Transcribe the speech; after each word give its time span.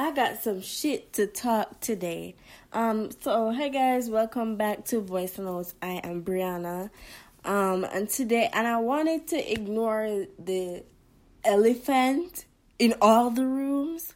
I 0.00 0.12
got 0.12 0.42
some 0.42 0.62
shit 0.62 1.12
to 1.14 1.26
talk 1.26 1.78
today. 1.80 2.34
Um, 2.72 3.10
so 3.20 3.50
hey 3.50 3.68
guys, 3.68 4.08
welcome 4.08 4.56
back 4.56 4.86
to 4.86 5.00
Voice 5.00 5.36
Notes. 5.36 5.74
I 5.82 6.00
am 6.02 6.22
Brianna. 6.24 6.88
Um, 7.44 7.84
and 7.84 8.08
today, 8.08 8.48
and 8.50 8.66
I 8.66 8.78
wanted 8.78 9.28
to 9.28 9.52
ignore 9.52 10.24
the 10.38 10.84
elephant 11.44 12.46
in 12.78 12.94
all 13.02 13.28
the 13.28 13.44
rooms, 13.44 14.14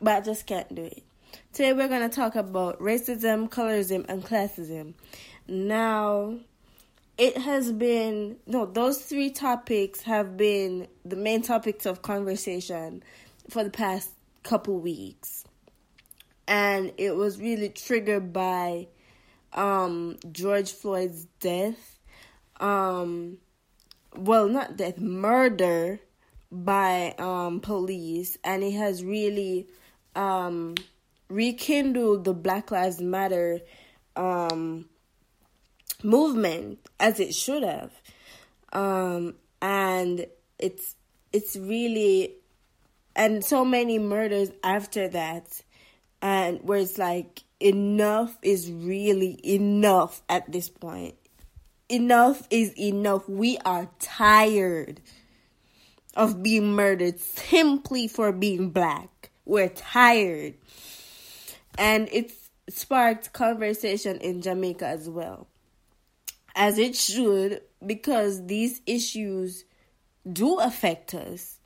but 0.00 0.16
I 0.16 0.20
just 0.22 0.46
can't 0.46 0.74
do 0.74 0.84
it. 0.84 1.02
Today, 1.52 1.74
we're 1.74 1.88
gonna 1.88 2.08
talk 2.08 2.34
about 2.34 2.80
racism, 2.80 3.50
colorism, 3.50 4.06
and 4.08 4.24
classism. 4.24 4.94
Now, 5.46 6.38
it 7.18 7.36
has 7.36 7.70
been 7.70 8.38
no; 8.46 8.64
those 8.64 9.02
three 9.02 9.28
topics 9.28 10.00
have 10.02 10.38
been 10.38 10.88
the 11.04 11.16
main 11.16 11.42
topics 11.42 11.84
of 11.84 12.00
conversation 12.00 13.02
for 13.50 13.62
the 13.62 13.70
past 13.70 14.10
couple 14.42 14.78
weeks. 14.78 15.44
And 16.46 16.92
it 16.96 17.14
was 17.14 17.38
really 17.38 17.68
triggered 17.68 18.32
by 18.32 18.88
um, 19.52 20.16
George 20.32 20.72
Floyd's 20.72 21.26
death. 21.40 21.98
Um, 22.58 23.38
well, 24.16 24.48
not 24.48 24.76
death, 24.76 24.98
murder 24.98 26.00
by 26.50 27.14
um, 27.18 27.60
police. 27.60 28.38
And 28.42 28.62
it 28.62 28.72
has 28.72 29.04
really 29.04 29.68
um, 30.16 30.74
rekindled 31.28 32.24
the 32.24 32.34
Black 32.34 32.70
Lives 32.70 33.00
Matter 33.00 33.60
um, 34.16 34.86
movement 36.02 36.78
as 36.98 37.20
it 37.20 37.34
should 37.34 37.62
have. 37.62 37.92
Um, 38.72 39.34
and 39.60 40.26
it's 40.58 40.94
it's 41.32 41.56
really 41.56 42.34
and 43.14 43.44
so 43.44 43.64
many 43.64 43.98
murders 43.98 44.50
after 44.62 45.08
that 45.08 45.62
and 46.22 46.60
where 46.62 46.78
it's 46.78 46.98
like 46.98 47.42
enough 47.60 48.38
is 48.42 48.70
really 48.70 49.38
enough 49.44 50.22
at 50.28 50.50
this 50.50 50.68
point. 50.68 51.14
Enough 51.88 52.46
is 52.50 52.78
enough. 52.78 53.28
We 53.28 53.58
are 53.64 53.88
tired 53.98 55.00
of 56.14 56.42
being 56.42 56.72
murdered 56.72 57.20
simply 57.20 58.08
for 58.08 58.32
being 58.32 58.70
black. 58.70 59.30
We're 59.44 59.68
tired. 59.68 60.54
And 61.78 62.08
it's 62.12 62.34
sparked 62.68 63.32
conversation 63.32 64.18
in 64.18 64.42
Jamaica 64.42 64.86
as 64.86 65.08
well. 65.08 65.46
As 66.54 66.76
it 66.76 66.96
should 66.96 67.62
because 67.84 68.46
these 68.46 68.82
issues 68.84 69.64
do 70.30 70.58
affect 70.58 71.14
us 71.14 71.57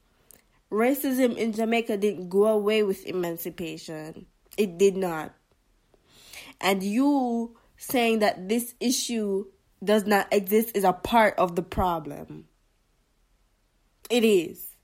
racism 0.73 1.37
in 1.37 1.53
Jamaica 1.53 1.98
didn't 1.98 2.31
go 2.31 2.47
away 2.47 2.83
with 2.83 3.06
emancipation. 3.06 4.27
It 4.56 4.78
did 4.78 4.97
not. 4.97 5.34
And 6.61 6.83
you 6.83 7.56
saying 7.77 8.20
that 8.20 8.48
this 8.48 8.75
issue 8.81 9.47
does 9.84 10.06
not 10.06 10.28
exist 10.33 10.77
is 10.77 10.84
a 10.84 10.93
part 10.93 11.34
of 11.39 11.56
the 11.56 11.62
problem. 11.62 12.47
It 14.09 14.25
is. 14.25 14.77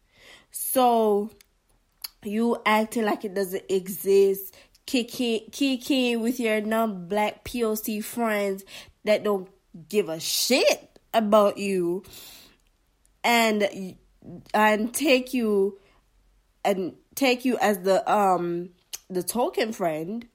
So 0.51 1.31
you 2.25 2.61
acting 2.67 3.05
like 3.05 3.25
it 3.25 3.35
doesn't 3.35 3.65
exist, 3.69 4.55
kicking 4.87 5.51
kicking 5.53 6.21
with 6.21 6.41
your 6.41 6.61
non-black 6.61 7.45
POC 7.45 8.03
friends 8.03 8.65
that 9.05 9.23
don't 9.23 9.49
give 9.89 10.09
a 10.09 10.19
shit 10.19 10.99
about 11.15 11.59
you 11.59 12.03
and 13.23 13.97
and 14.53 14.93
take 14.93 15.33
you 15.33 15.79
and 16.65 16.95
take 17.15 17.45
you 17.45 17.59
as 17.59 17.81
the 17.81 18.11
um 18.11 18.71
the 19.09 19.23
token 19.23 19.73
friend 19.73 20.27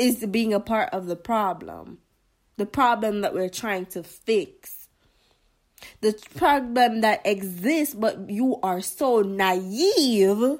is 0.00 0.24
being 0.26 0.54
a 0.54 0.60
part 0.60 0.88
of 0.92 1.06
the 1.06 1.16
problem. 1.16 1.98
The 2.56 2.66
problem 2.66 3.20
that 3.20 3.34
we're 3.34 3.50
trying 3.50 3.86
to 3.86 4.02
fix. 4.02 4.88
The 6.00 6.18
problem 6.34 7.02
that 7.02 7.20
exists, 7.26 7.94
but 7.94 8.30
you 8.30 8.58
are 8.62 8.80
so 8.80 9.20
naive 9.20 10.58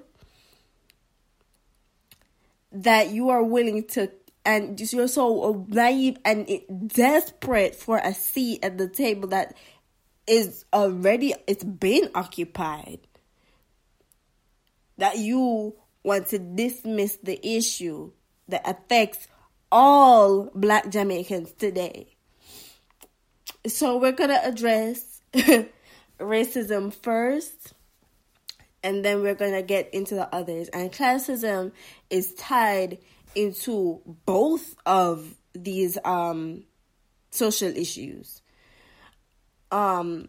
that 2.72 3.10
you 3.10 3.30
are 3.30 3.42
willing 3.42 3.86
to 3.88 4.10
and 4.44 4.80
you're 4.92 5.08
so 5.08 5.66
naive 5.68 6.16
and 6.24 6.48
desperate 6.88 7.74
for 7.74 7.98
a 7.98 8.14
seat 8.14 8.64
at 8.64 8.78
the 8.78 8.88
table 8.88 9.28
that 9.28 9.54
is 10.30 10.64
already 10.72 11.34
it's 11.48 11.64
been 11.64 12.08
occupied 12.14 13.00
that 14.96 15.18
you 15.18 15.74
want 16.04 16.28
to 16.28 16.38
dismiss 16.38 17.16
the 17.16 17.44
issue 17.44 18.12
that 18.46 18.62
affects 18.64 19.26
all 19.72 20.48
black 20.54 20.88
Jamaicans 20.88 21.52
today. 21.52 22.14
So 23.66 23.98
we're 23.98 24.12
going 24.12 24.30
to 24.30 24.46
address 24.46 25.20
racism 26.20 26.94
first 26.94 27.74
and 28.84 29.04
then 29.04 29.22
we're 29.22 29.34
going 29.34 29.54
to 29.54 29.62
get 29.62 29.92
into 29.92 30.14
the 30.14 30.32
others. 30.32 30.68
And 30.68 30.92
classism 30.92 31.72
is 32.08 32.34
tied 32.34 32.98
into 33.34 34.00
both 34.26 34.76
of 34.86 35.34
these 35.54 35.98
um 36.04 36.62
social 37.30 37.76
issues 37.76 38.42
um 39.70 40.28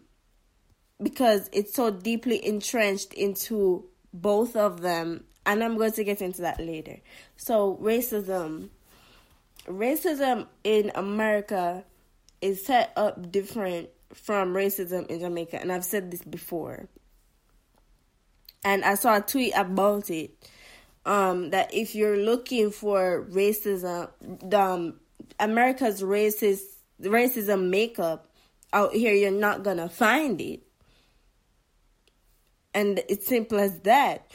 because 1.02 1.50
it's 1.52 1.74
so 1.74 1.90
deeply 1.90 2.44
entrenched 2.44 3.12
into 3.14 3.84
both 4.12 4.56
of 4.56 4.80
them 4.80 5.24
and 5.44 5.64
I'm 5.64 5.76
going 5.76 5.92
to 5.92 6.04
get 6.04 6.22
into 6.22 6.42
that 6.42 6.60
later. 6.60 7.00
So 7.36 7.78
racism 7.82 8.70
racism 9.66 10.46
in 10.64 10.90
America 10.94 11.84
is 12.40 12.64
set 12.64 12.92
up 12.96 13.30
different 13.30 13.88
from 14.12 14.52
racism 14.54 15.06
in 15.06 15.20
Jamaica 15.20 15.60
and 15.60 15.72
I've 15.72 15.84
said 15.84 16.10
this 16.10 16.22
before. 16.22 16.88
And 18.64 18.84
I 18.84 18.94
saw 18.94 19.16
a 19.16 19.20
tweet 19.20 19.52
about 19.56 20.10
it 20.10 20.32
um 21.04 21.50
that 21.50 21.74
if 21.74 21.94
you're 21.94 22.18
looking 22.18 22.70
for 22.70 23.26
racism 23.30 24.08
um 24.54 25.00
America's 25.40 26.02
racist 26.02 26.62
racism 27.00 27.70
makeup 27.70 28.31
out 28.72 28.94
here, 28.94 29.12
you're 29.12 29.30
not 29.30 29.62
gonna 29.62 29.88
find 29.88 30.40
it. 30.40 30.62
And 32.74 33.02
it's 33.08 33.26
simple 33.26 33.58
as 33.58 33.80
that. 33.80 34.30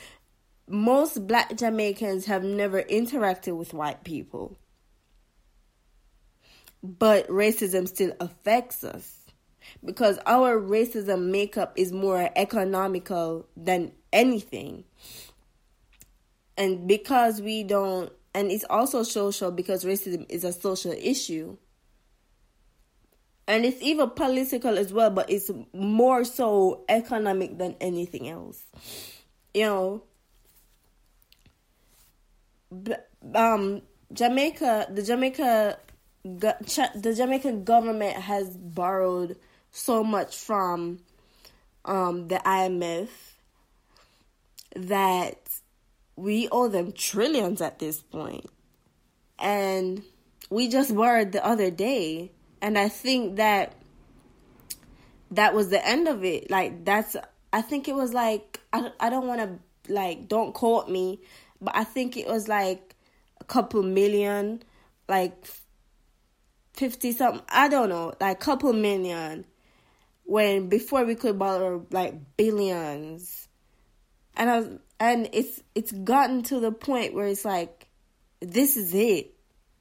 Most 0.68 1.25
black 1.28 1.56
Jamaicans 1.56 2.25
have 2.25 2.44
never 2.44 2.84
interacted 2.84 3.58
with 3.58 3.74
white 3.74 4.03
people. 4.03 4.58
But 6.84 7.28
racism 7.28 7.88
still 7.88 8.14
affects 8.20 8.84
us 8.84 9.26
because 9.84 10.20
our 10.26 10.59
racism 10.59 11.30
makeup 11.31 11.74
is 11.76 11.92
more 11.92 12.30
economical 12.36 13.47
than 13.56 13.92
anything. 14.14 14.84
And 16.58 16.88
because 16.88 17.42
we 17.42 17.64
don't, 17.64 18.12
and 18.34 18.52
it's 18.52 18.66
also 18.70 19.03
social 19.03 19.52
because 19.52 19.84
racism 19.84 20.26
is 20.30 20.44
a 20.44 20.53
social 20.53 20.92
issue 20.92 21.58
and 23.47 23.66
it's 23.66 23.81
even 23.81 24.09
political 24.12 24.78
as 24.78 24.91
well 24.91 25.09
but 25.09 25.30
it's 25.30 25.50
more 25.74 26.24
so 26.24 26.84
economic 26.90 27.58
than 27.58 27.75
anything 27.80 28.28
else. 28.30 28.63
You 29.53 29.66
know? 29.66 30.03
Um 33.34 33.81
jamaica 34.13 34.88
the 34.90 35.03
jamaica 35.03 35.80
the 36.24 37.13
jamaican 37.16 37.63
government 37.63 38.16
has 38.18 38.56
borrowed 38.56 39.38
so 39.72 40.03
much 40.03 40.35
from 40.35 41.00
um 41.85 42.28
the 42.28 42.38
imf 42.46 43.09
that 44.75 45.38
we 46.16 46.49
owe 46.52 46.67
them 46.67 46.91
trillions 46.91 47.61
at 47.61 47.79
this 47.79 48.02
point. 48.02 48.46
And 49.40 50.03
we 50.49 50.67
just 50.67 50.96
borrowed 50.96 51.32
the 51.32 51.46
other 51.46 51.72
day 51.72 52.32
and 52.62 52.78
I 52.78 52.90
think 52.90 53.38
that 53.38 53.74
that 55.32 55.54
was 55.54 55.70
the 55.70 55.86
end 55.86 56.08
of 56.08 56.24
it. 56.24 56.50
Like 56.50 56.86
that's 56.86 57.16
I 57.52 57.62
think 57.62 57.88
it 57.88 57.96
was 57.96 58.14
like 58.14 58.59
I 58.74 58.92
I 59.00 59.09
don't 59.09 59.28
want 59.28 59.42
to 59.42 59.94
like 59.94 60.28
don't 60.28 60.54
quote 60.54 60.90
me, 60.90 61.20
but 61.62 61.76
I 61.76 61.84
think 61.84 62.18
it 62.18 62.28
was 62.28 62.48
like 62.48 62.96
a 63.40 63.44
couple 63.44 63.84
million, 63.84 64.64
like 65.08 65.46
fifty 66.74 67.12
something. 67.12 67.44
I 67.50 67.68
don't 67.68 67.90
know, 67.90 68.14
like 68.20 68.40
couple 68.40 68.74
million. 68.74 69.46
When 70.24 70.68
before 70.68 71.06
we 71.06 71.16
could 71.16 71.40
borrow 71.40 71.86
like 71.90 72.16
billions, 72.36 73.48
and 74.36 74.50
I 74.50 74.59
was, 74.59 74.80
and 75.00 75.30
it's 75.32 75.62
it's 75.74 75.92
gotten 75.92 76.44
to 76.44 76.59
the 76.59 76.72
point 76.72 77.14
where 77.14 77.28
it's 77.28 77.46
like, 77.46 77.88
this 78.42 78.76
is 78.76 78.94
it, 78.94 79.34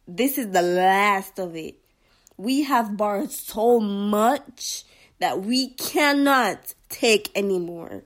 this 0.07 0.39
is 0.39 0.51
the 0.51 0.63
last 0.63 1.41
of 1.41 1.57
it 1.57 1.81
we 2.37 2.63
have 2.65 2.97
borrowed 2.97 3.31
so 3.33 3.81
much 3.81 4.85
that 5.19 5.41
we 5.43 5.71
cannot 5.71 6.75
take 6.89 7.31
anymore. 7.35 8.05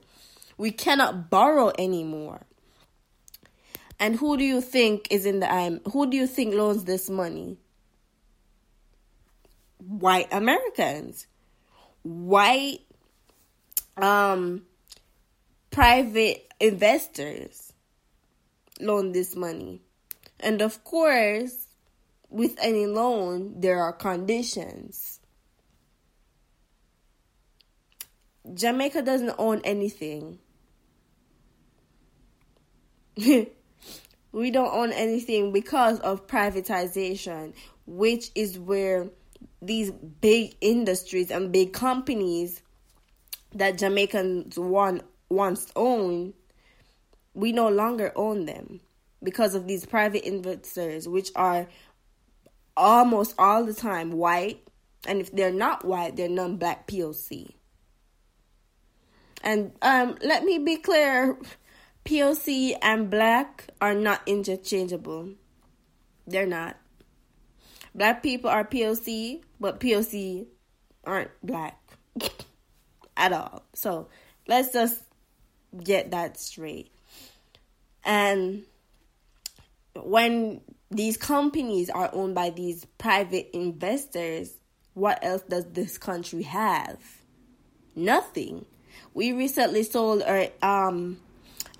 We 0.57 0.71
cannot 0.71 1.29
borrow 1.29 1.71
anymore. 1.77 2.41
And 3.99 4.15
who 4.15 4.37
do 4.37 4.43
you 4.43 4.61
think 4.61 5.07
is 5.11 5.25
in 5.25 5.39
the 5.41 5.45
IMF? 5.45 5.91
Who 5.91 6.09
do 6.09 6.17
you 6.17 6.27
think 6.27 6.55
loans 6.55 6.85
this 6.85 7.09
money? 7.09 7.57
White 9.77 10.27
Americans. 10.31 11.27
White 12.03 12.79
um 13.97 14.63
private 15.69 16.51
investors 16.59 17.73
loan 18.79 19.11
this 19.11 19.35
money. 19.35 19.81
And 20.39 20.61
of 20.61 20.83
course, 20.83 21.67
with 22.31 22.57
any 22.61 22.87
loan, 22.87 23.59
there 23.59 23.79
are 23.81 23.91
conditions. 23.93 25.19
Jamaica 28.53 29.01
doesn't 29.03 29.35
own 29.37 29.61
anything. 29.63 30.39
we 33.17 34.49
don't 34.49 34.73
own 34.73 34.91
anything 34.93 35.51
because 35.51 35.99
of 35.99 36.25
privatization, 36.25 37.53
which 37.85 38.31
is 38.33 38.57
where 38.57 39.09
these 39.61 39.91
big 39.91 40.55
industries 40.61 41.29
and 41.29 41.51
big 41.51 41.73
companies 41.73 42.61
that 43.53 43.77
Jamaicans 43.77 44.57
want 44.57 45.03
once 45.29 45.69
owned, 45.75 46.33
we 47.33 47.51
no 47.51 47.69
longer 47.69 48.11
own 48.15 48.45
them 48.45 48.79
because 49.23 49.53
of 49.53 49.67
these 49.67 49.85
private 49.85 50.25
investors, 50.25 51.07
which 51.07 51.31
are 51.35 51.67
almost 52.75 53.35
all 53.37 53.65
the 53.65 53.73
time 53.73 54.11
white, 54.11 54.67
and 55.07 55.19
if 55.19 55.31
they're 55.31 55.51
not 55.53 55.85
white, 55.85 56.15
they're 56.15 56.29
non-black 56.29 56.87
POC. 56.87 57.51
And 59.43 59.71
um, 59.81 60.17
let 60.21 60.43
me 60.43 60.59
be 60.59 60.77
clear 60.77 61.37
POC 62.05 62.77
and 62.81 63.09
black 63.09 63.69
are 63.81 63.93
not 63.93 64.21
interchangeable. 64.25 65.29
They're 66.27 66.45
not. 66.45 66.77
Black 67.93 68.23
people 68.23 68.49
are 68.49 68.63
POC, 68.63 69.41
but 69.59 69.79
POC 69.79 70.45
aren't 71.03 71.31
black 71.43 71.79
at 73.17 73.33
all. 73.33 73.63
So 73.73 74.07
let's 74.47 74.71
just 74.71 75.01
get 75.83 76.11
that 76.11 76.39
straight. 76.39 76.91
And 78.03 78.63
when 79.95 80.61
these 80.91 81.15
companies 81.15 81.89
are 81.89 82.09
owned 82.11 82.35
by 82.35 82.49
these 82.49 82.85
private 82.97 83.49
investors, 83.55 84.51
what 84.93 85.23
else 85.23 85.41
does 85.43 85.65
this 85.71 85.97
country 85.97 86.43
have? 86.43 86.99
Nothing. 87.95 88.65
We 89.13 89.31
recently 89.31 89.83
sold 89.83 90.21
our 90.21 90.47
um 90.61 91.19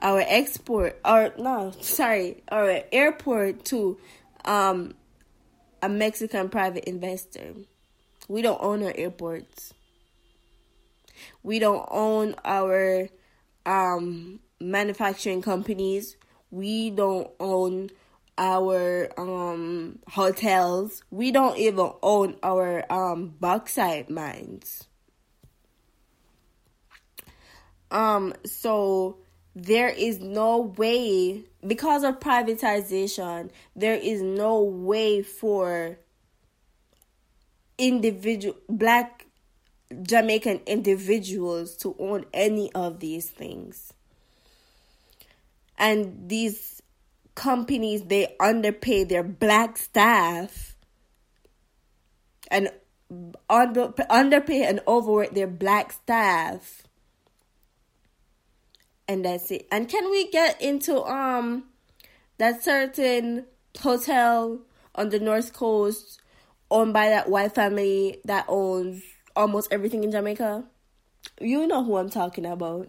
our 0.02 0.24
export 0.26 1.00
or 1.04 1.34
no, 1.38 1.72
sorry, 1.82 2.42
our 2.50 2.84
airport 2.92 3.66
to 3.66 3.98
um 4.46 4.96
a 5.82 5.90
Mexican 5.90 6.48
private 6.48 6.86
investor. 6.86 7.54
We 8.30 8.42
don't 8.42 8.62
own 8.62 8.82
our 8.84 8.94
airports. 8.96 9.74
We 11.44 11.60
don't 11.60 11.86
own 11.92 12.36
our 12.46 13.10
um 13.66 14.40
manufacturing 14.62 15.42
companies. 15.42 16.16
We 16.50 16.92
don't 16.92 17.30
own 17.40 17.90
our 18.42 19.08
um 19.18 20.00
hotels. 20.10 21.04
We 21.12 21.32
don't 21.32 21.58
even 21.58 21.92
own 22.02 22.36
our 22.42 22.92
um 22.92 23.36
bauxite 23.40 24.10
mines. 24.10 24.88
Um, 27.92 28.34
so 28.46 29.18
there 29.54 29.90
is 29.90 30.20
no 30.20 30.58
way 30.78 31.44
because 31.66 32.04
of 32.04 32.20
privatization, 32.20 33.52
there 33.76 33.96
is 33.96 34.22
no 34.22 34.62
way 34.64 35.22
for 35.22 36.00
individual 37.78 38.56
black 38.70 39.28
Jamaican 40.02 40.62
individuals 40.66 41.76
to 41.78 41.96
own 42.00 42.26
any 42.34 42.72
of 42.74 43.02
these 43.02 43.30
things. 43.30 43.94
And 45.78 46.30
these 46.30 46.81
companies 47.42 48.04
they 48.04 48.36
underpay 48.40 49.04
their 49.04 49.24
black 49.24 49.76
staff 49.76 50.76
and 52.52 52.70
under, 53.50 53.92
underpay 54.12 54.64
and 54.64 54.80
overwork 54.88 55.32
their 55.32 55.48
black 55.48 55.92
staff 55.92 56.84
and 59.08 59.26
that's 59.26 59.50
it. 59.50 59.68
And 59.72 59.90
can 59.90 60.10
we 60.12 60.30
get 60.30 60.62
into 60.62 61.04
um 61.04 61.64
that 62.38 62.64
certain 62.64 63.46
hotel 63.80 64.62
on 64.94 65.10
the 65.10 65.20
north 65.20 65.52
coast 65.52 66.22
owned 66.70 66.94
by 66.94 67.10
that 67.10 67.28
white 67.28 67.56
family 67.56 68.22
that 68.26 68.46
owns 68.48 69.02
almost 69.36 69.74
everything 69.74 70.04
in 70.04 70.12
Jamaica? 70.12 70.64
You 71.40 71.66
know 71.66 71.84
who 71.84 71.98
I'm 71.98 72.12
talking 72.12 72.46
about. 72.46 72.88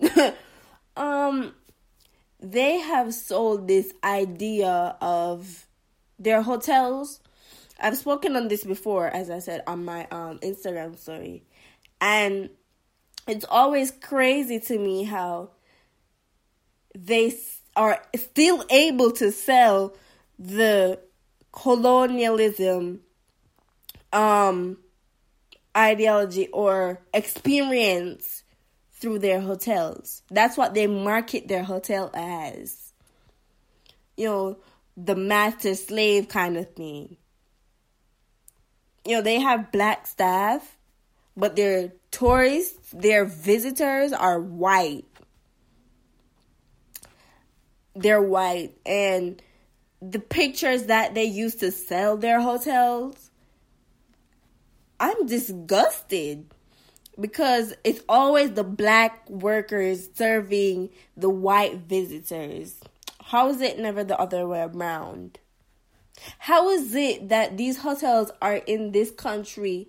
um 0.97 1.55
they 2.43 2.79
have 2.79 3.15
sold 3.15 3.69
this 3.69 3.93
idea 4.03 4.97
of 5.01 5.67
their 6.19 6.43
hotels. 6.43 7.21
I've 7.81 7.97
spoken 7.97 8.37
on 8.37 8.49
this 8.49 8.65
before, 8.65 9.09
as 9.09 9.31
I 9.31 9.39
said 9.39 9.63
on 9.67 9.85
my 9.85 10.07
um 10.11 10.39
Instagram 10.41 10.99
story. 10.99 11.45
And 12.01 12.51
it's 13.29 13.45
always 13.49 13.93
crazy 13.93 14.59
to 14.61 14.79
me 14.79 15.05
how 15.05 15.51
they 16.97 17.35
are 17.77 18.03
still 18.17 18.65
able 18.71 19.13
to 19.13 19.31
sell 19.31 19.97
the 20.39 20.99
colonialism 21.53 23.01
um 24.13 24.79
ideology 25.77 26.49
or 26.49 27.01
experience 27.15 28.42
through 29.03 29.19
their 29.19 29.41
hotels. 29.41 30.23
That's 30.31 30.57
what 30.57 30.73
they 30.73 30.87
market 30.87 31.49
their 31.49 31.65
hotel 31.65 32.11
as. 32.15 32.93
You 34.17 34.27
know, 34.27 34.59
the 34.97 35.17
master 35.17 35.75
slave 35.75 36.29
kind 36.29 36.57
of 36.57 36.73
thing. 36.75 37.17
You 39.05 39.17
know, 39.17 39.23
they 39.23 39.41
have 39.41 39.73
black 39.73 40.07
staff, 40.07 40.79
but 41.37 41.57
their 41.57 41.93
tourists, 42.11 42.91
their 42.93 43.25
visitors 43.25 44.13
are 44.13 44.41
white 44.41 45.05
they're 47.95 48.23
white 48.23 48.73
and 48.87 49.43
the 50.01 50.19
pictures 50.19 50.85
that 50.87 51.15
they 51.15 51.25
use 51.25 51.57
to 51.57 51.71
sell 51.71 52.17
their 52.17 52.41
hotels 52.41 53.31
I'm 54.99 55.27
disgusted 55.27 56.47
because 57.21 57.75
it's 57.85 58.03
always 58.09 58.53
the 58.53 58.65
black 58.65 59.29
workers 59.29 60.09
serving 60.15 60.91
the 61.17 61.29
white 61.29 61.77
visitors. 61.79 62.81
How 63.23 63.49
is 63.49 63.61
it 63.61 63.79
never 63.79 64.05
the 64.05 64.19
other 64.19 64.47
way 64.47 64.63
around? 64.63 65.39
How 66.39 66.71
is 66.71 66.95
it 66.95 67.29
that 67.31 67.57
these 67.57 67.79
hotels 67.79 68.31
are 68.41 68.57
in 68.57 68.93
this 68.93 69.11
country 69.11 69.89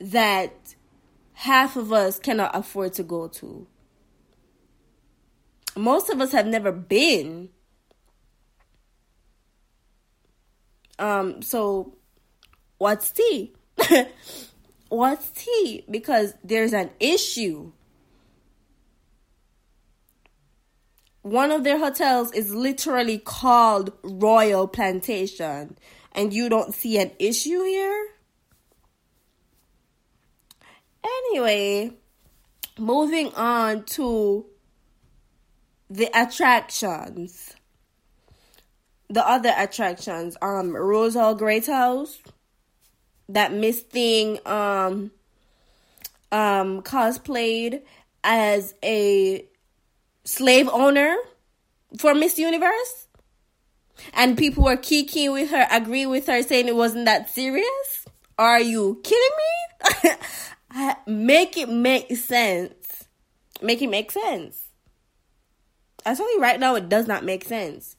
that 0.00 0.74
half 1.34 1.76
of 1.76 1.92
us 1.92 2.18
cannot 2.18 2.54
afford 2.54 2.94
to 2.94 3.02
go 3.02 3.28
to? 3.28 3.66
most 5.76 6.10
of 6.10 6.20
us 6.20 6.32
have 6.32 6.46
never 6.46 6.72
been. 6.72 7.48
Um, 10.98 11.42
so 11.42 11.96
what's 12.78 13.10
tea? 13.10 13.54
what's 14.88 15.30
tea? 15.30 15.84
Because 15.90 16.34
there's 16.42 16.72
an 16.72 16.90
issue. 17.00 17.72
One 21.22 21.50
of 21.50 21.64
their 21.64 21.78
hotels 21.78 22.32
is 22.32 22.54
literally 22.54 23.18
called 23.18 23.92
Royal 24.02 24.68
Plantation, 24.68 25.78
and 26.12 26.34
you 26.34 26.48
don't 26.48 26.74
see 26.74 26.98
an 26.98 27.12
issue 27.18 27.62
here? 27.62 28.08
Anyway, 31.02 31.92
moving 32.78 33.32
on 33.34 33.84
to 33.84 34.46
the 35.88 36.10
attractions. 36.14 37.54
The 39.08 39.26
other 39.26 39.54
attractions, 39.56 40.36
um, 40.42 40.76
Rose 40.76 41.14
Hall 41.14 41.34
Great 41.34 41.66
House, 41.66 42.20
that 43.28 43.52
Miss 43.52 43.80
Thing 43.80 44.38
um 44.46 45.10
um 46.32 46.82
cosplayed 46.82 47.82
as 48.22 48.74
a 48.82 49.44
slave 50.24 50.68
owner 50.68 51.16
for 51.98 52.14
Miss 52.14 52.38
Universe. 52.38 53.08
And 54.12 54.36
people 54.36 54.64
were 54.64 54.76
kicking 54.76 55.32
with 55.32 55.50
her, 55.50 55.66
agree 55.70 56.06
with 56.06 56.26
her, 56.26 56.42
saying 56.42 56.68
it 56.68 56.76
wasn't 56.76 57.04
that 57.06 57.30
serious. 57.30 58.06
Are 58.38 58.60
you 58.60 59.00
kidding 59.04 59.36
me? 60.04 60.10
make 61.06 61.56
it 61.56 61.68
make 61.68 62.16
sense. 62.16 63.04
Make 63.62 63.80
it 63.82 63.88
make 63.88 64.10
sense. 64.10 64.64
I 66.04 66.14
tell 66.14 66.30
you 66.34 66.40
right 66.40 66.58
now, 66.58 66.74
it 66.74 66.88
does 66.88 67.06
not 67.06 67.24
make 67.24 67.44
sense. 67.44 67.96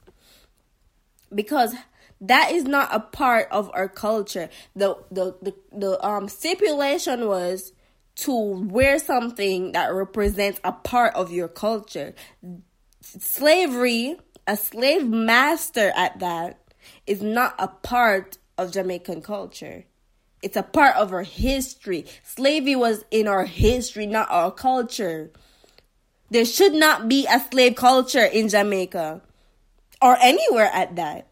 because 1.34 1.74
that 2.22 2.52
is 2.52 2.64
not 2.64 2.90
a 2.92 3.00
part 3.00 3.48
of 3.52 3.70
our 3.74 3.88
culture. 3.88 4.50
The 4.76 4.98
the 5.12 5.36
the, 5.42 5.56
the 5.72 6.06
um 6.06 6.28
stipulation 6.30 7.28
was 7.28 7.74
to 8.16 8.34
wear 8.34 8.98
something 8.98 9.74
that 9.74 9.94
represents 9.94 10.60
a 10.64 10.72
part 10.72 11.14
of 11.16 11.32
your 11.32 11.50
culture. 11.50 12.16
Slavery, 13.02 14.18
a 14.48 14.56
slave 14.56 15.08
master 15.08 15.92
at 15.96 16.20
that, 16.20 16.60
is 17.06 17.22
not 17.22 17.56
a 17.60 17.68
part 17.68 18.38
of 18.58 18.72
Jamaican 18.72 19.22
culture. 19.22 19.86
It's 20.42 20.56
a 20.56 20.64
part 20.64 20.96
of 20.96 21.12
our 21.12 21.24
history. 21.24 22.06
Slavery 22.24 22.76
was 22.76 23.04
in 23.12 23.28
our 23.28 23.46
history, 23.46 24.06
not 24.06 24.30
our 24.30 24.52
culture. 24.52 25.32
There 26.30 26.46
should 26.46 26.74
not 26.74 27.08
be 27.08 27.28
a 27.28 27.40
slave 27.52 27.76
culture 27.76 28.24
in 28.24 28.48
Jamaica 28.50 29.22
or 30.02 30.18
anywhere 30.22 30.70
at 30.72 30.96
that. 30.96 31.28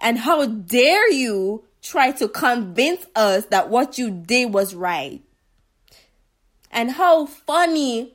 And 0.00 0.18
how 0.18 0.46
dare 0.46 1.10
you 1.10 1.64
try 1.82 2.12
to 2.12 2.28
convince 2.28 3.06
us 3.14 3.46
that 3.46 3.70
what 3.70 3.98
you 3.98 4.10
did 4.10 4.52
was 4.52 4.74
right? 4.74 5.22
And 6.70 6.90
how 6.90 7.26
funny 7.26 8.14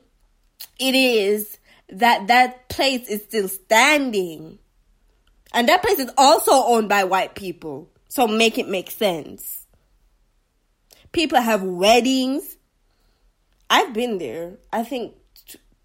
it 0.78 0.94
is 0.94 1.58
that 1.88 2.28
that 2.28 2.68
place 2.68 3.08
is 3.08 3.22
still 3.22 3.48
standing. 3.48 4.58
And 5.52 5.68
that 5.68 5.82
place 5.82 5.98
is 5.98 6.10
also 6.16 6.52
owned 6.52 6.88
by 6.88 7.04
white 7.04 7.34
people. 7.34 7.90
So 8.08 8.26
make 8.26 8.58
it 8.58 8.68
make 8.68 8.90
sense. 8.90 9.66
People 11.12 11.40
have 11.40 11.62
weddings. 11.62 12.56
I've 13.68 13.92
been 13.92 14.18
there. 14.18 14.58
I 14.72 14.82
think 14.82 15.14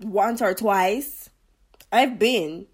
once 0.02 0.42
or 0.42 0.54
twice. 0.54 1.30
I've 1.92 2.20
been 2.20 2.68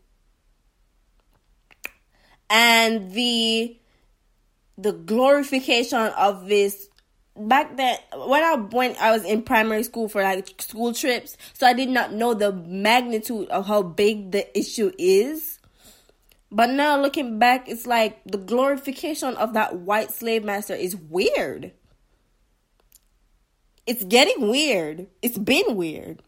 and 2.54 3.12
the 3.14 3.76
the 4.78 4.94
glorification 4.94 6.00
of 6.00 6.48
this 6.48 6.88
back 7.36 7.76
then 7.78 7.98
when 8.28 8.44
I 8.44 8.54
went 8.54 9.02
I 9.02 9.12
was 9.12 9.26
in 9.26 9.42
primary 9.42 9.82
school 9.84 10.08
for 10.08 10.22
like 10.22 10.62
school 10.62 10.94
trips 10.94 11.36
so 11.54 11.66
I 11.66 11.74
did 11.74 11.90
not 11.90 12.14
know 12.14 12.36
the 12.36 12.54
magnitude 12.54 13.50
of 13.50 13.66
how 13.66 13.82
big 13.82 14.32
the 14.32 14.58
issue 14.58 14.92
is. 15.00 15.60
But 16.52 16.70
now 16.70 17.02
looking 17.02 17.40
back 17.40 17.68
it's 17.68 17.88
like 17.88 18.22
the 18.26 18.38
glorification 18.38 19.36
of 19.36 19.54
that 19.54 19.78
white 19.78 20.12
slave 20.12 20.44
master 20.44 20.76
is 20.76 20.96
weird. 20.96 21.72
It's 23.88 24.04
getting 24.04 24.48
weird. 24.48 25.08
It's 25.24 25.40
been 25.40 25.76
weird. 25.76 26.22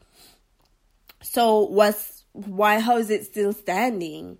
So 1.22 1.60
what's 1.68 2.24
why 2.34 2.80
how 2.80 2.98
is 2.98 3.12
it 3.12 3.26
still 3.26 3.54
standing 3.54 4.40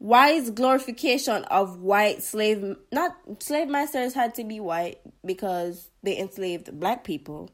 why 0.00 0.30
is 0.30 0.48
glorification 0.48 1.44
of 1.44 1.82
white 1.82 2.22
slave 2.22 2.74
not 2.90 3.12
slave 3.38 3.68
masters 3.68 4.14
had 4.14 4.34
to 4.34 4.44
be 4.44 4.58
white 4.58 4.98
because 5.22 5.90
they 6.02 6.16
enslaved 6.16 6.80
black 6.80 7.04
people. 7.04 7.50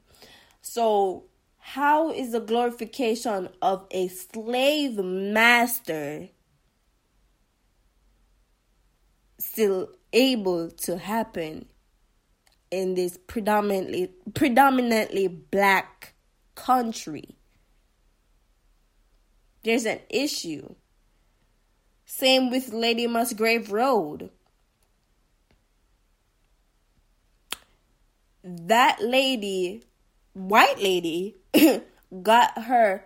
So 0.62 1.24
how 1.58 2.12
is 2.12 2.30
the 2.30 2.38
glorification 2.38 3.48
of 3.60 3.84
a 3.90 4.06
slave 4.06 4.96
master 4.96 6.28
still 9.40 9.90
able 10.12 10.70
to 10.70 10.98
happen 10.98 11.66
in 12.70 12.94
this 12.94 13.18
predominantly 13.26 14.12
predominantly 14.34 15.26
black 15.26 16.14
country? 16.54 17.36
There's 19.64 19.84
an 19.84 19.98
issue 20.08 20.76
same 22.06 22.50
with 22.50 22.72
Lady 22.72 23.08
Musgrave 23.08 23.72
Road. 23.72 24.30
That 28.44 28.98
lady, 29.02 29.82
white 30.32 30.78
lady, 30.78 31.34
got 32.22 32.62
her 32.62 33.04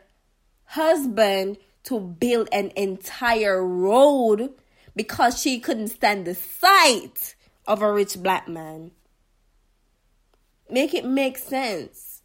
husband 0.65 1.57
to 1.85 1.99
build 1.99 2.51
an 2.53 2.73
entire 2.77 3.67
road 3.67 4.51
because 4.95 5.41
she 5.41 5.61
couldn't 5.61 5.89
stand 5.89 6.27
the 6.27 6.35
sight 6.35 7.35
of 7.67 7.81
a 7.81 7.91
rich 7.91 8.23
black 8.23 8.49
man. 8.49 8.91
Make 10.69 10.93
it 10.93 11.07
make 11.07 11.39
sense. 11.39 12.21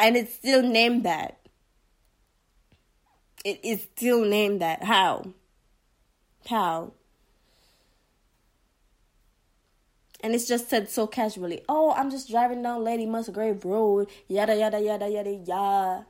And 0.00 0.16
it's 0.16 0.34
still 0.34 0.62
named 0.62 1.04
that 1.04 1.39
it 3.44 3.60
is 3.64 3.82
still 3.82 4.24
named 4.24 4.60
that. 4.60 4.84
How? 4.84 5.32
How? 6.48 6.92
And 10.22 10.34
it's 10.34 10.46
just 10.46 10.68
said 10.68 10.90
so 10.90 11.06
casually. 11.06 11.62
Oh, 11.68 11.92
I'm 11.92 12.10
just 12.10 12.30
driving 12.30 12.62
down 12.62 12.84
Lady 12.84 13.06
Musgrave 13.06 13.64
Road. 13.64 14.08
Yada 14.28 14.54
yada 14.56 14.80
yada 14.80 15.08
yada 15.08 15.30
yada. 15.30 16.06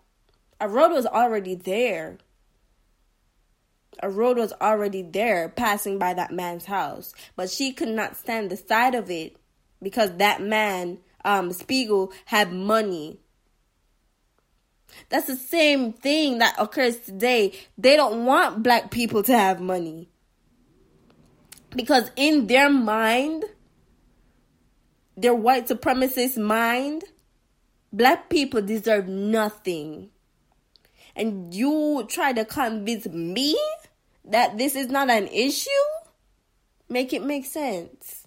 A 0.61 0.69
road 0.69 0.91
was 0.93 1.07
already 1.07 1.55
there. 1.55 2.19
A 4.03 4.11
road 4.11 4.37
was 4.37 4.53
already 4.61 5.03
there 5.03 5.49
passing 5.49 5.99
by 5.99 6.15
that 6.15 6.33
man's 6.33 6.65
house. 6.65 7.15
But 7.37 7.51
she 7.51 7.73
could 7.73 7.89
not 7.89 8.17
stand 8.17 8.51
the 8.51 8.57
sight 8.57 8.95
of 8.95 9.11
it 9.11 9.37
because 9.83 10.17
that 10.17 10.43
man, 10.43 10.99
um, 11.25 11.51
Stiebel, 11.51 12.13
had 12.27 12.53
money 12.53 13.21
that's 15.09 15.26
the 15.26 15.37
same 15.37 15.92
thing 15.92 16.38
that 16.38 16.54
occurs 16.59 16.99
today. 16.99 17.59
They 17.76 17.97
don't 17.97 18.25
want 18.25 18.62
black 18.62 18.90
people 18.90 19.23
to 19.25 19.37
have 19.37 19.61
money. 19.61 20.09
Because 21.75 22.11
in 22.16 22.47
their 22.47 22.70
mind, 22.70 23.44
their 25.16 25.35
white 25.35 25.68
supremacist 25.68 26.38
mind, 26.38 27.04
black 27.92 28.28
people 28.28 28.62
deserve 28.62 29.09
nothing. 29.09 30.11
And 31.14 31.54
you 31.54 32.06
try 32.09 32.32
to 32.32 32.44
convince 32.44 33.06
me 33.06 33.59
that 34.25 34.59
this 34.59 34.75
is 34.75 34.88
not 34.88 35.11
an 35.11 35.26
issue? 35.28 35.70
Make 36.88 37.12
it 37.12 37.23
make 37.23 37.47
sense. 37.47 38.26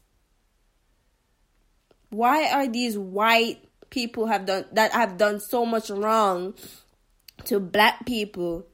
Why 2.09 2.49
are 2.49 2.67
these 2.67 2.97
white 2.97 3.67
people 3.93 4.25
have 4.25 4.47
done 4.47 4.65
that 4.71 4.91
have 4.91 5.19
done 5.19 5.39
so 5.39 5.67
much 5.67 5.91
wrong 5.91 6.55
to 7.45 7.59
black 7.59 8.07
people 8.07 8.65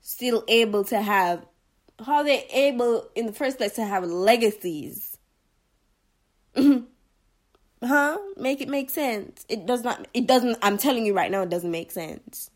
still 0.00 0.42
able 0.48 0.82
to 0.82 1.00
have 1.02 1.44
how 2.06 2.22
they 2.22 2.44
able 2.46 3.06
in 3.14 3.26
the 3.26 3.32
first 3.32 3.58
place 3.58 3.74
to 3.74 3.84
have 3.84 4.02
legacies. 4.04 5.18
Huh? 7.82 8.18
Make 8.36 8.60
it 8.60 8.68
make 8.68 8.90
sense. 8.90 9.46
It 9.48 9.64
does 9.64 9.82
not 9.82 10.06
it 10.12 10.26
doesn't 10.26 10.58
i'm 10.60 10.76
telling 10.76 11.06
you 11.06 11.14
right 11.14 11.30
now 11.30 11.40
it 11.40 11.48
doesn't 11.48 11.70
make 11.70 11.90
sense. 11.90 12.50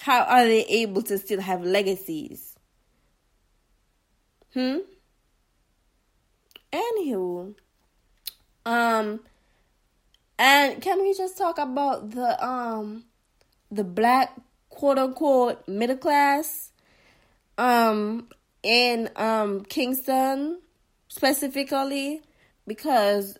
How 0.00 0.22
are 0.22 0.44
they 0.44 0.64
able 0.64 1.02
to 1.02 1.16
still 1.16 1.40
have 1.40 1.62
legacies? 1.62 2.56
Hmm? 4.52 4.78
Anywho 6.72 7.54
um 8.66 9.20
and 10.38 10.80
can 10.80 11.02
we 11.02 11.14
just 11.14 11.36
talk 11.36 11.58
about 11.58 12.10
the 12.10 12.44
um 12.44 13.04
the 13.70 13.84
black 13.84 14.34
quote 14.70 14.98
unquote 14.98 15.66
middle 15.66 15.96
class 15.96 16.72
um 17.56 18.28
in 18.62 19.10
um 19.16 19.64
Kingston 19.64 20.60
specifically? 21.08 22.22
Because 22.66 23.36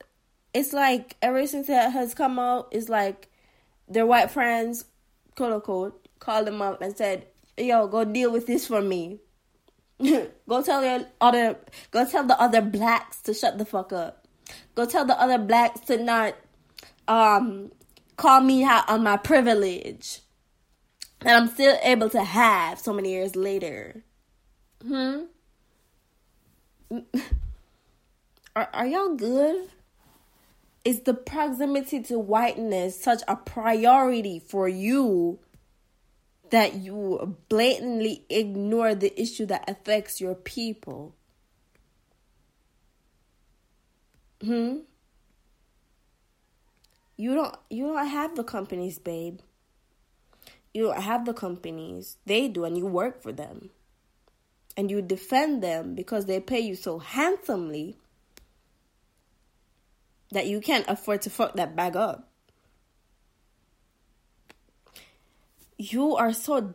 it's 0.55 0.73
like 0.73 1.17
ever 1.23 1.47
since 1.47 1.67
that 1.69 1.93
has 1.93 2.15
come 2.15 2.39
out 2.39 2.69
it's 2.73 2.89
like 2.89 3.29
their 3.89 4.07
white 4.07 4.31
friends 4.31 4.85
quote 5.37 5.53
unquote 5.53 6.09
called 6.19 6.47
them 6.47 6.61
up 6.61 6.83
and 6.83 6.97
said 6.97 7.27
yo 7.57 7.87
go 7.87 8.05
deal 8.05 8.33
with 8.33 8.47
this 8.47 8.67
for 8.67 8.83
me. 8.83 9.21
Go 10.49 10.63
tell 10.63 10.85
your 10.85 11.07
other 11.21 11.59
go 11.91 12.09
tell 12.09 12.23
the 12.25 12.41
other 12.41 12.61
blacks 12.61 13.21
to 13.23 13.35
shut 13.35 13.59
the 13.59 13.65
fuck 13.65 13.93
up. 13.93 14.29
Go 14.77 14.87
tell 14.87 15.05
the 15.05 15.21
other 15.21 15.39
blacks 15.39 15.81
to 15.87 16.01
not 16.01 16.37
um, 17.09 17.73
call 18.17 18.41
me 18.41 18.63
out 18.65 18.89
on 18.89 19.03
my 19.03 19.17
privilege 19.17 20.21
that 21.21 21.37
I'm 21.37 21.49
still 21.49 21.77
able 21.83 22.11
to 22.11 22.23
have 22.23 22.79
so 22.79 22.93
many 22.93 23.11
years 23.13 23.35
later. 23.35 24.05
Hmm? 24.87 25.25
Are, 28.57 28.69
are 28.73 28.87
y'all 28.87 29.15
good? 29.15 29.69
Is 30.85 31.03
the 31.03 31.15
proximity 31.15 32.03
to 32.05 32.19
whiteness 32.19 33.01
such 33.01 33.23
a 33.29 33.37
priority 33.37 34.41
for 34.41 34.69
you 34.69 35.39
that 36.51 36.75
you 36.75 37.37
blatantly 37.49 38.25
ignore 38.29 38.97
the 38.97 39.21
issue 39.21 39.47
that 39.47 39.71
affects 39.71 40.21
your 40.21 40.35
people? 40.35 41.15
Hmm? 44.43 44.79
You 47.19 47.35
don't 47.35 47.57
you 47.69 47.89
don't 47.89 48.07
have 48.07 48.37
the 48.37 48.45
companies, 48.45 48.99
babe. 48.99 49.41
You 50.73 50.85
don't 50.85 51.03
have 51.03 51.27
the 51.27 51.35
companies. 51.35 52.17
They 52.25 52.47
do, 52.49 52.65
and 52.65 52.79
you 52.79 52.87
work 52.87 53.21
for 53.21 53.33
them. 53.33 53.71
And 54.77 54.89
you 54.91 55.03
defend 55.03 55.61
them 55.61 55.97
because 55.97 56.27
they 56.27 56.39
pay 56.39 56.61
you 56.61 56.77
so 56.77 57.01
handsomely 57.01 57.99
that 60.31 60.47
you 60.47 60.61
can't 60.61 60.87
afford 60.87 61.23
to 61.23 61.31
fuck 61.31 61.57
that 61.57 61.75
bag 61.75 61.97
up. 61.97 62.29
You 65.77 66.15
are 66.15 66.33
so 66.33 66.75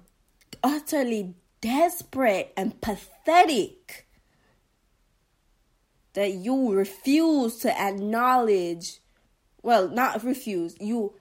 utterly 0.62 1.36
desperate 1.62 2.52
and 2.58 2.82
pathetic 2.82 4.08
that 6.14 6.34
you 6.34 6.74
refuse 6.74 7.60
to 7.60 7.80
acknowledge 7.80 9.00
well 9.64 9.90
not 9.90 10.24
refuse. 10.24 10.76
You 10.80 11.16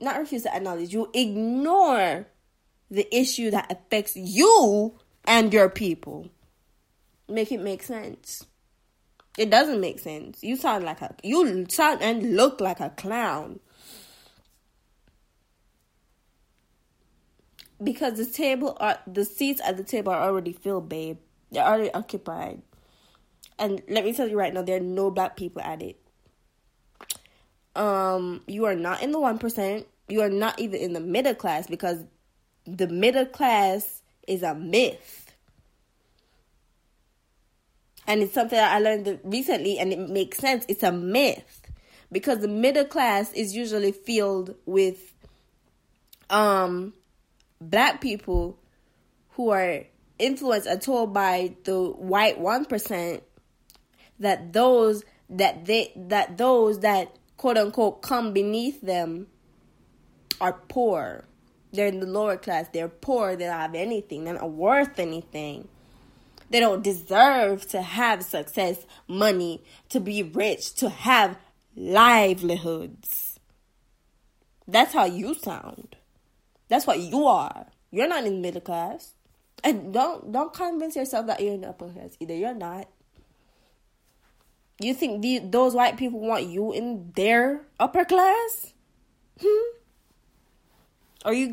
not 0.00 0.18
refuse 0.18 0.42
to 0.42 0.54
acknowledge. 0.54 0.92
You 0.92 1.10
ignore 1.14 2.26
the 2.90 3.16
issue 3.16 3.50
that 3.50 3.70
affects 3.70 4.16
you 4.16 4.98
and 5.24 5.52
your 5.52 5.68
people. 5.68 6.28
Make 7.28 7.52
it 7.52 7.60
make 7.60 7.82
sense. 7.82 8.46
It 9.36 9.50
doesn't 9.50 9.80
make 9.80 10.00
sense. 10.00 10.42
You 10.42 10.56
sound 10.56 10.84
like 10.84 11.00
a 11.00 11.14
you 11.22 11.66
sound 11.68 12.02
and 12.02 12.34
look 12.34 12.60
like 12.60 12.80
a 12.80 12.90
clown. 12.90 13.60
Because 17.80 18.14
the 18.14 18.26
table 18.26 18.76
are 18.80 18.98
the 19.06 19.24
seats 19.24 19.60
at 19.64 19.76
the 19.76 19.84
table 19.84 20.12
are 20.12 20.22
already 20.22 20.52
filled 20.52 20.88
babe. 20.88 21.18
They're 21.52 21.64
already 21.64 21.92
occupied. 21.92 22.62
And 23.58 23.82
let 23.88 24.04
me 24.04 24.12
tell 24.12 24.28
you 24.28 24.36
right 24.36 24.52
now, 24.52 24.62
there 24.62 24.76
are 24.76 24.80
no 24.80 25.10
black 25.10 25.36
people 25.36 25.62
at 25.62 25.82
it. 25.82 26.00
Um, 27.74 28.42
you 28.46 28.64
are 28.64 28.74
not 28.74 29.02
in 29.02 29.12
the 29.12 29.20
one 29.20 29.38
percent. 29.38 29.86
You 30.08 30.22
are 30.22 30.30
not 30.30 30.58
even 30.58 30.80
in 30.80 30.92
the 30.92 31.00
middle 31.00 31.34
class 31.34 31.66
because 31.66 32.04
the 32.66 32.88
middle 32.88 33.26
class 33.26 34.02
is 34.26 34.42
a 34.42 34.54
myth. 34.54 35.32
And 38.06 38.22
it's 38.22 38.32
something 38.32 38.58
I 38.58 38.78
learned 38.78 39.20
recently, 39.22 39.78
and 39.78 39.92
it 39.92 39.98
makes 39.98 40.38
sense. 40.38 40.64
It's 40.66 40.82
a 40.82 40.92
myth 40.92 41.60
because 42.10 42.38
the 42.38 42.48
middle 42.48 42.84
class 42.84 43.32
is 43.32 43.54
usually 43.54 43.92
filled 43.92 44.54
with 44.66 45.12
um 46.30 46.92
black 47.60 48.00
people 48.00 48.58
who 49.30 49.50
are 49.50 49.84
influenced 50.18 50.66
and 50.66 50.80
told 50.80 51.14
by 51.14 51.54
the 51.64 51.80
white 51.80 52.38
one 52.38 52.64
percent 52.64 53.22
that 54.18 54.52
those 54.52 55.04
that 55.30 55.64
they 55.64 55.92
that 55.96 56.36
those 56.36 56.80
that 56.80 57.17
quote 57.38 57.56
unquote 57.56 58.02
come 58.02 58.34
beneath 58.34 58.82
them 58.82 59.28
are 60.40 60.52
poor. 60.68 61.24
They're 61.72 61.86
in 61.86 62.00
the 62.00 62.06
lower 62.06 62.36
class. 62.36 62.68
They're 62.72 62.88
poor. 62.88 63.36
They 63.36 63.46
don't 63.46 63.54
have 63.54 63.74
anything. 63.74 64.24
They're 64.24 64.34
not 64.34 64.50
worth 64.50 64.98
anything. 64.98 65.68
They 66.50 66.60
don't 66.60 66.82
deserve 66.82 67.66
to 67.68 67.82
have 67.82 68.22
success, 68.22 68.86
money, 69.06 69.62
to 69.90 70.00
be 70.00 70.22
rich, 70.22 70.74
to 70.76 70.88
have 70.88 71.38
livelihoods. 71.76 73.38
That's 74.66 74.92
how 74.92 75.04
you 75.04 75.34
sound. 75.34 75.96
That's 76.68 76.86
what 76.86 77.00
you 77.00 77.26
are. 77.26 77.66
You're 77.90 78.08
not 78.08 78.24
in 78.24 78.34
the 78.34 78.40
middle 78.40 78.60
class. 78.60 79.14
And 79.64 79.92
don't 79.92 80.30
don't 80.30 80.52
convince 80.52 80.96
yourself 80.96 81.26
that 81.26 81.40
you're 81.40 81.54
in 81.54 81.62
the 81.62 81.70
upper 81.70 81.88
class 81.88 82.16
either. 82.20 82.34
You're 82.34 82.54
not. 82.54 82.88
You 84.80 84.94
think 84.94 85.22
the, 85.22 85.40
those 85.40 85.74
white 85.74 85.96
people 85.96 86.20
want 86.20 86.46
you 86.46 86.72
in 86.72 87.12
their 87.16 87.62
upper 87.80 88.04
class? 88.04 88.72
Hmm? 89.40 89.76
Are 91.24 91.32
you 91.32 91.52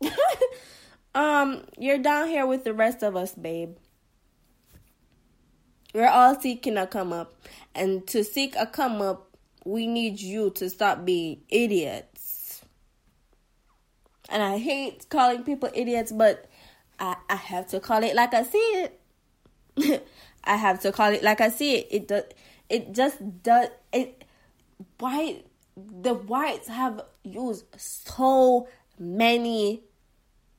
good? 0.00 0.10
um, 1.14 1.64
you're 1.76 1.98
down 1.98 2.28
here 2.28 2.46
with 2.46 2.64
the 2.64 2.72
rest 2.72 3.02
of 3.02 3.14
us, 3.14 3.34
babe. 3.34 3.76
We're 5.92 6.08
all 6.08 6.40
seeking 6.40 6.78
a 6.78 6.86
come 6.86 7.12
up. 7.12 7.34
And 7.74 8.06
to 8.08 8.24
seek 8.24 8.54
a 8.56 8.66
come 8.66 9.02
up, 9.02 9.36
we 9.64 9.86
need 9.86 10.20
you 10.20 10.50
to 10.52 10.70
stop 10.70 11.04
being 11.04 11.42
idiots. 11.50 12.62
And 14.30 14.42
I 14.42 14.58
hate 14.58 15.08
calling 15.10 15.42
people 15.42 15.70
idiots, 15.74 16.12
but 16.12 16.46
I, 16.98 17.16
I 17.28 17.36
have 17.36 17.68
to 17.68 17.80
call 17.80 18.02
it 18.02 18.14
like 18.14 18.32
I 18.32 18.42
see 18.44 18.88
it. 19.76 20.08
I 20.48 20.56
have 20.56 20.80
to 20.80 20.90
call 20.92 21.12
it 21.12 21.22
like 21.22 21.40
I 21.40 21.50
see 21.50 21.76
it. 21.76 21.86
It 21.90 22.08
does. 22.08 22.24
It 22.68 22.92
just 22.92 23.42
does. 23.42 23.68
It 23.92 24.24
white. 24.98 25.44
The 25.76 26.14
whites 26.14 26.66
have 26.68 27.02
used 27.22 27.66
so 27.76 28.66
many 28.98 29.82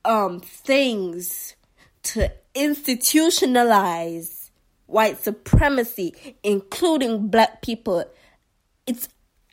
um 0.04 0.40
things 0.40 1.56
to 2.02 2.32
institutionalize 2.54 4.50
white 4.86 5.22
supremacy, 5.22 6.36
including 6.42 7.28
black 7.28 7.60
people. 7.62 8.04
It's 8.86 9.08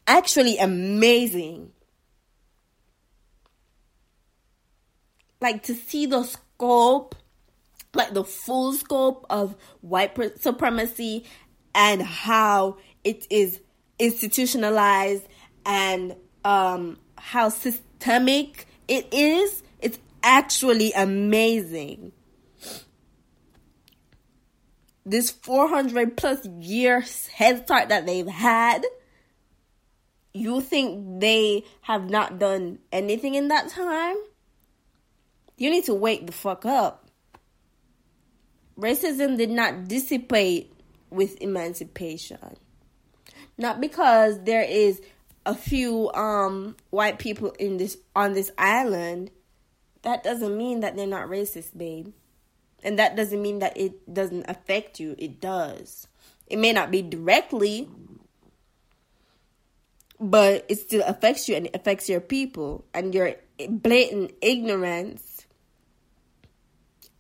actually 0.05 0.57
amazing. 0.57 1.71
Like 5.41 5.63
to 5.63 5.75
see 5.75 6.05
the 6.05 6.23
scope 6.23 7.15
like 7.93 8.13
the 8.13 8.23
full 8.23 8.73
scope 8.73 9.25
of 9.29 9.55
white 9.81 10.17
supremacy 10.39 11.25
and 11.73 12.01
how 12.01 12.77
it 13.03 13.25
is 13.29 13.59
institutionalized 13.99 15.27
and 15.65 16.15
um, 16.43 16.97
how 17.17 17.49
systemic 17.49 18.67
it 18.87 19.07
is. 19.11 19.63
It's 19.79 19.99
actually 20.23 20.91
amazing. 20.93 22.11
This 25.05 25.31
400 25.31 26.17
plus 26.17 26.45
years 26.45 27.27
head 27.27 27.63
start 27.63 27.89
that 27.89 28.05
they've 28.05 28.27
had, 28.27 28.85
you 30.33 30.61
think 30.61 31.21
they 31.21 31.63
have 31.81 32.09
not 32.09 32.39
done 32.39 32.79
anything 32.91 33.35
in 33.35 33.47
that 33.47 33.69
time? 33.69 34.17
You 35.57 35.69
need 35.69 35.85
to 35.85 35.93
wake 35.93 36.27
the 36.27 36.33
fuck 36.33 36.65
up 36.65 37.06
racism 38.79 39.37
did 39.37 39.49
not 39.49 39.87
dissipate 39.87 40.73
with 41.09 41.41
emancipation. 41.41 42.57
Not 43.57 43.81
because 43.81 44.43
there 44.43 44.63
is 44.63 45.01
a 45.45 45.55
few 45.55 46.11
um 46.13 46.75
white 46.89 47.19
people 47.19 47.51
in 47.57 47.77
this 47.77 47.97
on 48.15 48.33
this 48.33 48.51
island, 48.57 49.31
that 50.03 50.23
doesn't 50.23 50.55
mean 50.55 50.81
that 50.81 50.95
they're 50.95 51.07
not 51.07 51.27
racist, 51.27 51.77
babe. 51.77 52.13
And 52.83 52.99
that 52.99 53.15
doesn't 53.15 53.41
mean 53.41 53.59
that 53.59 53.75
it 53.75 54.13
doesn't 54.13 54.49
affect 54.49 54.99
you. 54.99 55.15
It 55.17 55.41
does. 55.41 56.07
It 56.45 56.59
may 56.59 56.71
not 56.71 56.91
be 56.91 57.01
directly, 57.01 57.89
but 60.19 60.65
it 60.69 60.79
still 60.79 61.03
affects 61.05 61.49
you 61.49 61.55
and 61.55 61.65
it 61.65 61.75
affects 61.75 62.07
your 62.07 62.21
people 62.21 62.85
and 62.93 63.13
your 63.13 63.35
blatant 63.69 64.31
ignorance 64.41 65.26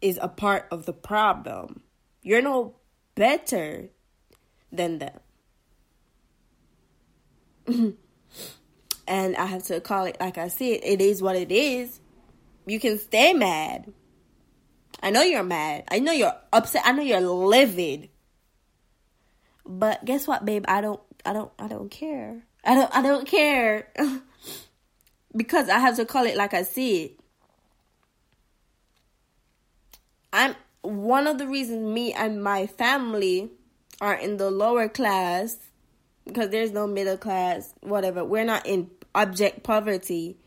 is 0.01 0.19
a 0.21 0.27
part 0.27 0.67
of 0.71 0.85
the 0.85 0.93
problem. 0.93 1.81
You're 2.21 2.41
no 2.41 2.75
better 3.15 3.89
than 4.71 4.99
them. 4.99 5.19
and 9.07 9.35
I 9.35 9.45
have 9.45 9.63
to 9.63 9.81
call 9.81 10.05
it 10.05 10.17
like 10.19 10.37
I 10.37 10.47
said, 10.47 10.79
it 10.83 11.01
is 11.01 11.21
what 11.21 11.35
it 11.35 11.51
is. 11.51 11.99
You 12.65 12.79
can 12.79 12.99
stay 12.99 13.33
mad. 13.33 13.91
I 15.01 15.11
know 15.11 15.21
you're 15.21 15.43
mad. 15.43 15.85
I 15.89 15.99
know 15.99 16.11
you're 16.11 16.35
upset. 16.51 16.81
I 16.85 16.91
know 16.91 17.03
you're 17.03 17.21
livid. 17.21 18.09
But 19.65 20.03
guess 20.05 20.27
what, 20.27 20.45
babe? 20.45 20.65
I 20.67 20.81
don't 20.81 21.01
I 21.25 21.33
don't 21.33 21.51
I 21.59 21.67
don't 21.67 21.89
care. 21.89 22.43
I 22.63 22.75
don't 22.75 22.95
I 22.95 23.01
don't 23.01 23.27
care. 23.27 23.91
because 25.35 25.69
I 25.69 25.79
have 25.79 25.95
to 25.97 26.05
call 26.05 26.25
it 26.25 26.35
like 26.35 26.53
I 26.53 26.63
see 26.63 27.03
it. 27.03 27.19
I'm 30.33 30.55
one 30.81 31.27
of 31.27 31.37
the 31.37 31.47
reasons 31.47 31.93
me 31.93 32.13
and 32.13 32.43
my 32.43 32.67
family 32.67 33.51
are 33.99 34.15
in 34.15 34.37
the 34.37 34.51
lower 34.51 34.87
class 34.87 35.57
because 36.25 36.49
there's 36.49 36.71
no 36.71 36.87
middle 36.87 37.17
class, 37.17 37.73
whatever. 37.81 38.23
We're 38.23 38.45
not 38.45 38.65
in 38.65 38.89
object 39.15 39.63
poverty, 39.63 40.37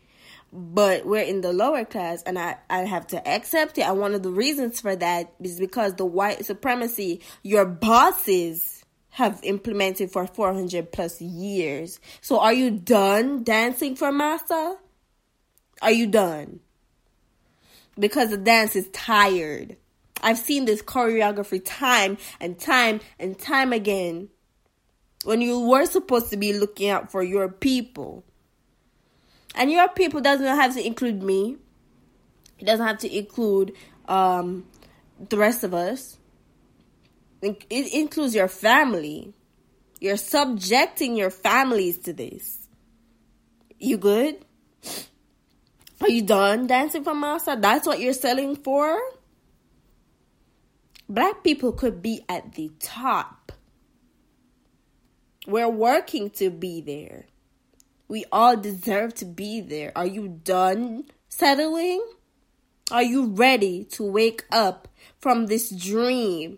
but 0.53 1.05
we're 1.05 1.23
in 1.23 1.41
the 1.41 1.53
lower 1.53 1.85
class, 1.85 2.23
and 2.23 2.37
I, 2.37 2.57
I 2.69 2.79
have 2.79 3.07
to 3.07 3.27
accept 3.27 3.77
it. 3.77 3.81
And 3.81 3.99
one 3.99 4.13
of 4.13 4.23
the 4.23 4.31
reasons 4.31 4.81
for 4.81 4.95
that 4.95 5.33
is 5.41 5.59
because 5.59 5.95
the 5.95 6.05
white 6.05 6.45
supremacy 6.45 7.21
your 7.43 7.65
bosses 7.65 8.83
have 9.11 9.39
implemented 9.43 10.11
for 10.11 10.25
400 10.25 10.91
plus 10.91 11.21
years. 11.21 11.99
So 12.21 12.39
are 12.39 12.53
you 12.53 12.71
done 12.71 13.43
dancing 13.43 13.95
for 13.95 14.11
massa? 14.11 14.77
Are 15.81 15.91
you 15.91 16.07
done? 16.07 16.61
Because 17.97 18.29
the 18.29 18.37
dance 18.37 18.75
is 18.75 18.87
tired. 18.89 19.77
I've 20.21 20.37
seen 20.37 20.65
this 20.65 20.81
choreography 20.81 21.61
time 21.63 22.17
and 22.39 22.59
time 22.59 22.99
and 23.19 23.37
time 23.37 23.73
again. 23.73 24.29
When 25.23 25.41
you 25.41 25.59
were 25.59 25.85
supposed 25.85 26.29
to 26.31 26.37
be 26.37 26.53
looking 26.53 26.89
out 26.89 27.11
for 27.11 27.21
your 27.21 27.47
people. 27.49 28.23
And 29.53 29.71
your 29.71 29.87
people 29.89 30.21
doesn't 30.21 30.45
have 30.45 30.73
to 30.75 30.85
include 30.85 31.21
me. 31.21 31.57
It 32.57 32.65
doesn't 32.65 32.85
have 32.85 32.99
to 32.99 33.17
include 33.17 33.73
um, 34.07 34.65
the 35.29 35.37
rest 35.37 35.63
of 35.63 35.73
us. 35.73 36.17
It 37.41 37.93
includes 37.93 38.35
your 38.35 38.47
family. 38.47 39.33
You're 39.99 40.17
subjecting 40.17 41.15
your 41.15 41.29
families 41.29 41.97
to 41.99 42.13
this. 42.13 42.67
You 43.79 43.97
good? 43.97 44.45
Are 46.01 46.09
you 46.09 46.23
done 46.23 46.67
dancing 46.67 47.03
from 47.03 47.23
outside? 47.23 47.61
That's 47.61 47.85
what 47.85 47.99
you're 47.99 48.13
selling 48.13 48.55
for? 48.55 48.99
Black 51.07 51.43
people 51.43 51.73
could 51.73 52.01
be 52.01 52.23
at 52.27 52.53
the 52.53 52.71
top. 52.79 53.51
We're 55.45 55.69
working 55.69 56.29
to 56.31 56.49
be 56.49 56.81
there. 56.81 57.25
We 58.07 58.25
all 58.31 58.57
deserve 58.57 59.13
to 59.15 59.25
be 59.25 59.61
there. 59.61 59.91
Are 59.95 60.05
you 60.05 60.27
done 60.27 61.05
settling? 61.29 62.03
Are 62.91 63.03
you 63.03 63.27
ready 63.27 63.85
to 63.91 64.03
wake 64.03 64.43
up 64.51 64.87
from 65.19 65.47
this 65.47 65.69
dream 65.69 66.57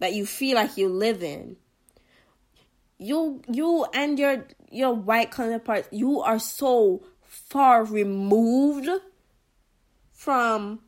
that 0.00 0.12
you 0.12 0.26
feel 0.26 0.56
like 0.56 0.76
you 0.76 0.88
live 0.88 1.22
in? 1.22 1.56
You 2.98 3.42
you 3.48 3.86
and 3.94 4.18
your 4.18 4.46
your 4.70 4.92
white 4.92 5.30
counterparts, 5.30 5.88
you 5.92 6.20
are 6.20 6.38
so 6.38 7.02
far 7.52 7.84
removed 7.84 8.88
from 10.10 10.80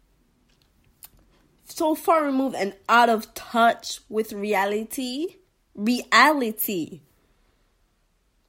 so 1.67 1.95
far 1.95 2.25
removed 2.25 2.57
and 2.57 2.75
out 2.89 3.09
of 3.09 3.35
touch 3.35 4.01
with 4.09 4.33
reality. 4.33 5.37
Reality 5.75 7.01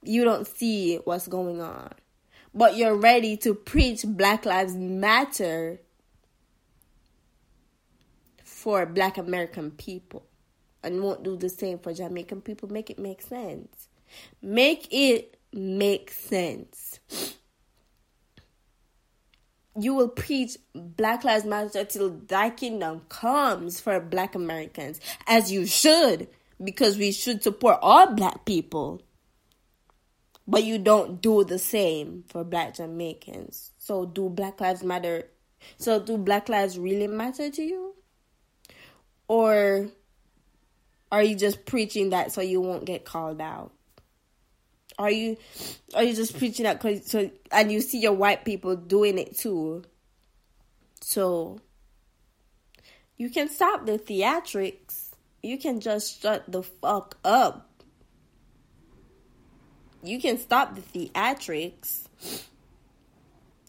you 0.06 0.24
don't 0.24 0.46
see 0.46 0.96
what's 1.04 1.26
going 1.26 1.60
on. 1.60 1.92
But 2.54 2.76
you're 2.76 2.96
ready 2.96 3.36
to 3.38 3.54
preach 3.54 4.02
Black 4.06 4.46
Lives 4.46 4.74
Matter 4.74 5.80
for 8.42 8.86
Black 8.86 9.18
American 9.18 9.72
people 9.72 10.24
and 10.82 11.02
won't 11.02 11.22
do 11.22 11.36
the 11.36 11.48
same 11.48 11.78
for 11.78 11.92
Jamaican 11.92 12.40
people. 12.40 12.70
Make 12.70 12.90
it 12.90 12.98
make 12.98 13.20
sense. 13.20 13.88
Make 14.40 14.88
it 14.90 15.38
make 15.52 16.10
sense. 16.10 17.00
You 19.78 19.94
will 19.94 20.08
preach 20.08 20.56
Black 20.74 21.24
Lives 21.24 21.44
Matter 21.44 21.84
till 21.84 22.10
thy 22.10 22.50
kingdom 22.50 23.02
comes 23.08 23.80
for 23.80 24.00
Black 24.00 24.34
Americans, 24.34 25.00
as 25.26 25.52
you 25.52 25.66
should, 25.66 26.28
because 26.62 26.96
we 26.96 27.12
should 27.12 27.42
support 27.42 27.78
all 27.82 28.14
Black 28.14 28.44
people 28.44 29.02
but 30.46 30.64
you 30.64 30.78
don't 30.78 31.20
do 31.20 31.44
the 31.44 31.58
same 31.58 32.24
for 32.28 32.44
black 32.44 32.74
Jamaicans. 32.74 33.72
So 33.78 34.06
do 34.06 34.28
Black 34.28 34.60
Lives 34.60 34.82
Matter? 34.82 35.24
So 35.76 35.98
do 35.98 36.16
Black 36.16 36.48
Lives 36.48 36.78
really 36.78 37.08
matter 37.08 37.50
to 37.50 37.62
you? 37.62 37.94
Or 39.28 39.88
are 41.10 41.22
you 41.22 41.34
just 41.34 41.66
preaching 41.66 42.10
that 42.10 42.32
so 42.32 42.40
you 42.40 42.60
won't 42.60 42.84
get 42.84 43.04
called 43.04 43.40
out? 43.40 43.72
Are 44.98 45.10
you 45.10 45.36
are 45.94 46.02
you 46.02 46.14
just 46.14 46.38
preaching 46.38 46.64
that 46.64 46.80
cause 46.80 47.06
so 47.06 47.30
and 47.52 47.70
you 47.70 47.80
see 47.80 47.98
your 48.00 48.14
white 48.14 48.44
people 48.44 48.76
doing 48.76 49.18
it 49.18 49.36
too? 49.36 49.84
So 51.00 51.60
you 53.16 53.30
can 53.30 53.48
stop 53.48 53.86
the 53.86 53.98
theatrics. 53.98 55.10
You 55.42 55.58
can 55.58 55.80
just 55.80 56.22
shut 56.22 56.50
the 56.50 56.62
fuck 56.62 57.18
up 57.24 57.66
you 60.06 60.20
can 60.20 60.38
stop 60.38 60.76
the 60.76 60.80
theatrics. 60.80 62.06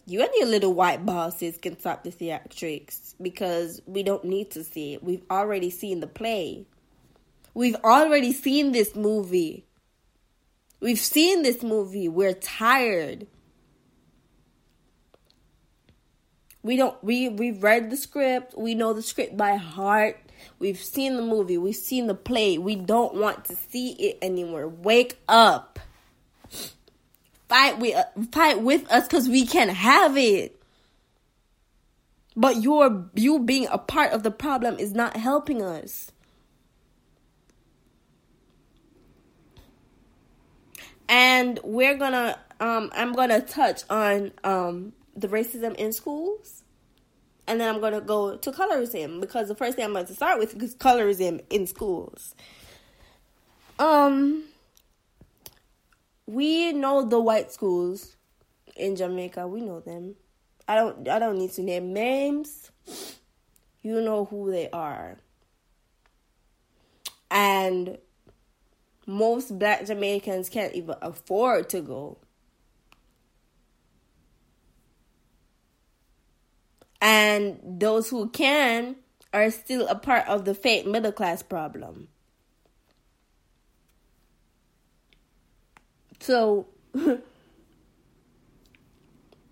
You 0.06 0.20
and 0.20 0.30
your 0.36 0.46
little 0.46 0.72
white 0.72 1.04
bosses 1.04 1.58
can 1.58 1.78
stop 1.78 2.04
the 2.04 2.10
theatrics 2.10 3.14
because 3.20 3.82
we 3.86 4.02
don't 4.02 4.24
need 4.24 4.52
to 4.52 4.62
see 4.62 4.94
it. 4.94 5.02
We've 5.02 5.24
already 5.30 5.68
seen 5.68 6.00
the 6.00 6.06
play. 6.06 6.64
We've 7.54 7.76
already 7.82 8.32
seen 8.32 8.72
this 8.72 8.94
movie. 8.94 9.64
We've 10.80 10.98
seen 10.98 11.42
this 11.42 11.62
movie. 11.62 12.08
We're 12.08 12.34
tired. 12.34 13.26
We 16.62 16.76
don't 16.76 17.02
we 17.02 17.28
we've 17.28 17.62
read 17.62 17.90
the 17.90 17.96
script. 17.96 18.56
We 18.56 18.74
know 18.74 18.92
the 18.92 19.02
script 19.02 19.36
by 19.36 19.56
heart. 19.56 20.20
We've 20.58 20.78
seen 20.78 21.16
the 21.16 21.22
movie. 21.22 21.58
We've 21.58 21.74
seen 21.74 22.06
the 22.06 22.14
play. 22.14 22.58
We 22.58 22.76
don't 22.76 23.14
want 23.14 23.44
to 23.46 23.56
see 23.56 23.92
it 23.92 24.18
anymore. 24.22 24.68
Wake 24.68 25.18
up 25.28 25.78
fight 27.48 27.78
with 27.78 27.96
fight 28.30 28.62
with 28.62 28.90
us 28.90 29.04
because 29.04 29.28
we 29.28 29.46
can 29.46 29.68
have 29.68 30.16
it. 30.16 30.60
But 32.36 32.62
your 32.62 33.10
you 33.14 33.40
being 33.40 33.66
a 33.70 33.78
part 33.78 34.12
of 34.12 34.22
the 34.22 34.30
problem 34.30 34.78
is 34.78 34.92
not 34.92 35.16
helping 35.16 35.62
us. 35.62 36.12
And 41.08 41.58
we're 41.64 41.96
gonna 41.96 42.38
um 42.60 42.90
I'm 42.94 43.12
gonna 43.12 43.40
touch 43.40 43.82
on 43.88 44.32
um 44.44 44.92
the 45.16 45.28
racism 45.28 45.74
in 45.76 45.92
schools. 45.92 46.64
And 47.46 47.60
then 47.60 47.74
I'm 47.74 47.80
gonna 47.80 48.00
go 48.00 48.36
to 48.36 48.52
colorism 48.52 49.20
because 49.20 49.48
the 49.48 49.54
first 49.54 49.76
thing 49.76 49.84
I'm 49.84 49.92
going 49.92 50.06
to 50.06 50.14
start 50.14 50.38
with 50.38 50.62
is 50.62 50.74
colorism 50.74 51.42
in 51.50 51.66
schools. 51.66 52.34
Um 53.78 54.44
we 56.26 56.72
know 56.72 57.08
the 57.08 57.18
white 57.18 57.50
schools 57.50 58.16
in 58.76 58.96
Jamaica. 58.96 59.48
We 59.48 59.62
know 59.62 59.80
them. 59.80 60.14
I 60.68 60.74
don't 60.74 61.08
I 61.08 61.18
don't 61.18 61.38
need 61.38 61.52
to 61.52 61.62
name 61.62 61.94
names. 61.94 62.70
You 63.82 64.02
know 64.02 64.26
who 64.26 64.50
they 64.50 64.68
are. 64.70 65.16
And 67.30 67.98
most 69.08 69.58
black 69.58 69.86
Jamaicans 69.86 70.50
can't 70.50 70.74
even 70.74 70.94
afford 71.00 71.70
to 71.70 71.80
go. 71.80 72.18
And 77.00 77.58
those 77.64 78.10
who 78.10 78.28
can 78.28 78.96
are 79.32 79.50
still 79.50 79.86
a 79.88 79.94
part 79.94 80.26
of 80.28 80.44
the 80.44 80.54
fake 80.54 80.86
middle 80.86 81.12
class 81.12 81.42
problem. 81.42 82.08
So 86.20 86.66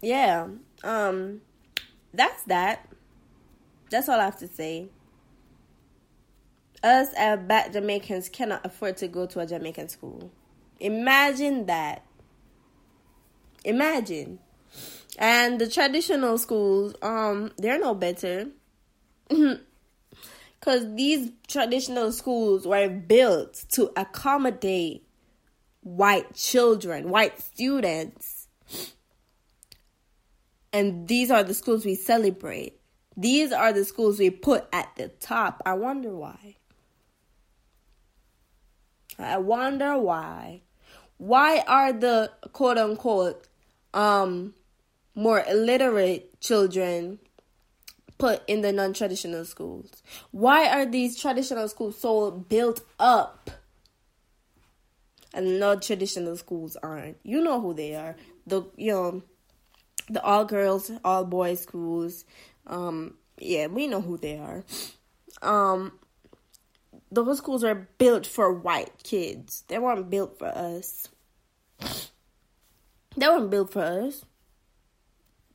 yeah, 0.02 0.48
um 0.84 1.40
that's 2.12 2.42
that. 2.44 2.88
That's 3.90 4.08
all 4.08 4.20
I 4.20 4.24
have 4.24 4.38
to 4.40 4.48
say. 4.48 4.88
Us 6.82 7.08
as 7.16 7.38
black 7.40 7.72
Jamaicans 7.72 8.28
cannot 8.28 8.64
afford 8.64 8.96
to 8.98 9.08
go 9.08 9.26
to 9.26 9.40
a 9.40 9.46
Jamaican 9.46 9.88
school. 9.88 10.30
Imagine 10.78 11.66
that. 11.66 12.04
Imagine. 13.64 14.38
And 15.18 15.58
the 15.58 15.68
traditional 15.68 16.38
schools, 16.38 16.94
um, 17.02 17.52
they're 17.56 17.78
no 17.78 17.94
better. 17.94 18.48
Cause 20.60 20.94
these 20.94 21.30
traditional 21.48 22.12
schools 22.12 22.66
were 22.66 22.88
built 22.88 23.64
to 23.70 23.92
accommodate 23.96 25.06
white 25.82 26.34
children, 26.34 27.08
white 27.08 27.40
students. 27.40 28.48
And 30.72 31.06
these 31.08 31.30
are 31.30 31.44
the 31.44 31.54
schools 31.54 31.84
we 31.84 31.94
celebrate. 31.94 32.80
These 33.16 33.52
are 33.52 33.72
the 33.72 33.84
schools 33.84 34.18
we 34.18 34.30
put 34.30 34.66
at 34.72 34.94
the 34.96 35.08
top. 35.08 35.62
I 35.64 35.74
wonder 35.74 36.14
why. 36.14 36.56
I 39.18 39.38
wonder 39.38 39.98
why. 39.98 40.62
Why 41.18 41.64
are 41.66 41.92
the 41.92 42.30
quote 42.52 42.78
unquote 42.78 43.46
um 43.94 44.54
more 45.14 45.42
illiterate 45.48 46.40
children 46.40 47.18
put 48.18 48.42
in 48.46 48.60
the 48.60 48.72
non-traditional 48.72 49.44
schools? 49.44 50.02
Why 50.30 50.68
are 50.68 50.86
these 50.86 51.18
traditional 51.18 51.68
schools 51.68 51.98
so 51.98 52.30
built 52.30 52.80
up? 52.98 53.50
and 55.36 55.60
no 55.60 55.76
traditional 55.76 56.36
schools 56.36 56.76
aren't. 56.82 57.18
You 57.22 57.42
know 57.42 57.60
who 57.60 57.74
they 57.74 57.94
are. 57.94 58.16
The 58.46 58.62
you 58.76 58.90
know 58.90 59.22
the 60.08 60.22
all 60.22 60.44
girls, 60.44 60.90
all 61.04 61.24
boys 61.24 61.62
schools. 61.62 62.24
Um 62.66 63.14
yeah, 63.38 63.66
we 63.66 63.86
know 63.86 64.00
who 64.00 64.16
they 64.16 64.38
are. 64.38 64.64
Um 65.42 65.92
those 67.10 67.38
schools 67.38 67.64
are 67.64 67.88
built 67.98 68.26
for 68.26 68.52
white 68.52 69.02
kids. 69.02 69.64
They 69.68 69.78
weren't 69.78 70.10
built 70.10 70.38
for 70.38 70.48
us. 70.48 71.08
They 73.16 73.26
weren't 73.28 73.50
built 73.50 73.72
for 73.72 73.82
us. 73.82 74.24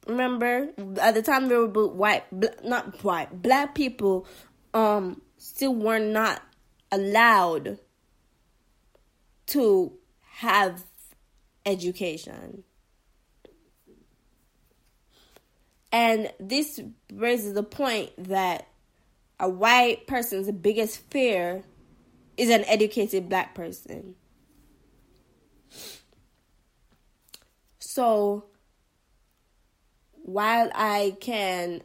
Remember, 0.07 0.69
at 0.99 1.13
the 1.13 1.21
time 1.21 1.47
they 1.47 1.55
were 1.55 1.67
built, 1.67 1.93
white, 1.93 2.23
not 2.63 3.03
white, 3.03 3.41
black 3.41 3.75
people, 3.75 4.25
um, 4.73 5.21
still 5.37 5.75
were 5.75 5.99
not 5.99 6.41
allowed 6.91 7.77
to 9.47 9.93
have 10.21 10.83
education. 11.65 12.63
And 15.91 16.31
this 16.39 16.79
raises 17.13 17.53
the 17.53 17.63
point 17.63 18.11
that 18.17 18.67
a 19.41 19.49
white 19.49 20.05
person's 20.05 20.49
biggest 20.51 20.99
fear 21.09 21.63
is 22.37 22.49
an 22.49 22.63
educated 22.65 23.27
black 23.27 23.55
person. 23.55 24.15
So, 27.79 28.45
while 30.11 30.71
I 30.75 31.17
can 31.19 31.81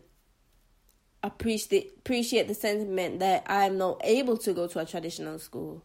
appreciate 1.23 1.93
appreciate 1.97 2.47
the 2.47 2.55
sentiment 2.55 3.21
that 3.21 3.45
I'm 3.47 3.79
not 3.79 4.03
able 4.05 4.37
to 4.37 4.53
go 4.53 4.67
to 4.67 4.79
a 4.79 4.85
traditional 4.85 5.39
school, 5.39 5.83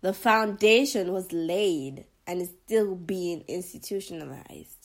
the 0.00 0.12
foundation 0.12 1.12
was 1.12 1.32
laid 1.32 2.04
and 2.26 2.42
is 2.42 2.50
still 2.66 2.96
being 2.96 3.44
institutionalized. 3.46 4.79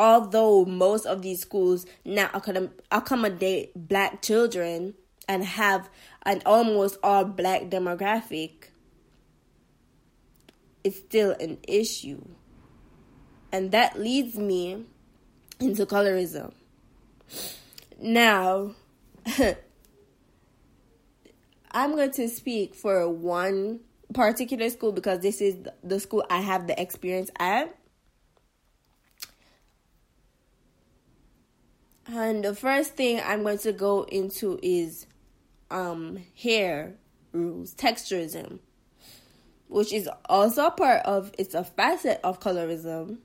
Although 0.00 0.64
most 0.64 1.04
of 1.04 1.20
these 1.20 1.42
schools 1.42 1.84
now 2.06 2.30
accommodate 2.90 3.72
black 3.76 4.22
children 4.22 4.94
and 5.28 5.44
have 5.44 5.90
an 6.22 6.40
almost 6.46 6.96
all 7.02 7.26
black 7.26 7.64
demographic, 7.64 8.70
it's 10.82 10.96
still 10.96 11.36
an 11.38 11.58
issue. 11.68 12.24
And 13.52 13.72
that 13.72 14.00
leads 14.00 14.38
me 14.38 14.86
into 15.58 15.84
colorism. 15.84 16.54
Now, 18.00 18.76
I'm 21.72 21.94
going 21.94 22.12
to 22.12 22.26
speak 22.30 22.74
for 22.74 23.06
one 23.06 23.80
particular 24.14 24.70
school 24.70 24.92
because 24.92 25.20
this 25.20 25.42
is 25.42 25.56
the 25.84 26.00
school 26.00 26.24
I 26.30 26.40
have 26.40 26.68
the 26.68 26.80
experience 26.80 27.30
at. 27.38 27.76
And 32.12 32.44
the 32.44 32.54
first 32.54 32.94
thing 32.94 33.20
I'm 33.24 33.42
going 33.42 33.58
to 33.58 33.72
go 33.72 34.02
into 34.02 34.58
is 34.62 35.06
um 35.70 36.18
hair 36.36 36.94
rules, 37.32 37.72
texturism, 37.74 38.58
which 39.68 39.92
is 39.92 40.08
also 40.24 40.66
a 40.66 40.70
part 40.72 41.02
of 41.04 41.32
it's 41.38 41.54
a 41.54 41.62
facet 41.62 42.20
of 42.24 42.40
colorism 42.40 43.18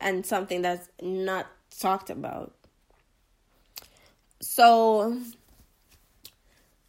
and 0.00 0.26
something 0.26 0.62
that's 0.62 0.88
not 1.00 1.46
talked 1.78 2.10
about. 2.10 2.54
So 4.40 5.20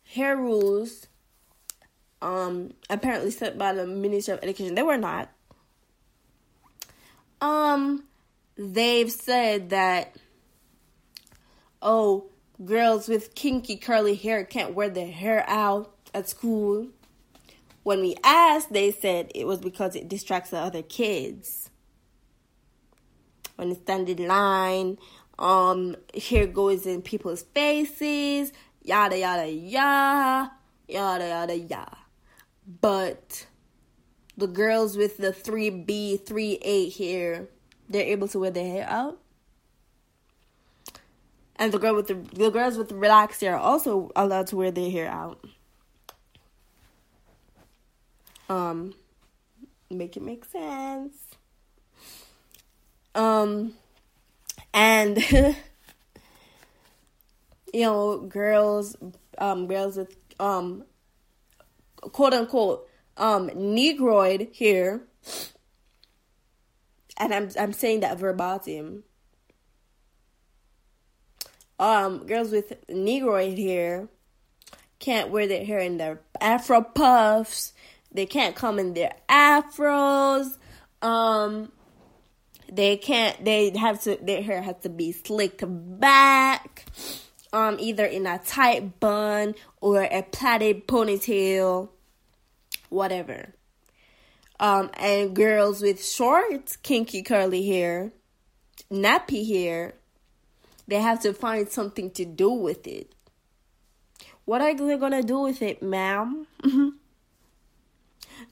hair 0.05 0.35
rules 0.35 1.07
um 2.23 2.73
apparently 2.89 3.29
set 3.29 3.55
by 3.55 3.73
the 3.73 3.85
Ministry 3.85 4.33
of 4.33 4.39
Education. 4.41 4.73
They 4.73 4.83
were 4.83 4.97
not. 4.97 5.29
Um 7.39 8.05
they've 8.57 9.11
said 9.11 9.69
that 9.69 10.15
oh 11.81 12.29
girls 12.63 13.07
with 13.07 13.35
kinky 13.35 13.77
curly 13.77 14.15
hair 14.15 14.43
can't 14.43 14.73
wear 14.73 14.89
their 14.89 15.11
hair 15.11 15.45
out 15.47 15.93
at 16.13 16.27
school. 16.27 16.87
When 17.83 18.01
we 18.01 18.15
asked, 18.23 18.73
they 18.73 18.91
said 18.91 19.31
it 19.33 19.47
was 19.47 19.59
because 19.59 19.95
it 19.95 20.09
distracts 20.09 20.49
the 20.49 20.57
other 20.57 20.81
kids. 20.81 21.69
When 23.55 23.71
it's 23.71 23.81
stand 23.81 24.09
in 24.09 24.27
line, 24.27 24.97
um, 25.37 25.95
hair 26.29 26.47
goes 26.47 26.85
in 26.85 27.01
people's 27.01 27.43
faces, 27.43 28.51
yada 28.83 29.17
yada 29.17 29.49
yada, 29.49 30.51
yada 30.87 31.27
yada 31.27 31.57
yada. 31.57 31.97
But 32.81 33.47
the 34.37 34.47
girls 34.47 34.95
with 34.95 35.17
the 35.17 35.31
3B, 35.31 36.21
3A 36.21 36.95
hair, 36.97 37.47
they're 37.89 38.03
able 38.03 38.27
to 38.29 38.39
wear 38.39 38.51
their 38.51 38.67
hair 38.67 38.87
out. 38.87 39.19
And 41.59 41.73
the 41.73 41.77
girl 41.77 41.93
with 41.93 42.07
the 42.07 42.15
the 42.15 42.49
girls 42.49 42.77
with 42.77 42.87
the 42.87 42.95
relaxed 42.95 43.41
hair 43.41 43.55
are 43.55 43.59
also 43.59 44.11
allowed 44.15 44.47
to 44.47 44.55
wear 44.55 44.71
their 44.71 44.89
hair 44.89 45.09
out. 45.09 45.43
Um 48.47 48.93
make 49.91 50.15
it 50.15 50.23
make 50.23 50.45
sense. 50.45 51.17
Um 53.13 53.73
and 54.73 55.17
you 57.73 57.81
know, 57.81 58.19
girls 58.19 58.95
um 59.37 59.67
girls 59.67 59.97
with 59.97 60.15
um 60.39 60.85
quote 62.01 62.33
unquote 62.33 62.87
um 63.17 63.51
negroid 63.53 64.47
here 64.53 65.01
and 67.17 67.33
I'm 67.33 67.49
I'm 67.59 67.73
saying 67.73 67.99
that 67.99 68.17
verbatim. 68.17 69.03
Um, 71.79 72.25
girls 72.27 72.51
with 72.51 72.73
negroid 72.89 73.57
hair 73.57 74.09
can't 74.99 75.29
wear 75.29 75.47
their 75.47 75.63
hair 75.65 75.79
in 75.79 75.97
their 75.97 76.21
afro 76.41 76.81
puffs. 76.81 77.73
They 78.11 78.25
can't 78.25 78.55
come 78.55 78.79
in 78.79 78.93
their 78.93 79.13
afros. 79.29 80.57
Um, 81.01 81.71
they 82.71 82.97
can't. 82.97 83.43
They 83.43 83.71
have 83.77 84.01
to. 84.03 84.17
Their 84.21 84.43
hair 84.43 84.61
has 84.61 84.75
to 84.81 84.89
be 84.89 85.13
slicked 85.13 85.63
back. 85.65 86.85
Um, 87.51 87.77
either 87.79 88.05
in 88.05 88.27
a 88.27 88.37
tight 88.39 88.99
bun 88.99 89.55
or 89.81 90.03
a 90.03 90.21
plaited 90.21 90.87
ponytail 90.87 91.89
whatever. 92.89 93.53
Um, 94.59 94.89
and 94.95 95.35
girls 95.35 95.81
with 95.81 96.05
short, 96.05 96.77
kinky, 96.83 97.23
curly 97.23 97.65
hair, 97.65 98.11
nappy 98.91 99.47
hair, 99.47 99.93
they 100.89 100.99
have 100.99 101.19
to 101.21 101.33
find 101.33 101.69
something 101.69 102.09
to 102.11 102.25
do 102.25 102.49
with 102.49 102.87
it. 102.87 103.13
What 104.45 104.61
are 104.61 104.73
they 104.73 104.97
gonna 104.97 105.21
do 105.21 105.41
with 105.41 105.61
it, 105.61 105.83
ma'am? 105.83 106.47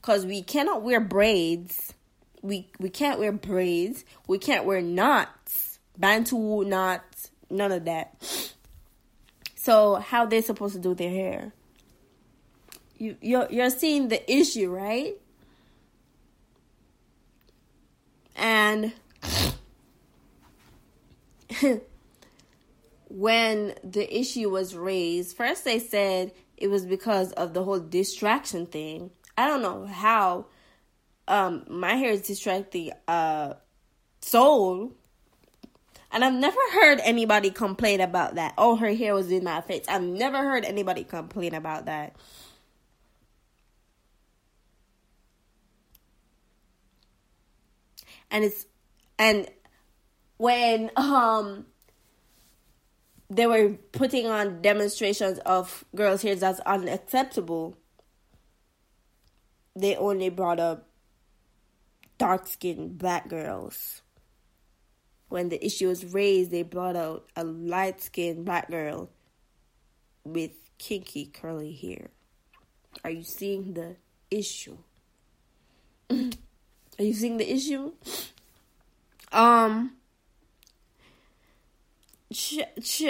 Cause 0.02 0.26
we 0.26 0.43
cannot 0.43 0.84
wear 0.84 1.00
braids. 1.00 1.93
We 2.41 2.69
we 2.80 2.89
can't 2.89 3.19
wear 3.19 3.32
braids. 3.32 4.06
We 4.28 4.38
can't 4.38 4.65
wear 4.65 4.82
knots, 4.82 5.80
bantu 5.97 6.63
knots, 6.63 7.32
none 7.50 7.71
of 7.71 7.86
that. 7.86 8.15
So 9.56 9.95
how 9.95 10.26
they 10.26 10.41
supposed 10.41 10.76
to 10.76 10.80
do 10.80 10.95
their 10.95 11.10
hair? 11.10 11.52
you 12.97 13.17
you're, 13.21 13.47
you're 13.50 13.69
seeing 13.69 14.08
the 14.08 14.32
issue, 14.32 14.73
right? 14.73 15.15
And 18.36 18.93
when 23.18 23.74
the 23.84 24.16
issue 24.16 24.48
was 24.50 24.76
raised, 24.76 25.36
first 25.36 25.66
they 25.66 25.80
said 25.80 26.32
it 26.56 26.68
was 26.68 26.86
because 26.86 27.32
of 27.34 27.54
the 27.54 27.64
whole 27.64 27.80
distraction 27.80 28.68
thing. 28.68 29.10
I 29.36 29.48
don't 29.48 29.62
know 29.62 29.86
how 29.88 30.46
um 31.28 31.66
my 31.68 31.96
hair 31.96 32.12
is 32.12 32.22
distracting 32.22 32.92
uh 33.08 33.56
soul. 34.22 34.94
And 36.12 36.24
I've 36.24 36.34
never 36.34 36.60
heard 36.74 37.02
anybody 37.04 37.50
complain 37.50 38.02
about 38.02 38.36
that. 38.36 38.54
Oh, 38.58 38.76
her 38.78 38.94
hair 38.94 39.14
was 39.14 39.30
in 39.30 39.44
my 39.44 39.62
face. 39.62 39.86
I've 39.90 40.04
never 40.04 40.38
heard 40.38 40.64
anybody 40.64 41.04
complain 41.04 41.54
about 41.54 41.86
that. 41.88 42.16
and 48.32 48.44
it's 48.44 48.66
and 49.18 49.48
when 50.38 50.92
um 50.96 51.66
they 53.30 53.46
were 53.46 53.76
putting 53.92 54.28
on 54.28 54.62
demonstrations 54.62 55.40
of 55.40 55.84
girls' 55.96 56.22
hair 56.22 56.36
that's 56.36 56.60
unacceptable, 56.62 57.78
they 59.76 59.96
only 59.96 60.30
brought 60.30 60.60
up 60.60 60.88
dark 62.18 62.48
skinned 62.48 62.98
black 62.98 63.28
girls. 63.28 64.02
When 65.30 65.50
the 65.50 65.63
issue 65.63 65.90
was 65.90 66.06
raised, 66.06 66.52
they 66.52 66.63
brought 66.63 66.96
out 66.96 67.28
a 67.36 67.44
light 67.44 68.02
skinned 68.02 68.46
black 68.46 68.70
girl 68.72 69.10
with 70.24 70.52
kinky 70.78 71.26
curly 71.26 71.74
hair. 71.74 72.10
Are 73.04 73.10
you 73.10 73.24
seeing 73.24 73.74
the 73.74 73.98
issue? 74.32 74.78
Are 76.10 77.04
you 77.04 77.13
seeing 77.13 77.38
the 77.38 77.52
issue? 77.52 77.92
Um. 79.32 79.97
Ch- 82.34 82.60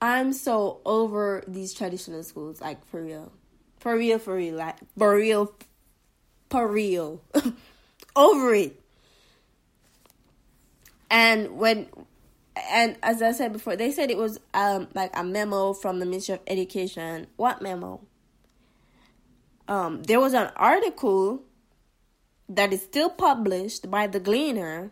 I'm 0.00 0.32
so 0.32 0.80
over 0.84 1.42
these 1.48 1.74
traditional 1.74 2.22
schools, 2.22 2.60
like 2.60 2.84
for 2.86 3.02
real, 3.02 3.32
for 3.78 3.96
real, 3.96 4.18
for 4.18 4.36
real, 4.36 4.54
like 4.56 4.76
for 4.96 5.16
real, 5.16 5.52
for 6.50 6.68
real, 6.68 7.20
over 8.16 8.54
it. 8.54 8.80
And 11.10 11.58
when, 11.58 11.88
and 12.70 12.96
as 13.02 13.22
I 13.22 13.32
said 13.32 13.52
before, 13.52 13.76
they 13.76 13.90
said 13.90 14.10
it 14.10 14.18
was 14.18 14.38
um 14.54 14.88
like 14.94 15.10
a 15.16 15.24
memo 15.24 15.72
from 15.72 15.98
the 15.98 16.06
Ministry 16.06 16.34
of 16.34 16.40
Education. 16.46 17.26
What 17.36 17.60
memo? 17.60 18.00
um, 19.68 20.02
there 20.04 20.18
was 20.18 20.34
an 20.34 20.50
article 20.56 21.42
that 22.48 22.72
is 22.72 22.82
still 22.82 23.10
published 23.10 23.90
by 23.90 24.06
the 24.06 24.18
Gleaner 24.18 24.90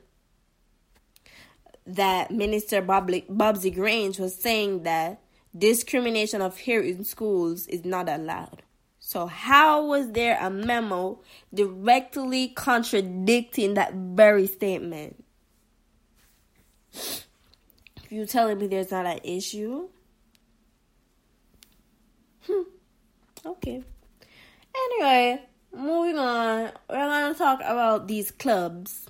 that 1.87 2.31
Minister 2.31 2.83
Babsy 2.83 3.71
Grange 3.71 4.19
was 4.19 4.35
saying 4.35 4.83
that 4.83 5.21
discrimination 5.57 6.43
of 6.43 6.59
hair 6.61 6.81
in 6.81 7.05
schools 7.05 7.67
is 7.69 7.85
not 7.85 8.09
allowed. 8.09 8.63
So, 8.99 9.27
how 9.27 9.87
was 9.87 10.11
there 10.13 10.37
a 10.41 10.51
memo 10.51 11.21
directly 11.55 12.49
contradicting 12.49 13.75
that 13.75 13.95
very 13.95 14.49
statement? 14.49 15.25
If 16.93 18.11
you 18.11 18.27
telling 18.27 18.59
me 18.59 18.67
there's 18.67 18.91
not 18.91 19.07
an 19.07 19.21
issue, 19.23 19.89
hmm, 22.47 22.63
okay. 23.45 23.83
Anyway, 24.75 25.43
moving 25.73 26.19
on, 26.19 26.73
we're 26.91 26.97
gonna 26.97 27.35
talk 27.35 27.61
about 27.61 28.09
these 28.09 28.33
clubs. 28.33 29.07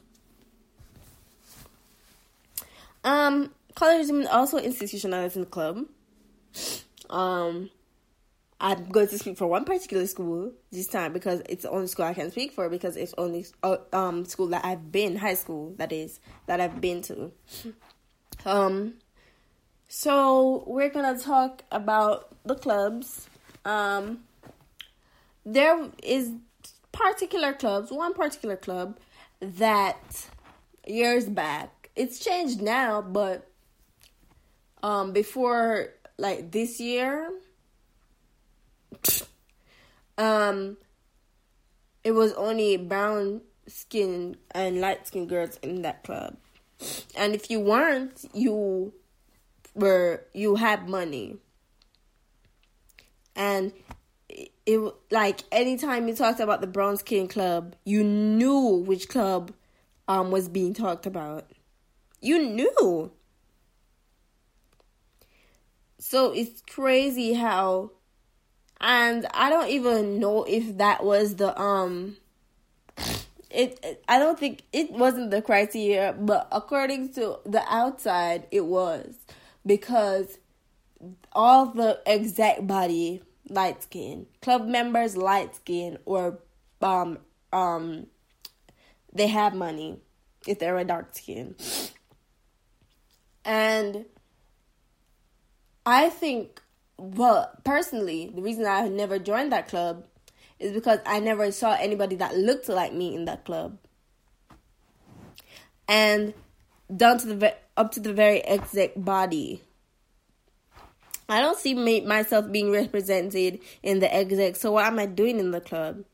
Um, 3.07 3.53
colorism 3.77 4.21
is 4.23 4.27
also 4.27 4.59
institutionalized 4.59 5.37
in 5.37 5.43
the 5.43 5.49
club. 5.49 5.87
Um, 7.09 7.71
I'm 8.61 8.89
going 8.89 9.07
to 9.09 9.19
speak 9.19 9.39
for 9.39 9.47
one 9.47 9.65
particular 9.65 10.07
school 10.07 10.53
this 10.73 10.89
time 10.89 11.13
because 11.13 11.41
it's 11.49 11.63
the 11.63 11.71
only 11.71 11.87
school 11.87 12.07
I 12.07 12.15
can 12.15 12.33
speak 12.33 12.53
for 12.53 12.69
because 12.69 12.97
it's 12.97 13.15
only 13.17 13.47
uh, 13.63 13.77
um 13.93 14.25
school 14.25 14.49
that 14.49 14.65
I've 14.65 14.91
been 14.91 15.17
high 15.17 15.35
school 15.35 15.75
that 15.77 15.93
is 15.93 16.19
that 16.47 16.61
I've 16.61 16.81
been 16.81 17.01
to. 17.03 17.33
Um, 18.45 18.95
so 19.89 20.65
we're 20.67 20.89
gonna 20.89 21.19
talk 21.19 21.63
about 21.71 22.35
the 22.45 22.55
clubs. 22.55 23.29
Um, 23.65 24.21
there 25.45 25.91
is 26.03 26.33
particular 26.93 27.53
clubs, 27.53 27.93
one 27.93 28.15
particular 28.15 28.57
club 28.57 28.99
that 29.41 30.29
years 30.87 31.27
back, 31.27 31.71
it's 31.97 32.19
changed 32.19 32.61
now, 32.63 33.03
but 33.03 33.51
um, 34.83 35.13
before 35.13 35.89
like 36.19 36.51
this 36.51 36.81
year 36.81 37.31
um 40.19 40.77
it 42.05 42.13
was 42.13 42.33
only 42.35 42.77
brown 42.77 43.41
skin 43.67 44.37
and 44.53 44.81
light 44.81 45.07
skinned 45.07 45.29
girls 45.29 45.59
in 45.63 45.83
that 45.83 46.05
club. 46.05 46.37
And 47.17 47.35
if 47.35 47.51
you 47.51 47.59
weren't, 47.59 48.25
you 48.33 48.93
were 49.75 50.25
you 50.33 50.55
had 50.55 50.89
money. 50.89 51.39
And 53.35 53.73
it, 54.29 54.53
it 54.67 54.95
like 55.11 55.41
anytime 55.51 56.07
you 56.07 56.15
talked 56.15 56.39
about 56.39 56.61
the 56.61 56.67
brown 56.67 56.97
skin 56.97 57.29
club, 57.29 57.75
you 57.85 58.05
knew 58.05 58.85
which 58.87 59.09
club 59.09 59.53
um 60.07 60.31
was 60.31 60.49
being 60.49 60.75
talked 60.75 61.07
about. 61.07 61.51
You 62.27 62.43
knew. 62.43 63.13
So 66.01 66.33
it's 66.33 66.61
crazy 66.63 67.35
how 67.35 67.93
and 68.81 69.27
I 69.33 69.49
don't 69.49 69.69
even 69.69 70.19
know 70.19 70.43
if 70.43 70.77
that 70.79 71.05
was 71.05 71.37
the 71.37 71.57
um 71.57 72.17
it, 73.49 73.79
it, 73.85 74.05
I 74.09 74.19
don't 74.19 74.37
think 74.37 74.63
it 74.73 74.91
wasn't 74.91 75.31
the 75.31 75.41
criteria, 75.41 76.17
but 76.19 76.49
according 76.51 77.13
to 77.15 77.39
the 77.47 77.63
outside 77.73 78.49
it 78.51 78.67
was 78.67 79.15
because 79.65 80.39
all 81.33 81.67
the 81.67 82.01
exact 82.07 82.67
body 82.67 83.23
light 83.49 83.85
skin, 83.85 84.27
club 84.43 84.67
members 84.67 85.17
light 85.17 85.55
skin 85.55 85.99
or 86.05 86.41
um 86.83 87.19
um 87.53 88.09
they 89.13 89.29
have 89.29 89.55
money 89.55 90.01
if 90.45 90.59
they're 90.59 90.77
a 90.77 90.85
dark 90.85 91.15
skin. 91.15 91.55
And 93.47 94.05
I 95.87 96.11
think 96.11 96.61
well, 96.99 97.51
personally, 97.65 98.33
the 98.35 98.43
reason 98.43 98.67
I 98.67 98.89
never 98.89 99.19
joined 99.19 99.53
that 99.53 99.69
club 99.69 100.05
is 100.59 100.73
because 100.73 101.01
I 101.05 101.21
never 101.21 101.53
saw 101.53 101.75
anybody 101.75 102.17
that 102.17 102.37
looked 102.37 102.69
like 102.69 102.93
me 102.93 103.15
in 103.15 103.27
that 103.27 103.45
club. 103.45 103.79
And 105.89 106.35
down 106.95 107.19
to 107.19 107.35
the 107.35 107.55
up 107.77 107.93
to 107.93 108.01
the 108.01 108.13
very 108.13 108.41
exact 108.41 109.05
body. 109.05 109.63
I 111.29 111.41
don't 111.41 111.59
see 111.59 111.75
me, 111.75 112.01
myself 112.03 112.51
being 112.51 112.71
represented 112.71 113.61
in 113.83 113.99
the 114.01 114.13
exec. 114.13 114.57
So 114.57 114.73
what 114.73 114.87
am 114.87 114.99
I 114.99 115.07
doing 115.07 115.39
in 115.39 115.51
the 115.51 115.61
club? 115.61 116.05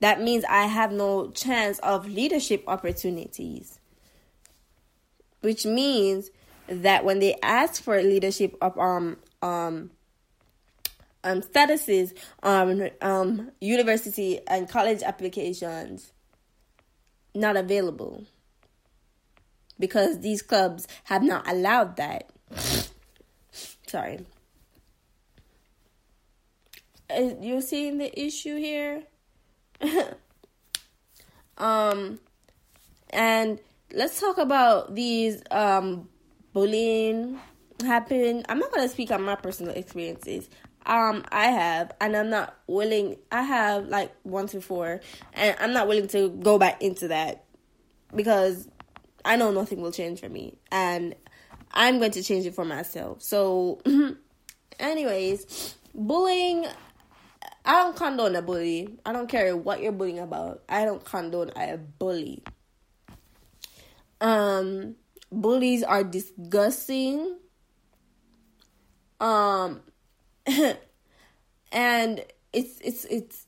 That 0.00 0.20
means 0.20 0.44
I 0.44 0.64
have 0.64 0.92
no 0.92 1.30
chance 1.30 1.78
of 1.78 2.08
leadership 2.08 2.64
opportunities. 2.66 3.78
Which 5.42 5.66
means 5.66 6.30
that 6.68 7.04
when 7.04 7.18
they 7.18 7.36
ask 7.42 7.82
for 7.82 8.00
leadership 8.02 8.56
of 8.60 8.78
um 8.78 9.18
um, 9.42 9.90
um, 11.24 11.42
statuses 11.42 12.16
on 12.42 12.90
um, 13.00 13.50
university 13.60 14.40
and 14.46 14.68
college 14.68 15.02
applications 15.02 16.12
not 17.34 17.56
available 17.56 18.24
because 19.78 20.20
these 20.20 20.42
clubs 20.42 20.86
have 21.04 21.22
not 21.22 21.48
allowed 21.48 21.96
that. 21.96 22.30
Sorry. 23.86 24.24
Uh, 27.10 27.34
you 27.40 27.60
seeing 27.60 27.98
the 27.98 28.18
issue 28.18 28.56
here? 28.56 29.02
um, 31.58 32.20
and 33.10 33.58
let's 33.92 34.20
talk 34.20 34.38
about 34.38 34.94
these 34.94 35.42
um 35.50 36.08
bullying 36.52 37.38
happened. 37.80 38.46
I'm 38.48 38.58
not 38.58 38.72
gonna 38.72 38.88
speak 38.88 39.10
on 39.10 39.22
my 39.22 39.36
personal 39.36 39.74
experiences. 39.74 40.48
Um, 40.84 41.24
I 41.30 41.46
have, 41.46 41.92
and 42.00 42.16
I'm 42.16 42.28
not 42.28 42.56
willing. 42.66 43.16
I 43.30 43.42
have 43.42 43.86
like 43.86 44.12
once 44.24 44.52
before, 44.52 45.00
and 45.32 45.56
I'm 45.60 45.72
not 45.72 45.86
willing 45.86 46.08
to 46.08 46.30
go 46.30 46.58
back 46.58 46.82
into 46.82 47.08
that 47.08 47.44
because 48.14 48.68
I 49.24 49.36
know 49.36 49.52
nothing 49.52 49.80
will 49.80 49.92
change 49.92 50.20
for 50.20 50.28
me, 50.28 50.58
and 50.72 51.14
I'm 51.70 51.98
going 51.98 52.10
to 52.12 52.22
change 52.22 52.46
it 52.46 52.54
for 52.54 52.64
myself. 52.64 53.22
So, 53.22 53.80
anyways, 54.80 55.76
bullying. 55.94 56.66
I 57.64 57.84
don't 57.84 57.94
condone 57.94 58.34
a 58.34 58.42
bully. 58.42 58.98
I 59.06 59.12
don't 59.12 59.28
care 59.28 59.56
what 59.56 59.80
you're 59.80 59.92
bullying 59.92 60.18
about. 60.18 60.64
I 60.68 60.84
don't 60.84 61.04
condone 61.04 61.52
a 61.54 61.76
bully. 61.76 62.42
Um, 64.22 64.94
bullies 65.30 65.82
are 65.82 66.04
disgusting 66.04 67.36
um, 69.22 69.80
and 71.72 72.24
it's 72.52 72.80
it's 72.80 73.04
it's. 73.04 73.46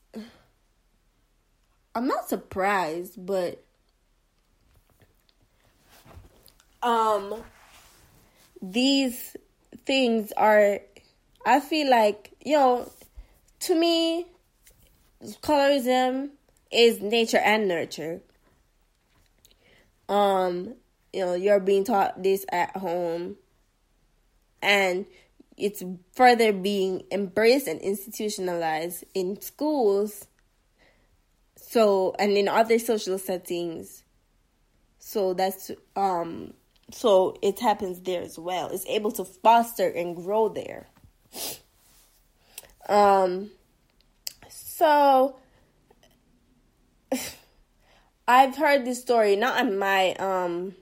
I'm 1.97 2.07
not 2.07 2.29
surprised, 2.29 3.25
but 3.27 3.65
um, 6.83 7.43
these 8.63 9.37
things 9.85 10.33
are. 10.37 10.79
I 11.45 11.61
feel 11.61 11.91
like 11.91 12.33
yo, 12.45 12.59
know, 12.59 12.93
to 13.61 13.75
me, 13.75 14.27
colorism 15.43 16.31
is 16.71 17.01
nature 17.01 17.39
and 17.39 17.67
nurture. 17.67 18.21
Um, 20.09 20.75
you 21.13 21.21
know, 21.21 21.35
you're 21.35 21.61
being 21.61 21.85
taught 21.85 22.23
this 22.23 22.45
at 22.51 22.77
home, 22.77 23.37
and 24.63 25.07
it's 25.57 25.83
further 26.15 26.53
being 26.53 27.05
embraced 27.11 27.67
and 27.69 27.81
institutionalized 27.81 29.05
in 29.15 29.41
schools. 29.41 30.27
So 31.57 32.15
and 32.19 32.33
in 32.33 32.49
other 32.49 32.79
social 32.79 33.19
settings. 33.19 34.05
So 34.99 35.35
that's 35.35 35.71
um 35.97 36.55
so 36.91 37.37
it 37.43 37.61
happens 37.61 38.01
there 38.01 38.23
as 38.23 38.39
well. 38.39 38.69
It's 38.69 38.87
able 38.87 39.13
to 39.13 39.25
foster 39.25 39.89
and 39.89 40.17
grow 40.17 40.49
there. 40.49 40.89
Um 42.89 43.51
so 44.49 45.37
i've 48.27 48.57
heard 48.57 48.85
this 48.85 49.01
story 49.01 49.37
not 49.37 49.59
at 49.59 49.73
my 49.73 50.15
um 50.15 50.75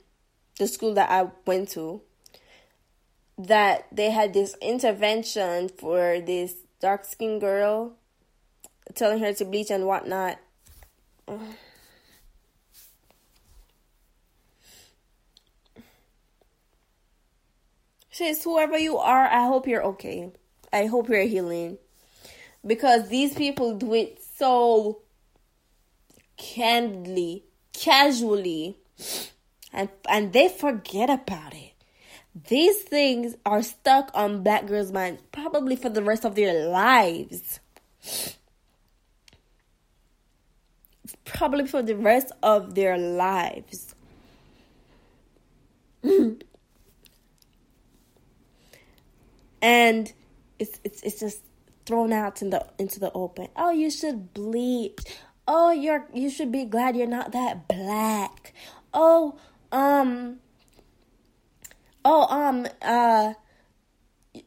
the 0.59 0.67
school 0.67 0.95
that 0.95 1.11
i 1.11 1.31
went 1.47 1.69
to 1.69 2.01
that 3.39 3.87
they 3.93 4.11
had 4.11 4.35
this 4.35 4.57
intervention 4.61 5.69
for 5.69 6.21
this 6.21 6.55
dark 6.81 7.05
skinned 7.05 7.41
girl, 7.41 7.95
telling 8.95 9.21
her 9.21 9.33
to 9.33 9.45
bleach 9.45 9.71
and 9.71 9.87
whatnot. 9.87 10.39
Sis, 18.11 18.45
whoever 18.45 18.77
you 18.77 18.99
are, 18.99 19.27
I 19.27 19.47
hope 19.47 19.67
you're 19.67 19.85
okay. 19.85 20.31
I 20.73 20.87
hope 20.87 21.09
you're 21.09 21.23
healing. 21.23 21.79
because 22.65 23.09
these 23.09 23.35
people 23.35 23.75
do 23.75 23.93
it 23.95 24.23
so 24.37 25.02
candidly, 26.37 27.45
casually, 27.73 28.77
and 29.73 29.89
and 30.09 30.33
they 30.33 30.49
forget 30.49 31.11
about 31.11 31.55
it. 31.55 31.73
These 32.49 32.83
things 32.83 33.37
are 33.45 33.63
stuck 33.63 34.11
on 34.15 34.43
black 34.43 34.67
girls' 34.67 34.91
minds 34.91 35.23
probably 35.33 35.77
for 35.77 35.91
the 35.91 36.03
rest 36.03 36.25
of 36.25 36.35
their 36.35 36.69
lives. 36.69 37.61
Probably 41.25 41.67
for 41.67 41.83
the 41.83 41.97
rest 41.97 42.33
of 42.43 42.75
their 42.75 42.97
lives. 42.97 43.95
and 49.63 50.13
it's 50.59 50.81
it's 50.85 51.03
it's 51.03 51.21
just 51.21 51.41
thrown 51.85 52.13
out 52.13 52.43
in 52.43 52.51
the 52.51 52.67
into 52.79 52.99
the 53.01 53.13
open. 53.13 53.49
Oh, 53.57 53.71
you 53.71 53.91
should 53.91 54.33
bleach. 54.33 54.99
Oh, 55.47 55.71
you're 55.71 56.07
you 56.15 56.31
should 56.31 56.53
be 56.53 56.65
glad 56.65 56.97
you're 56.97 57.07
not 57.07 57.33
that 57.33 57.69
black. 57.69 58.53
Oh, 58.95 59.39
um 59.71 60.39
oh 62.05 62.27
um 62.29 62.67
uh 62.81 63.35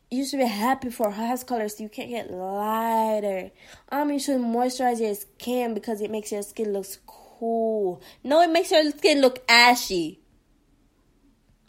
you 0.09 0.25
should 0.25 0.39
be 0.39 0.45
happy 0.45 0.89
for 0.89 1.11
hair 1.11 1.37
color 1.37 1.67
so 1.67 1.83
you 1.83 1.89
can't 1.89 2.09
get 2.09 2.31
lighter. 2.31 3.51
Um, 3.89 4.11
you 4.11 4.19
should 4.19 4.39
moisturize 4.39 4.99
your 4.99 5.15
skin 5.15 5.73
because 5.73 6.01
it 6.01 6.09
makes 6.09 6.31
your 6.31 6.43
skin 6.43 6.73
look 6.73 6.85
cool. 7.05 8.01
No, 8.23 8.41
it 8.41 8.49
makes 8.49 8.71
your 8.71 8.89
skin 8.91 9.21
look 9.21 9.43
ashy. 9.49 10.21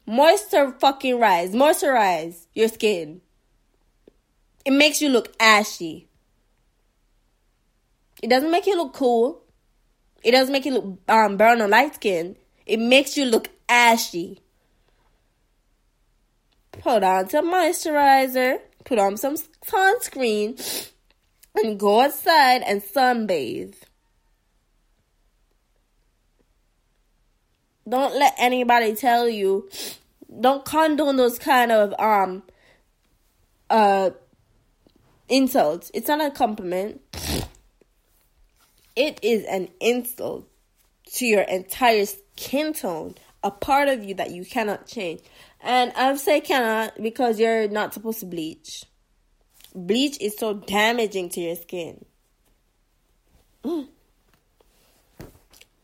Moisture 0.06 0.72
fucking 0.78 1.18
rise. 1.18 1.52
Moisturize 1.52 2.46
your 2.54 2.68
skin. 2.68 3.20
It 4.64 4.72
makes 4.72 5.00
you 5.00 5.08
look 5.08 5.34
ashy. 5.40 6.05
It 8.22 8.28
doesn't 8.28 8.50
make 8.50 8.66
you 8.66 8.76
look 8.76 8.94
cool. 8.94 9.42
It 10.22 10.32
doesn't 10.32 10.52
make 10.52 10.64
you 10.64 10.72
look 10.72 10.98
um, 11.08 11.36
brown 11.36 11.62
or 11.62 11.68
light 11.68 11.94
skin. 11.94 12.36
It 12.64 12.78
makes 12.78 13.16
you 13.16 13.26
look 13.26 13.48
ashy. 13.68 14.40
Put 16.72 17.02
on 17.02 17.28
some 17.28 17.52
moisturizer, 17.52 18.58
put 18.84 18.98
on 18.98 19.16
some 19.16 19.36
sunscreen, 19.64 20.90
and 21.54 21.78
go 21.78 22.00
outside 22.00 22.62
and 22.62 22.82
sunbathe. 22.82 23.76
Don't 27.88 28.16
let 28.18 28.34
anybody 28.36 28.94
tell 28.96 29.28
you. 29.28 29.68
Don't 30.40 30.64
condone 30.64 31.16
those 31.16 31.38
kind 31.38 31.70
of 31.70 31.94
um 32.00 32.42
uh 33.70 34.10
insults. 35.28 35.90
It's 35.94 36.08
not 36.08 36.20
a 36.20 36.30
compliment. 36.30 37.00
It 38.96 39.20
is 39.22 39.44
an 39.44 39.68
insult 39.80 40.48
to 41.12 41.26
your 41.26 41.42
entire 41.42 42.06
skin 42.06 42.72
tone, 42.72 43.14
a 43.42 43.50
part 43.50 43.88
of 43.88 44.02
you 44.02 44.14
that 44.14 44.30
you 44.30 44.44
cannot 44.44 44.86
change. 44.86 45.20
And 45.60 45.92
I 45.92 46.16
say 46.16 46.40
cannot 46.40 47.00
because 47.02 47.38
you're 47.38 47.68
not 47.68 47.94
supposed 47.94 48.20
to 48.20 48.26
bleach. 48.26 48.84
Bleach 49.74 50.18
is 50.20 50.36
so 50.38 50.54
damaging 50.54 51.28
to 51.30 51.40
your 51.40 51.56
skin. 51.56 52.04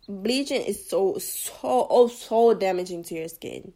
Bleaching 0.08 0.62
is 0.62 0.88
so 0.88 1.18
so 1.18 1.86
oh 1.90 2.08
so 2.08 2.54
damaging 2.54 3.02
to 3.04 3.14
your 3.14 3.28
skin. 3.28 3.72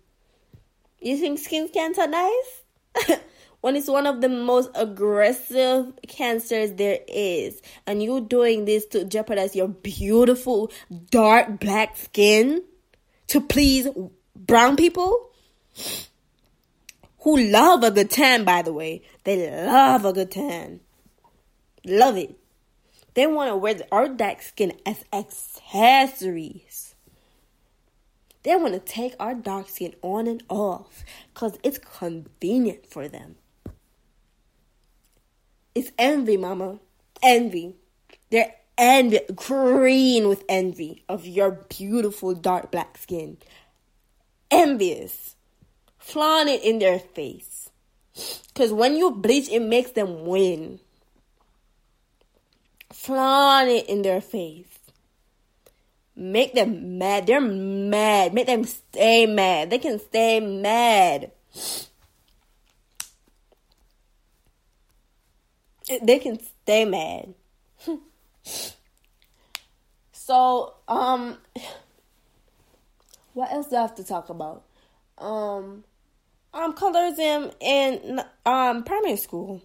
You 1.00 1.18
think 1.18 1.38
skin 1.38 1.68
cancer 1.68 2.06
nice? 2.06 2.62
when 3.66 3.74
it's 3.74 3.88
one 3.88 4.06
of 4.06 4.20
the 4.20 4.28
most 4.28 4.70
aggressive 4.76 5.92
cancers 6.06 6.70
there 6.74 7.00
is, 7.08 7.60
and 7.84 8.00
you 8.00 8.20
doing 8.20 8.64
this 8.64 8.86
to 8.86 9.04
jeopardize 9.04 9.56
your 9.56 9.66
beautiful 9.66 10.70
dark 11.10 11.58
black 11.58 11.96
skin 11.96 12.62
to 13.26 13.40
please 13.40 13.88
brown 14.36 14.76
people 14.76 15.30
who 17.22 17.36
love 17.38 17.82
a 17.82 17.90
good 17.90 18.08
tan, 18.08 18.44
by 18.44 18.62
the 18.62 18.72
way. 18.72 19.02
They 19.24 19.50
love 19.50 20.04
a 20.04 20.12
good 20.12 20.30
tan. 20.30 20.78
Love 21.84 22.18
it. 22.18 22.38
They 23.14 23.26
want 23.26 23.50
to 23.50 23.56
wear 23.56 23.80
our 23.90 24.06
dark 24.06 24.42
skin 24.42 24.74
as 24.86 25.04
accessories. 25.12 26.94
They 28.44 28.54
want 28.54 28.74
to 28.74 28.78
take 28.78 29.16
our 29.18 29.34
dark 29.34 29.68
skin 29.68 29.96
on 30.02 30.28
and 30.28 30.44
off 30.48 31.04
because 31.34 31.58
it's 31.64 31.78
convenient 31.78 32.86
for 32.86 33.08
them. 33.08 33.34
It's 35.76 35.92
envy, 35.98 36.38
mama. 36.38 36.78
Envy. 37.22 37.74
They're 38.30 38.54
envy, 38.78 39.20
green 39.34 40.26
with 40.26 40.42
envy 40.48 41.04
of 41.06 41.26
your 41.26 41.50
beautiful 41.68 42.32
dark 42.32 42.70
black 42.70 42.96
skin. 42.96 43.36
Envious. 44.50 45.36
Flaunt 45.98 46.48
it 46.48 46.64
in 46.64 46.78
their 46.78 46.98
face. 46.98 47.68
Because 48.48 48.72
when 48.72 48.96
you 48.96 49.10
bleach, 49.10 49.50
it 49.50 49.60
makes 49.60 49.90
them 49.90 50.24
win. 50.24 50.80
Flaunt 52.90 53.68
it 53.68 53.86
in 53.86 54.00
their 54.00 54.22
face. 54.22 54.78
Make 56.16 56.54
them 56.54 56.96
mad. 56.96 57.26
They're 57.26 57.38
mad. 57.38 58.32
Make 58.32 58.46
them 58.46 58.64
stay 58.64 59.26
mad. 59.26 59.68
They 59.68 59.78
can 59.78 59.98
stay 59.98 60.40
mad. 60.40 61.32
They 66.02 66.18
can 66.18 66.38
stay 66.40 66.84
mad. 66.84 67.34
so, 70.12 70.74
um, 70.88 71.38
what 73.34 73.52
else 73.52 73.68
do 73.68 73.76
I 73.76 73.82
have 73.82 73.94
to 73.96 74.04
talk 74.04 74.28
about? 74.28 74.64
Um, 75.18 75.84
um, 76.52 76.74
colorism 76.74 77.52
in 77.60 78.20
um 78.44 78.82
primary 78.84 79.16
school. 79.16 79.62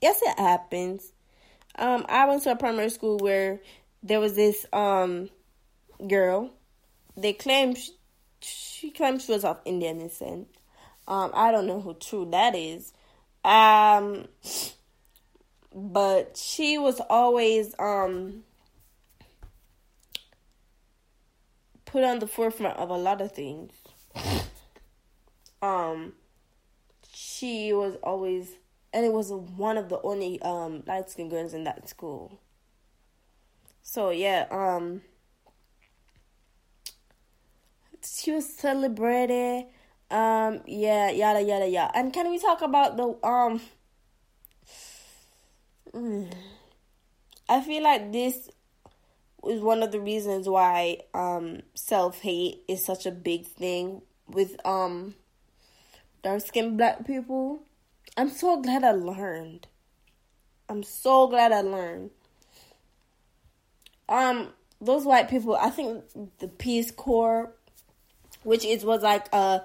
Yes, 0.00 0.20
it 0.22 0.38
happens. 0.38 1.12
Um, 1.76 2.04
I 2.08 2.26
went 2.26 2.42
to 2.42 2.52
a 2.52 2.56
primary 2.56 2.90
school 2.90 3.18
where 3.18 3.60
there 4.02 4.20
was 4.20 4.34
this 4.36 4.66
um 4.72 5.30
girl. 6.06 6.50
They 7.16 7.32
claimed 7.32 7.78
she, 7.78 7.92
she 8.40 8.90
claimed 8.90 9.22
she 9.22 9.32
was 9.32 9.44
of 9.44 9.60
Indian 9.64 9.98
descent. 9.98 10.48
Um, 11.06 11.30
I 11.34 11.52
don't 11.52 11.66
know 11.66 11.80
who 11.80 11.94
true 11.94 12.28
that 12.30 12.54
is. 12.54 12.92
Um, 13.44 14.26
but 15.74 16.36
she 16.36 16.78
was 16.78 17.00
always 17.10 17.74
um 17.80 18.44
put 21.84 22.04
on 22.04 22.20
the 22.20 22.26
forefront 22.28 22.78
of 22.78 22.90
a 22.90 22.96
lot 22.96 23.20
of 23.20 23.32
things. 23.32 23.72
Um 25.62 26.12
she 27.10 27.72
was 27.72 27.96
always 28.02 28.56
and 28.92 29.06
it 29.06 29.12
was 29.12 29.32
one 29.32 29.78
of 29.78 29.88
the 29.88 29.98
only 30.02 30.40
um 30.42 30.82
light 30.86 31.08
skinned 31.08 31.30
girls 31.30 31.54
in 31.54 31.64
that 31.64 31.88
school. 31.88 32.38
So 33.82 34.10
yeah, 34.10 34.46
um 34.50 35.00
she 38.02 38.30
was 38.32 38.46
celebrated. 38.46 39.64
Um 40.10 40.60
yeah, 40.66 41.10
yada 41.10 41.40
yada 41.40 41.66
yada. 41.66 41.96
And 41.96 42.12
can 42.12 42.30
we 42.30 42.38
talk 42.38 42.60
about 42.60 42.98
the 42.98 43.16
um 43.26 43.62
I 47.48 47.60
feel 47.60 47.82
like 47.82 48.12
this 48.12 48.50
is 49.48 49.60
one 49.60 49.82
of 49.82 49.92
the 49.92 50.00
reasons 50.00 50.48
why 50.48 50.98
um, 51.12 51.62
self 51.74 52.20
hate 52.20 52.62
is 52.66 52.84
such 52.84 53.06
a 53.06 53.10
big 53.10 53.46
thing 53.46 54.02
with 54.26 54.56
um, 54.66 55.14
dark 56.22 56.40
skinned 56.40 56.78
black 56.78 57.06
people. 57.06 57.60
I'm 58.16 58.30
so 58.30 58.60
glad 58.60 58.82
I 58.82 58.92
learned. 58.92 59.68
I'm 60.68 60.82
so 60.82 61.28
glad 61.28 61.52
I 61.52 61.60
learned. 61.60 62.10
Um, 64.08 64.48
those 64.80 65.04
white 65.04 65.28
people, 65.28 65.54
I 65.54 65.70
think 65.70 66.04
the 66.38 66.48
Peace 66.48 66.90
Corps, 66.90 67.52
which 68.42 68.64
is 68.64 68.84
was 68.84 69.02
like 69.02 69.32
a 69.32 69.62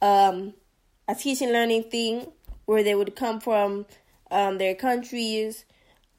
um 0.00 0.54
a 1.08 1.14
teaching 1.14 1.50
learning 1.50 1.84
thing 1.84 2.26
where 2.66 2.82
they 2.82 2.94
would 2.94 3.16
come 3.16 3.40
from 3.40 3.86
um, 4.30 4.58
their 4.58 4.74
countries, 4.74 5.64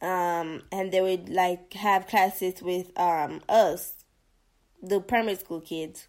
um, 0.01 0.63
and 0.71 0.91
they 0.91 1.01
would 1.01 1.29
like 1.29 1.73
have 1.73 2.07
classes 2.07 2.61
with 2.61 2.97
um, 2.99 3.41
us, 3.49 3.93
the 4.81 4.99
primary 4.99 5.35
school 5.35 5.61
kids. 5.61 6.07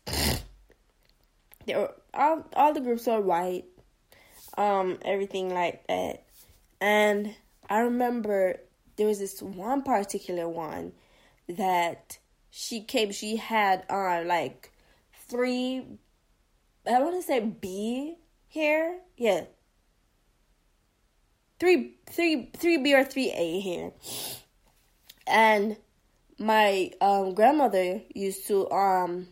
They 1.66 1.74
were 1.74 1.94
all 2.14 2.44
all 2.55 2.72
the 2.72 2.80
groups 2.80 3.09
are 3.09 3.20
white, 3.20 3.64
um, 4.57 4.99
everything 5.05 5.53
like 5.53 5.86
that, 5.88 6.24
and 6.80 7.34
I 7.68 7.80
remember 7.80 8.61
there 8.97 9.07
was 9.07 9.18
this 9.18 9.42
one 9.42 9.82
particular 9.82 10.49
one 10.49 10.92
that 11.49 12.18
she 12.51 12.80
came. 12.80 13.12
She 13.12 13.36
had 13.36 13.84
on 13.90 14.24
uh, 14.24 14.28
like 14.28 14.70
three. 15.28 15.84
I 16.86 17.01
want 17.01 17.16
to 17.16 17.22
say 17.22 17.40
B 17.40 18.16
hair. 18.53 18.99
Yeah, 19.16 19.44
three 21.59 21.96
three 22.09 22.50
three 22.57 22.78
B 22.78 22.94
or 22.94 23.04
three 23.04 23.30
A 23.30 23.61
here, 23.61 23.92
and 25.26 25.76
my 26.38 26.90
um, 27.00 27.34
grandmother 27.34 28.02
used 28.14 28.46
to 28.48 28.70
um 28.70 29.28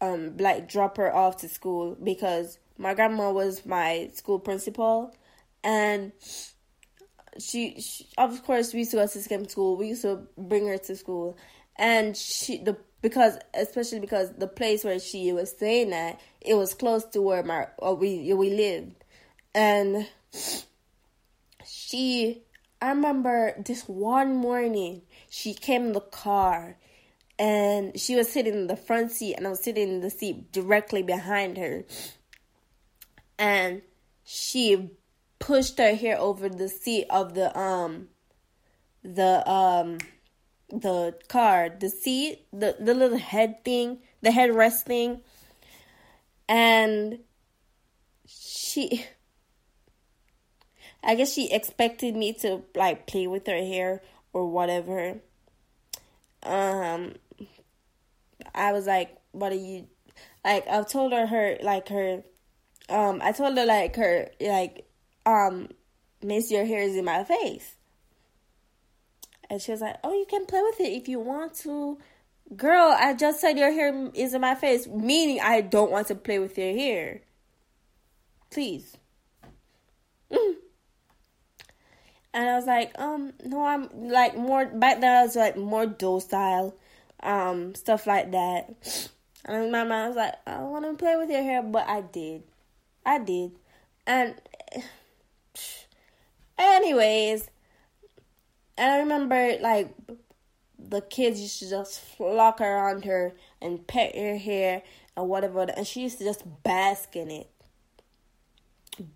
um 0.00 0.36
like 0.36 0.68
drop 0.68 0.96
her 0.96 1.14
off 1.14 1.38
to 1.38 1.48
school 1.48 1.96
because 2.02 2.58
my 2.78 2.94
grandma 2.94 3.30
was 3.30 3.64
my 3.64 4.10
school 4.14 4.38
principal. 4.38 5.14
And 5.62 6.12
she, 7.38 7.80
she 7.80 8.06
of 8.18 8.42
course 8.44 8.72
we 8.72 8.80
used 8.80 8.90
to 8.92 8.98
go 8.98 9.06
to 9.06 9.18
the 9.18 9.24
same 9.24 9.48
school. 9.48 9.76
We 9.76 9.88
used 9.88 10.02
to 10.02 10.26
bring 10.36 10.66
her 10.66 10.78
to 10.78 10.96
school. 10.96 11.36
And 11.76 12.16
she 12.16 12.58
the 12.58 12.76
because 13.00 13.38
especially 13.54 14.00
because 14.00 14.32
the 14.36 14.46
place 14.46 14.84
where 14.84 14.98
she 14.98 15.32
was 15.32 15.50
staying 15.50 15.92
at 15.92 16.20
it 16.40 16.54
was 16.54 16.74
close 16.74 17.04
to 17.06 17.22
where 17.22 17.42
my 17.42 17.68
we 17.80 18.32
we 18.34 18.50
lived. 18.50 19.04
And 19.54 20.06
she 21.66 22.42
I 22.80 22.90
remember 22.90 23.54
this 23.64 23.88
one 23.88 24.36
morning 24.36 25.02
she 25.30 25.54
came 25.54 25.86
in 25.86 25.92
the 25.92 26.00
car 26.00 26.76
and 27.38 27.98
she 27.98 28.14
was 28.14 28.30
sitting 28.30 28.54
in 28.54 28.66
the 28.66 28.76
front 28.76 29.10
seat 29.10 29.34
and 29.34 29.46
I 29.46 29.50
was 29.50 29.62
sitting 29.62 29.88
in 29.88 30.00
the 30.00 30.10
seat 30.10 30.52
directly 30.52 31.02
behind 31.02 31.56
her. 31.56 31.84
And 33.38 33.82
she 34.24 34.90
pushed 35.38 35.78
her 35.78 35.94
hair 35.94 36.18
over 36.18 36.48
the 36.48 36.68
seat 36.68 37.06
of 37.10 37.34
the 37.34 37.58
um 37.58 38.08
the 39.02 39.48
um 39.50 39.98
the 40.70 41.14
car 41.28 41.68
the 41.68 41.90
seat 41.90 42.46
the 42.52 42.76
the 42.80 42.94
little 42.94 43.18
head 43.18 43.64
thing 43.64 43.98
the 44.22 44.30
headrest 44.30 44.82
thing. 44.82 45.20
And 46.48 47.18
she 48.26 49.06
I 51.04 51.14
guess 51.14 51.32
she 51.32 51.52
expected 51.52 52.16
me 52.16 52.32
to 52.34 52.62
like 52.74 53.06
play 53.06 53.26
with 53.26 53.46
her 53.46 53.56
hair 53.56 54.02
or 54.32 54.46
whatever. 54.46 55.18
Um, 56.42 57.14
I 58.54 58.72
was 58.72 58.86
like, 58.86 59.16
"What 59.32 59.52
are 59.52 59.56
you?" 59.56 59.86
Like 60.44 60.66
I've 60.66 60.88
told 60.88 61.12
her 61.12 61.26
her 61.26 61.58
like 61.62 61.88
her, 61.88 62.22
um, 62.88 63.20
I 63.22 63.32
told 63.32 63.56
her 63.56 63.66
like 63.66 63.96
her 63.96 64.30
like, 64.40 64.86
um, 65.26 65.68
Miss, 66.22 66.50
your 66.50 66.64
hair 66.64 66.80
is 66.80 66.96
in 66.96 67.04
my 67.04 67.24
face, 67.24 67.76
and 69.50 69.60
she 69.60 69.72
was 69.72 69.80
like, 69.80 69.96
"Oh, 70.02 70.12
you 70.12 70.26
can 70.28 70.46
play 70.46 70.62
with 70.62 70.80
it 70.80 70.92
if 70.92 71.08
you 71.08 71.20
want 71.20 71.54
to." 71.56 71.98
Girl, 72.56 72.94
I 72.96 73.14
just 73.14 73.40
said 73.40 73.58
your 73.58 73.72
hair 73.72 74.10
is 74.14 74.34
in 74.34 74.40
my 74.42 74.54
face, 74.54 74.86
meaning 74.86 75.40
I 75.40 75.62
don't 75.62 75.90
want 75.90 76.08
to 76.08 76.14
play 76.14 76.38
with 76.38 76.58
your 76.58 76.72
hair. 76.72 77.22
Please. 78.50 78.96
And 82.34 82.50
I 82.50 82.56
was 82.56 82.66
like, 82.66 82.90
um, 82.98 83.32
no, 83.44 83.64
I'm 83.64 83.88
like 84.08 84.36
more 84.36 84.66
back 84.66 85.00
then. 85.00 85.16
I 85.16 85.22
was 85.22 85.36
like 85.36 85.56
more 85.56 85.86
docile, 85.86 86.76
um, 87.22 87.76
stuff 87.76 88.08
like 88.08 88.32
that. 88.32 88.74
And 89.44 89.70
my 89.70 89.84
mom 89.84 90.08
was 90.08 90.16
like, 90.16 90.34
I 90.44 90.58
want 90.62 90.84
to 90.84 90.94
play 90.94 91.14
with 91.16 91.30
your 91.30 91.44
hair, 91.44 91.62
but 91.62 91.88
I 91.88 92.00
did, 92.00 92.42
I 93.06 93.20
did, 93.20 93.52
and 94.04 94.34
anyways, 96.58 97.50
and 98.76 98.90
I 98.90 98.98
remember 98.98 99.56
like 99.60 99.94
the 100.76 101.02
kids 101.02 101.40
used 101.40 101.60
to 101.60 101.70
just 101.70 102.00
flock 102.00 102.60
around 102.60 103.04
her 103.04 103.34
and 103.62 103.86
pet 103.86 104.16
her 104.16 104.36
hair 104.38 104.82
and 105.16 105.28
whatever, 105.28 105.60
and 105.60 105.86
she 105.86 106.02
used 106.02 106.18
to 106.18 106.24
just 106.24 106.42
bask 106.64 107.14
in 107.14 107.30
it, 107.30 107.48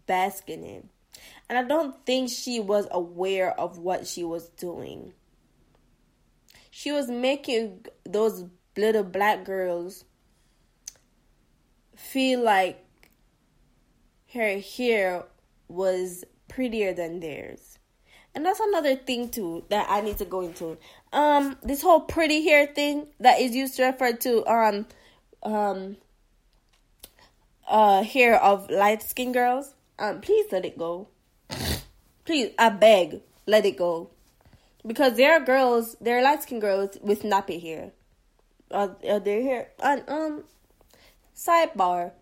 bask 0.07 0.49
in 0.49 0.63
it. 0.63 0.85
And 1.49 1.59
I 1.59 1.63
don't 1.63 2.05
think 2.05 2.31
she 2.31 2.61
was 2.61 2.87
aware 2.91 3.59
of 3.59 3.79
what 3.79 4.07
she 4.07 4.23
was 4.23 4.49
doing. 4.51 5.13
She 6.71 6.93
was 6.93 7.09
making 7.09 7.87
those 8.05 8.45
little 8.77 9.03
black 9.03 9.45
girls 9.45 10.05
feel 11.97 12.43
like 12.43 12.85
her 14.33 14.59
hair 14.59 15.25
was 15.69 16.25
prettier 16.49 16.93
than 16.93 17.21
theirs. 17.21 17.79
And 18.35 18.45
that's 18.45 18.61
another 18.61 18.95
thing 18.95 19.31
too 19.31 19.65
that 19.69 19.87
I 19.91 20.01
need 20.01 20.19
to 20.19 20.25
go 20.25 20.43
into. 20.43 20.79
Um 21.13 21.57
this 21.63 21.83
whole 21.83 22.01
pretty 22.01 22.45
hair 22.45 22.67
thing 22.67 23.09
that 23.21 23.41
is 23.41 23.55
used 23.55 23.77
to 23.77 23.85
refer 23.85 24.13
to 24.13 24.47
um 24.47 24.87
um 25.43 25.97
uh 27.67 28.03
hair 28.03 28.41
of 28.41 28.71
light 28.71 29.03
skinned 29.03 29.35
girls. 29.35 29.75
Um 29.99 30.21
please 30.21 30.47
let 30.53 30.65
it 30.65 30.79
go. 30.79 31.09
Please, 32.29 32.51
I 32.59 32.69
beg, 32.69 33.23
let 33.47 33.65
it 33.65 33.79
go. 33.79 34.11
Because 34.87 35.17
there 35.17 35.33
are 35.33 35.41
girls, 35.41 35.97
there 35.99 36.19
are 36.19 36.23
light 36.23 36.43
skinned 36.43 36.61
girls 36.61 36.99
with 37.01 37.23
nappy 37.23 37.59
hair. 37.59 37.93
Uh, 38.71 38.89
uh 39.09 39.19
their 39.19 39.41
hair, 39.41 39.69
and, 39.83 40.05
um, 40.09 40.45
sidebar, 41.35 42.13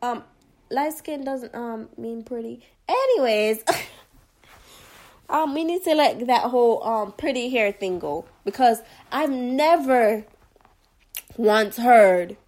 um, 0.00 0.24
light 0.70 0.94
skin 0.94 1.22
doesn't, 1.22 1.54
um, 1.54 1.90
mean 1.98 2.22
pretty. 2.22 2.62
Anyways, 2.88 3.62
um, 5.28 5.52
we 5.52 5.64
need 5.64 5.84
to 5.84 5.94
let 5.94 6.26
that 6.28 6.44
whole, 6.44 6.82
um, 6.82 7.12
pretty 7.12 7.50
hair 7.50 7.72
thing 7.72 7.98
go. 7.98 8.24
Because 8.46 8.80
I've 9.12 9.28
never 9.28 10.24
once 11.36 11.76
heard, 11.76 12.38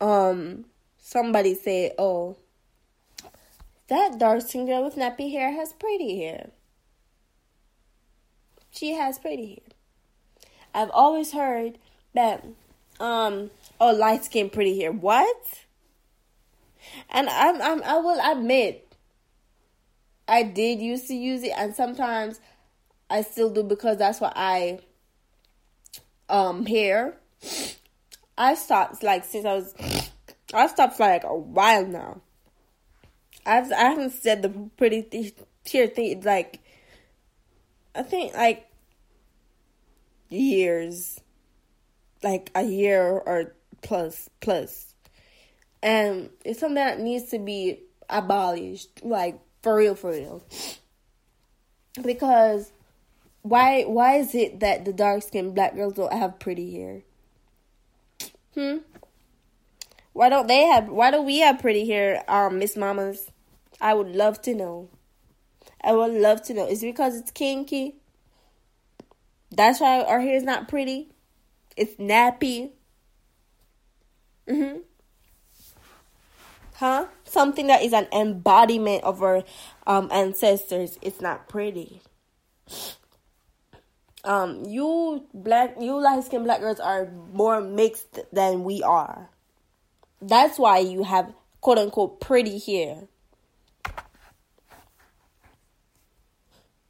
um, 0.00 0.66
somebody 0.98 1.56
say, 1.56 1.92
oh, 1.98 2.36
that 3.88 4.18
dark 4.18 4.42
skinned 4.42 4.68
girl 4.68 4.84
with 4.84 4.96
nappy 4.96 5.30
hair 5.30 5.52
has 5.52 5.72
pretty 5.72 6.18
hair. 6.20 6.50
She 8.70 8.92
has 8.92 9.18
pretty 9.18 9.46
hair. 9.46 9.64
I've 10.74 10.90
always 10.90 11.32
heard 11.32 11.78
that, 12.14 12.44
um, 13.00 13.50
oh, 13.80 13.92
light 13.92 14.24
skin, 14.24 14.50
pretty 14.50 14.78
hair. 14.78 14.92
What? 14.92 15.64
And 17.10 17.28
I'm, 17.28 17.60
I'm, 17.60 17.82
I 17.82 17.96
will 17.98 18.20
admit, 18.32 18.94
I 20.26 20.42
did 20.42 20.80
used 20.80 21.08
to 21.08 21.14
use 21.14 21.42
it, 21.42 21.52
and 21.56 21.74
sometimes 21.74 22.40
I 23.08 23.22
still 23.22 23.50
do 23.50 23.62
because 23.62 23.96
that's 23.96 24.20
what 24.20 24.34
I, 24.36 24.80
um, 26.28 26.66
hair. 26.66 27.16
I 28.36 28.54
stopped 28.54 29.02
like 29.02 29.24
since 29.24 29.46
I 29.46 29.54
was, 29.54 29.74
I 30.52 30.66
stopped 30.68 30.96
for 30.96 31.04
like 31.06 31.24
a 31.24 31.34
while 31.34 31.86
now. 31.86 32.20
I've 33.48 33.72
I 33.72 33.84
haven't 33.84 34.12
said 34.12 34.42
the 34.42 34.50
pretty 34.76 35.02
th- 35.02 35.34
tear 35.64 35.86
thing 35.86 36.20
like 36.20 36.60
I 37.94 38.02
think 38.02 38.34
like 38.34 38.70
years, 40.28 41.18
like 42.22 42.50
a 42.54 42.62
year 42.62 43.02
or 43.02 43.54
plus 43.80 44.28
plus, 44.40 44.94
and 45.82 46.28
it's 46.44 46.60
something 46.60 46.74
that 46.74 47.00
needs 47.00 47.30
to 47.30 47.38
be 47.38 47.80
abolished, 48.10 49.02
like 49.02 49.40
for 49.62 49.76
real, 49.76 49.94
for 49.94 50.10
real. 50.10 50.42
Because 52.02 52.70
why 53.40 53.84
why 53.84 54.16
is 54.16 54.34
it 54.34 54.60
that 54.60 54.84
the 54.84 54.92
dark 54.92 55.22
skinned 55.22 55.54
black 55.54 55.74
girls 55.74 55.94
don't 55.94 56.12
have 56.12 56.38
pretty 56.38 56.76
hair? 56.76 57.02
Hmm. 58.54 58.78
Why 60.12 60.28
don't 60.28 60.48
they 60.48 60.66
have? 60.66 60.88
Why 60.88 61.10
do 61.10 61.22
we 61.22 61.38
have 61.38 61.60
pretty 61.60 61.88
hair, 61.88 62.24
um, 62.28 62.58
Miss 62.58 62.76
Mamas? 62.76 63.30
I 63.80 63.94
would 63.94 64.14
love 64.14 64.40
to 64.42 64.54
know. 64.54 64.88
I 65.82 65.92
would 65.92 66.12
love 66.12 66.42
to 66.44 66.54
know. 66.54 66.66
Is 66.66 66.82
it 66.82 66.86
because 66.86 67.16
it's 67.16 67.30
kinky? 67.30 67.96
That's 69.50 69.80
why 69.80 70.02
our 70.02 70.20
hair 70.20 70.36
is 70.36 70.42
not 70.42 70.68
pretty. 70.68 71.08
It's 71.76 71.94
nappy. 71.94 72.70
Mhm. 74.48 74.82
Huh? 76.74 77.06
Something 77.24 77.66
that 77.68 77.82
is 77.82 77.92
an 77.92 78.06
embodiment 78.12 79.04
of 79.04 79.22
our 79.22 79.44
um, 79.86 80.08
ancestors. 80.12 80.98
It's 81.02 81.20
not 81.20 81.48
pretty. 81.48 82.00
Um, 84.24 84.64
you 84.64 85.24
black, 85.32 85.76
you 85.80 86.00
light 86.00 86.24
skinned 86.24 86.44
black 86.44 86.60
girls 86.60 86.80
are 86.80 87.08
more 87.32 87.60
mixed 87.60 88.18
than 88.32 88.64
we 88.64 88.82
are. 88.82 89.30
That's 90.20 90.58
why 90.58 90.78
you 90.78 91.04
have 91.04 91.32
quote 91.60 91.78
unquote 91.78 92.20
pretty 92.20 92.58
hair. 92.58 93.08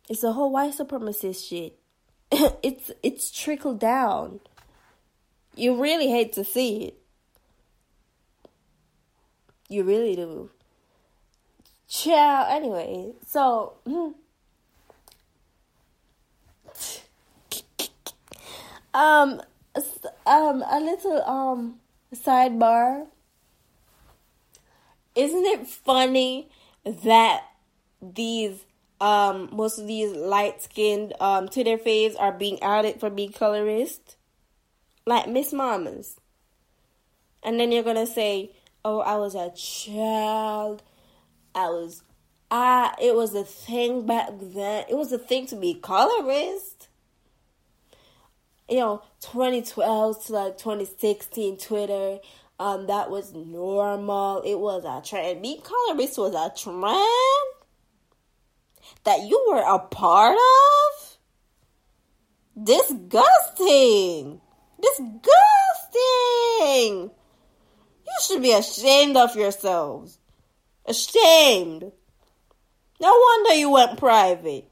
It's 0.09 0.25
a 0.25 0.33
whole 0.33 0.51
white 0.51 0.75
supremacist 0.75 1.49
shit. 1.49 1.79
it's 2.63 2.91
it's 3.03 3.31
trickled 3.31 3.79
down. 3.79 4.41
You 5.55 5.81
really 5.81 6.09
hate 6.09 6.33
to 6.35 6.45
see 6.45 6.85
it. 6.85 6.95
You 9.69 9.85
really 9.85 10.17
do. 10.17 10.51
Ciao. 11.89 12.47
Anyway, 12.49 13.13
so 13.27 13.75
um 18.95 19.43
um 20.27 20.65
a 20.71 20.81
little 20.81 21.23
um 21.23 21.81
sidebar. 22.15 23.07
Isn't 25.15 25.45
it 25.47 25.67
funny 25.67 26.49
that 26.85 27.43
these 28.01 28.65
um 29.01 29.49
most 29.53 29.79
of 29.79 29.87
these 29.87 30.13
light 30.13 30.63
skinned 30.63 31.13
um 31.21 31.49
Twitter 31.49 31.79
faves 31.79 32.15
are 32.19 32.33
being 32.33 32.63
outed 32.63 33.01
for 33.01 33.11
being 33.11 33.33
colorist. 33.33 34.17
Like 35.07 35.29
Miss 35.29 35.53
Mamas. 35.53 36.21
And 37.43 37.59
then 37.59 37.73
you're 37.73 37.83
gonna 37.85 38.07
say, 38.07 38.53
Oh, 38.85 39.01
I 39.01 39.17
was 39.17 39.35
a 39.35 39.51
child. 39.57 40.83
I 41.55 41.69
was 41.69 42.03
I 42.51 42.95
it 43.01 43.15
was 43.15 43.35
a 43.35 43.45
thing 43.45 44.07
back 44.07 44.31
then. 44.41 44.85
It 44.89 44.97
was 44.97 45.13
a 45.13 45.19
thing 45.19 45.47
to 45.47 45.57
be 45.57 45.75
colorist. 45.75 46.89
You 48.69 48.79
know, 48.79 49.03
2012 49.21 50.27
to 50.27 50.33
like 50.33 50.59
2016 50.59 51.57
Twitter, 51.57 52.19
um, 52.61 52.87
that 52.87 53.11
was 53.11 53.33
normal. 53.33 54.43
It 54.43 54.59
was 54.59 54.85
a 54.85 55.01
trend. 55.09 55.41
Being 55.41 55.63
colorist 55.63 56.19
was 56.19 56.35
a 56.35 56.53
trend 56.55 57.58
that 59.09 59.27
you 59.27 59.43
were 59.49 59.65
a 59.67 59.79
part 59.79 60.37
of? 60.37 61.17
Disgusting! 62.63 64.39
Disgusting! 64.83 65.21
You 68.05 68.17
should 68.21 68.43
be 68.43 68.53
ashamed 68.53 69.17
of 69.17 69.35
yourselves. 69.35 70.19
Ashamed. 70.85 71.91
No 73.01 73.19
wonder 73.19 73.55
you 73.55 73.71
went 73.71 73.97
private. 73.99 74.71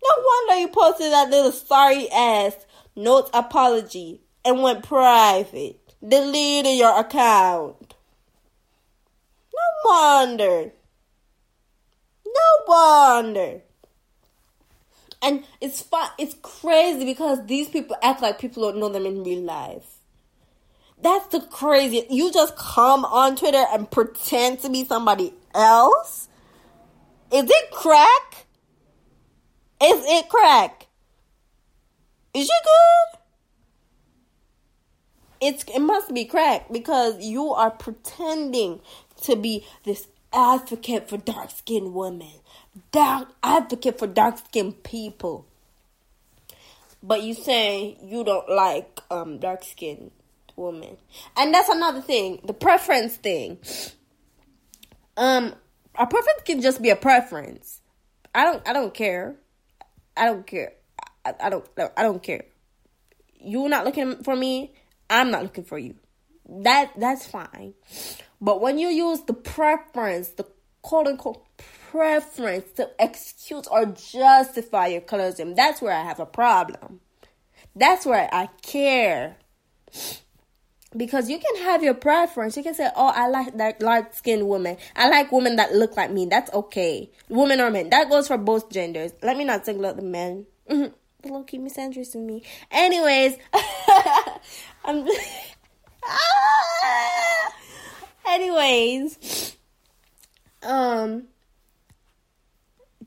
No 0.00 0.10
wonder 0.24 0.60
you 0.60 0.68
posted 0.68 1.10
that 1.10 1.28
little 1.28 1.50
sorry 1.50 2.08
ass 2.12 2.54
note 2.94 3.30
apology 3.34 4.20
and 4.44 4.62
went 4.62 4.84
private. 4.84 5.80
Deleted 6.06 6.78
your 6.78 6.96
account. 6.96 7.94
No 9.52 9.90
wonder. 9.90 10.70
Wonder. 12.68 13.62
And 15.22 15.44
it's 15.60 15.80
fun. 15.80 16.10
It's 16.18 16.36
crazy 16.42 17.04
because 17.04 17.44
these 17.46 17.68
people 17.68 17.96
act 18.02 18.20
like 18.20 18.38
people 18.38 18.62
don't 18.64 18.78
know 18.78 18.90
them 18.90 19.06
in 19.06 19.24
real 19.24 19.40
life. 19.40 19.98
That's 21.00 21.26
the 21.28 21.40
crazy. 21.40 22.06
You 22.10 22.30
just 22.30 22.56
come 22.56 23.04
on 23.06 23.36
Twitter 23.36 23.64
and 23.72 23.90
pretend 23.90 24.60
to 24.60 24.68
be 24.68 24.84
somebody 24.84 25.32
else. 25.54 26.28
Is 27.32 27.48
it 27.48 27.70
crack? 27.70 28.46
Is 29.82 30.04
it 30.06 30.28
crack? 30.28 30.86
Is 32.34 32.48
it 32.48 32.64
good? 32.64 33.20
It's 35.40 35.64
it 35.74 35.80
must 35.80 36.12
be 36.12 36.24
crack 36.24 36.70
because 36.70 37.22
you 37.22 37.50
are 37.52 37.70
pretending 37.70 38.80
to 39.22 39.36
be 39.36 39.64
this 39.84 40.08
advocate 40.32 41.08
for 41.08 41.16
dark 41.16 41.50
skinned 41.50 41.94
women, 41.94 42.32
dark 42.92 43.28
advocate 43.42 43.98
for 43.98 44.06
dark 44.06 44.38
skinned 44.38 44.82
people. 44.82 45.46
But 47.02 47.22
you 47.22 47.34
say 47.34 47.96
you 48.02 48.24
don't 48.24 48.48
like 48.48 49.00
um 49.10 49.38
dark 49.38 49.64
skinned 49.64 50.10
women. 50.56 50.96
And 51.36 51.54
that's 51.54 51.68
another 51.68 52.00
thing, 52.00 52.40
the 52.44 52.54
preference 52.54 53.16
thing. 53.16 53.58
Um 55.16 55.54
a 55.94 56.06
preference 56.06 56.42
can 56.44 56.60
just 56.60 56.82
be 56.82 56.90
a 56.90 56.96
preference. 56.96 57.80
I 58.34 58.44
don't 58.44 58.68
I 58.68 58.72
don't 58.72 58.94
care. 58.94 59.36
I 60.16 60.26
don't 60.26 60.46
care. 60.46 60.72
I, 61.24 61.34
I 61.40 61.50
don't 61.50 61.66
I 61.96 62.02
don't 62.02 62.22
care. 62.22 62.44
You're 63.40 63.68
not 63.68 63.84
looking 63.84 64.22
for 64.24 64.34
me, 64.34 64.72
I'm 65.08 65.30
not 65.30 65.42
looking 65.42 65.64
for 65.64 65.78
you. 65.78 65.94
That 66.48 66.92
that's 66.96 67.26
fine. 67.26 67.74
But 68.40 68.60
when 68.60 68.78
you 68.78 68.88
use 68.88 69.22
the 69.22 69.34
preference, 69.34 70.28
the 70.28 70.46
quote 70.82 71.06
unquote 71.06 71.44
preference 71.90 72.70
to 72.76 72.90
excuse 72.98 73.66
or 73.66 73.86
justify 73.86 74.88
your 74.88 75.00
colorism, 75.00 75.56
that's 75.56 75.80
where 75.82 75.94
I 75.94 76.02
have 76.04 76.20
a 76.20 76.26
problem. 76.26 77.00
That's 77.74 78.06
where 78.06 78.28
I 78.32 78.48
care. 78.62 79.36
Because 80.96 81.28
you 81.28 81.38
can 81.38 81.64
have 81.64 81.82
your 81.82 81.94
preference. 81.94 82.56
You 82.56 82.62
can 82.62 82.74
say, 82.74 82.88
Oh, 82.96 83.12
I 83.14 83.28
like 83.28 83.56
that 83.58 83.82
light 83.82 84.14
skinned 84.14 84.48
woman. 84.48 84.78
I 84.96 85.08
like 85.08 85.30
women 85.30 85.56
that 85.56 85.74
look 85.74 85.96
like 85.96 86.10
me. 86.10 86.26
That's 86.26 86.52
okay. 86.52 87.10
Women 87.28 87.60
or 87.60 87.70
men. 87.70 87.90
That 87.90 88.08
goes 88.08 88.26
for 88.26 88.38
both 88.38 88.70
genders. 88.70 89.12
Let 89.22 89.36
me 89.36 89.44
not 89.44 89.66
single 89.66 89.86
out 89.86 89.96
the 89.96 90.02
men. 90.02 90.46
Mm-hmm. 90.68 91.32
Low 91.32 91.42
key 91.42 91.58
misandrous 91.58 92.12
to 92.12 92.18
me. 92.18 92.42
Anyways, 92.70 93.36
I'm. 94.84 95.06
ah! 96.04 97.54
Anyways, 98.28 99.56
um, 100.62 101.24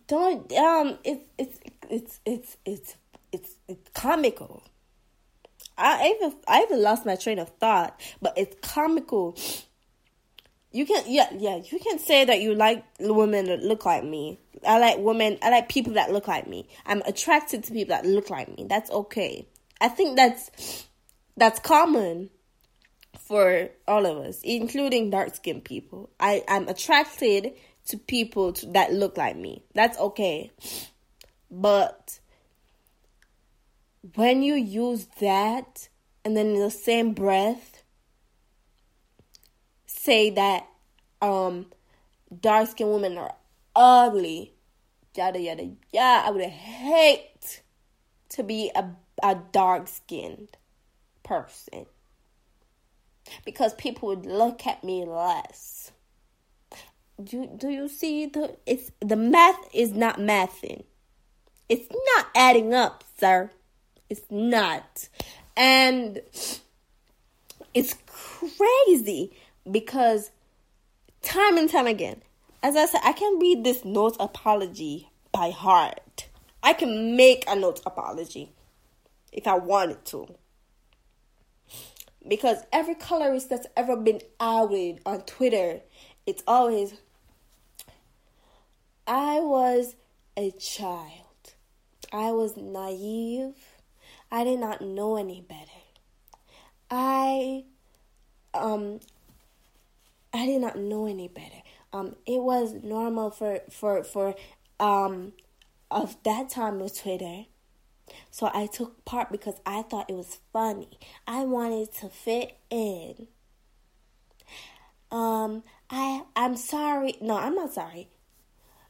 don't 0.08 0.52
um, 0.54 0.98
it's 1.04 1.24
it's 1.38 1.60
it's 1.90 2.20
it's 2.26 2.58
it's 2.66 2.96
it's 3.32 3.56
it's 3.68 3.90
comical. 3.94 4.64
I 5.78 6.16
even 6.16 6.36
I 6.48 6.64
even 6.64 6.82
lost 6.82 7.06
my 7.06 7.16
train 7.16 7.38
of 7.38 7.50
thought, 7.60 8.02
but 8.20 8.34
it's 8.36 8.56
comical. 8.68 9.38
You 10.72 10.88
can 10.88 11.04
yeah 11.08 11.28
yeah 11.38 11.58
you 11.58 11.80
can 11.80 12.00
say 12.00 12.26
that 12.26 12.42
you 12.42 12.56
like 12.56 12.84
women 13.00 13.46
that 13.46 13.62
look 13.62 13.86
like 13.86 14.04
me. 14.04 14.40
I 14.68 14.80
like 14.80 14.98
women. 14.98 15.38
I 15.44 15.52
like 15.52 15.70
people 15.70 15.94
that 15.94 16.12
look 16.12 16.28
like 16.28 16.48
me. 16.48 16.68
I'm 16.88 17.04
attracted 17.04 17.64
to 17.66 17.74
people 17.74 17.96
that 17.96 18.08
look 18.08 18.32
like 18.32 18.48
me. 18.58 18.66
That's 18.68 18.90
okay. 18.90 19.48
I 19.80 19.88
think 19.88 20.16
that's 20.16 20.88
that's 21.38 21.60
common 21.60 22.32
for 23.32 23.70
all 23.88 24.06
of 24.06 24.18
us, 24.18 24.42
including 24.44 25.10
dark 25.10 25.34
skinned 25.34 25.64
people. 25.64 26.10
I, 26.20 26.44
I'm 26.50 26.68
attracted 26.68 27.54
to 27.86 27.98
people 27.98 28.52
to, 28.52 28.66
that 28.74 28.92
look 28.92 29.16
like 29.16 29.38
me. 29.38 29.64
That's 29.74 29.98
okay. 29.98 30.52
But 31.50 32.20
when 34.16 34.44
you 34.44 34.56
use 34.56 35.08
that 35.22 35.88
and 36.26 36.36
then 36.36 36.48
in 36.48 36.60
the 36.60 36.70
same 36.70 37.14
breath 37.14 37.84
say 39.86 40.32
that 40.32 40.68
um 41.22 41.68
dark 42.38 42.68
skinned 42.68 42.92
women 42.92 43.18
are 43.18 43.34
ugly, 43.74 44.56
yada 45.16 45.40
yada 45.40 45.70
yada, 45.94 46.28
I 46.28 46.32
would 46.32 46.44
hate 46.44 47.62
to 48.28 48.44
be 48.44 48.72
a, 48.76 48.90
a 49.24 49.36
dark 49.54 49.88
skinned 49.88 50.58
person 51.24 51.86
because 53.46 53.74
people 53.76 54.10
would 54.10 54.26
look 54.26 54.66
at 54.68 54.84
me 54.84 55.06
less. 55.06 55.92
Do 57.22 57.50
do 57.56 57.70
you 57.70 57.88
see 57.88 58.26
the 58.26 58.58
it's 58.66 58.92
the 59.00 59.16
math 59.16 59.70
is 59.74 59.92
not 59.92 60.18
mathing. 60.18 60.84
It's 61.70 61.88
not 62.16 62.28
adding 62.36 62.74
up, 62.74 63.04
sir. 63.20 63.52
It's 64.10 64.26
not. 64.30 65.08
And 65.56 66.22
it's 67.74 67.96
crazy 68.08 69.32
because 69.70 70.32
time 71.22 71.58
and 71.58 71.70
time 71.70 71.88
again, 71.88 72.22
as 72.64 72.76
I 72.76 72.86
said, 72.86 73.02
I 73.04 73.14
can 73.14 73.40
read 73.40 73.64
this 73.64 73.86
note 73.86 74.18
apology 74.20 75.10
by 75.32 75.52
heart. 75.52 76.28
I 76.64 76.74
can 76.74 77.16
make 77.16 77.46
a 77.48 77.56
note 77.56 77.82
apology 77.86 78.52
if 79.32 79.48
I 79.48 79.56
wanted 79.56 80.04
to 80.06 80.36
because 82.28 82.58
every 82.72 82.96
colorist 82.96 83.50
that's 83.50 83.68
ever 83.76 83.96
been 83.96 84.22
outed 84.40 85.00
on 85.06 85.22
Twitter, 85.22 85.82
it's 86.26 86.44
always 86.48 86.94
I 89.08 89.40
was 89.40 89.96
a 90.38 90.52
child. 90.52 91.56
I 92.14 92.32
was 92.32 92.56
naive. 92.56 93.56
I 94.32 94.44
did 94.44 94.60
not 94.60 94.82
know 94.82 95.18
any 95.18 95.42
better. 95.42 95.66
I 96.90 97.66
um 98.54 99.00
I 100.34 100.46
did 100.46 100.62
not 100.62 100.78
know 100.78 101.08
any 101.08 101.28
better. 101.28 101.62
Um 101.92 102.16
it 102.26 102.42
was 102.42 102.74
normal 102.84 103.32
for 103.32 103.62
for 103.70 104.04
for 104.04 104.36
um 104.80 105.34
of 105.90 106.22
that 106.24 106.50
time 106.50 106.80
with 106.80 107.02
Twitter 107.02 107.46
so 108.30 108.50
I 108.54 108.68
took 108.68 109.04
part 109.06 109.32
because 109.32 109.56
I 109.66 109.82
thought 109.84 110.10
it 110.10 110.16
was 110.16 110.40
funny. 110.54 111.00
I 111.28 111.44
wanted 111.44 111.94
to 111.96 112.10
fit 112.10 112.58
in. 112.70 113.28
Um, 115.12 115.64
I 115.90 116.24
I'm 116.36 116.56
sorry. 116.56 117.16
No, 117.22 117.38
I'm 117.38 117.56
not 117.56 117.74
sorry. 117.74 118.10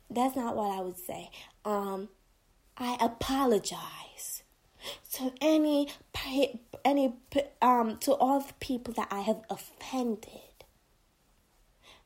That's 0.10 0.36
not 0.36 0.56
what 0.56 0.78
I 0.78 0.82
would 0.82 0.98
say. 0.98 1.30
Um, 1.66 2.10
I 2.78 2.98
apologize 3.00 4.44
to 5.14 5.32
any 5.42 5.90
any 6.84 7.14
um 7.62 7.98
to 8.00 8.14
all 8.14 8.40
the 8.42 8.54
people 8.60 8.94
that 8.96 9.08
I 9.12 9.22
have 9.22 9.42
offended. 9.50 10.66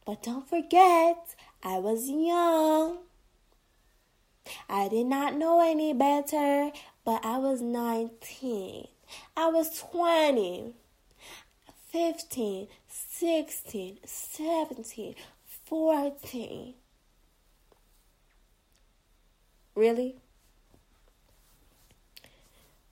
But 0.05 0.21
don't 0.21 0.47
forget, 0.47 1.35
I 1.63 1.79
was 1.79 2.09
young. 2.09 2.99
I 4.69 4.87
did 4.87 5.07
not 5.07 5.35
know 5.35 5.59
any 5.59 5.93
better 5.93 6.71
but 7.05 7.23
I 7.23 7.37
was 7.37 7.61
19. 7.61 8.87
I 9.37 9.47
was 9.47 9.79
20, 9.79 10.73
15, 11.91 12.67
16, 12.87 13.97
17, 14.03 15.15
14. 15.65 16.73
Really? 19.75 20.15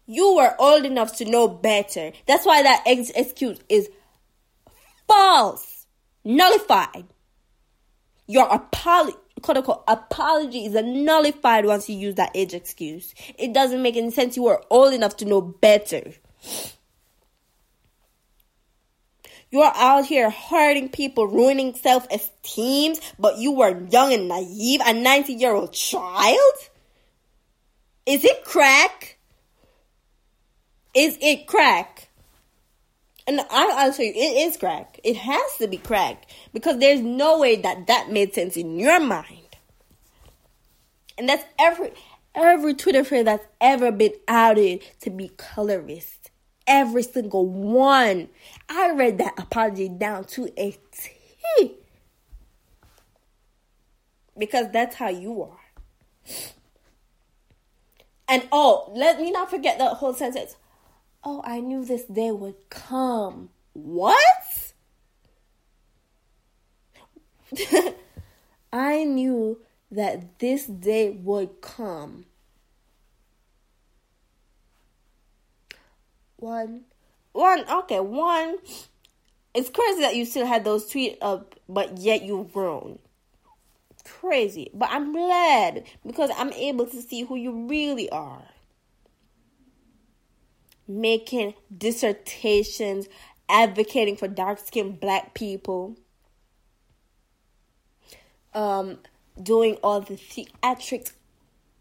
You 0.05 0.35
were 0.35 0.55
old 0.59 0.85
enough 0.85 1.15
to 1.17 1.25
know 1.25 1.47
better. 1.47 2.11
That's 2.27 2.45
why 2.45 2.61
that 2.61 2.83
ex- 2.85 3.09
excuse 3.11 3.59
is 3.67 3.89
false, 5.07 5.87
nullified. 6.23 7.05
Your 8.27 8.47
apology, 8.47 9.17
quote 9.41 9.57
unquote, 9.57 9.83
apology 9.87 10.65
is 10.65 10.73
nullified 10.73 11.65
once 11.65 11.89
you 11.89 11.97
use 11.97 12.15
that 12.15 12.31
age 12.35 12.53
excuse. 12.53 13.13
It 13.37 13.53
doesn't 13.53 13.81
make 13.81 13.95
any 13.97 14.11
sense. 14.11 14.35
You 14.35 14.43
were 14.43 14.63
old 14.69 14.93
enough 14.93 15.17
to 15.17 15.25
know 15.25 15.41
better. 15.41 16.13
You're 19.51 19.71
out 19.75 20.05
here 20.05 20.31
hurting 20.31 20.89
people, 20.89 21.27
ruining 21.27 21.75
self 21.75 22.07
esteem, 22.09 22.95
but 23.19 23.37
you 23.37 23.51
were 23.51 23.85
young 23.89 24.11
and 24.11 24.27
naive, 24.27 24.81
a 24.83 24.93
90 24.93 25.33
year 25.33 25.53
old 25.53 25.73
child? 25.73 26.53
Is 28.07 28.25
it 28.25 28.43
crack? 28.43 29.19
Is 30.95 31.17
it 31.21 31.45
crack? 31.45 32.09
And 33.25 33.39
I, 33.49 33.87
will 33.87 33.93
tell 33.93 34.05
you, 34.05 34.11
it 34.13 34.47
is 34.47 34.57
crack. 34.57 34.99
It 35.03 35.15
has 35.15 35.57
to 35.59 35.67
be 35.67 35.77
crack 35.77 36.29
because 36.53 36.79
there's 36.79 36.99
no 36.99 37.39
way 37.39 37.55
that 37.57 37.87
that 37.87 38.11
made 38.11 38.33
sense 38.33 38.57
in 38.57 38.77
your 38.77 38.99
mind. 38.99 39.39
And 41.17 41.29
that's 41.29 41.45
every 41.57 41.91
every 42.35 42.73
Twitter 42.73 43.03
friend 43.03 43.27
that's 43.27 43.45
ever 43.61 43.91
been 43.91 44.13
outed 44.27 44.83
to 45.01 45.09
be 45.09 45.29
colorist. 45.37 46.31
Every 46.65 47.03
single 47.03 47.47
one. 47.47 48.29
I 48.69 48.91
read 48.91 49.17
that 49.19 49.33
apology 49.37 49.89
down 49.89 50.25
to 50.25 50.49
a 50.57 50.75
T. 50.91 51.75
Because 54.37 54.71
that's 54.71 54.95
how 54.95 55.09
you 55.09 55.43
are. 55.43 55.59
And 58.27 58.47
oh, 58.51 58.91
let 58.95 59.19
me 59.19 59.31
not 59.31 59.49
forget 59.49 59.77
the 59.77 59.89
whole 59.89 60.13
sentence. 60.13 60.55
Oh, 61.25 61.41
I 61.45 61.61
knew 61.61 61.85
this 61.85 62.03
day 62.03 62.31
would 62.31 62.69
come. 62.69 63.49
What? 63.71 64.73
I 68.73 69.03
knew 69.05 69.59
that 69.91 70.39
this 70.39 70.65
day 70.65 71.11
would 71.11 71.61
come. 71.61 72.25
One, 76.37 76.81
one, 77.31 77.63
okay, 77.69 78.01
one. 78.01 78.57
It's 79.53 79.69
crazy 79.69 80.01
that 80.01 80.15
you 80.15 80.25
still 80.25 80.45
had 80.45 80.65
those 80.65 80.91
tweets 80.91 81.17
up, 81.21 81.55
but 81.69 81.99
yet 81.99 82.23
you've 82.23 82.51
grown. 82.51 82.99
Crazy. 84.03 84.69
But 84.73 84.89
I'm 84.91 85.13
glad 85.13 85.85
because 86.05 86.31
I'm 86.35 86.51
able 86.53 86.85
to 86.87 87.01
see 87.01 87.21
who 87.23 87.37
you 87.37 87.67
really 87.67 88.09
are 88.09 88.43
making 90.87 91.53
dissertations 91.75 93.07
advocating 93.49 94.15
for 94.15 94.27
dark 94.27 94.59
skinned 94.59 94.99
black 94.99 95.33
people, 95.33 95.97
um, 98.53 98.97
doing 99.41 99.77
all 99.83 100.01
the 100.01 100.15
theatrics, 100.15 101.13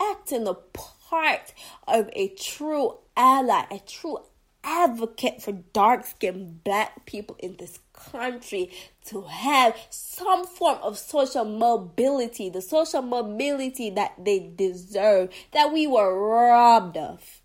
acting 0.00 0.44
the 0.44 0.54
part 0.54 1.52
of 1.86 2.10
a 2.14 2.28
true 2.28 2.98
ally, 3.16 3.64
a 3.70 3.78
true 3.80 4.18
advocate 4.64 5.42
for 5.42 5.52
dark 5.52 6.06
skinned 6.06 6.62
black 6.64 7.04
people 7.04 7.36
in 7.40 7.56
this 7.58 7.80
country 7.92 8.70
to 9.04 9.22
have 9.22 9.76
some 9.90 10.46
form 10.46 10.78
of 10.82 10.98
social 10.98 11.44
mobility, 11.44 12.48
the 12.48 12.62
social 12.62 13.02
mobility 13.02 13.90
that 13.90 14.12
they 14.22 14.52
deserve, 14.56 15.30
that 15.52 15.72
we 15.72 15.86
were 15.86 16.16
robbed 16.16 16.96
of 16.96 17.41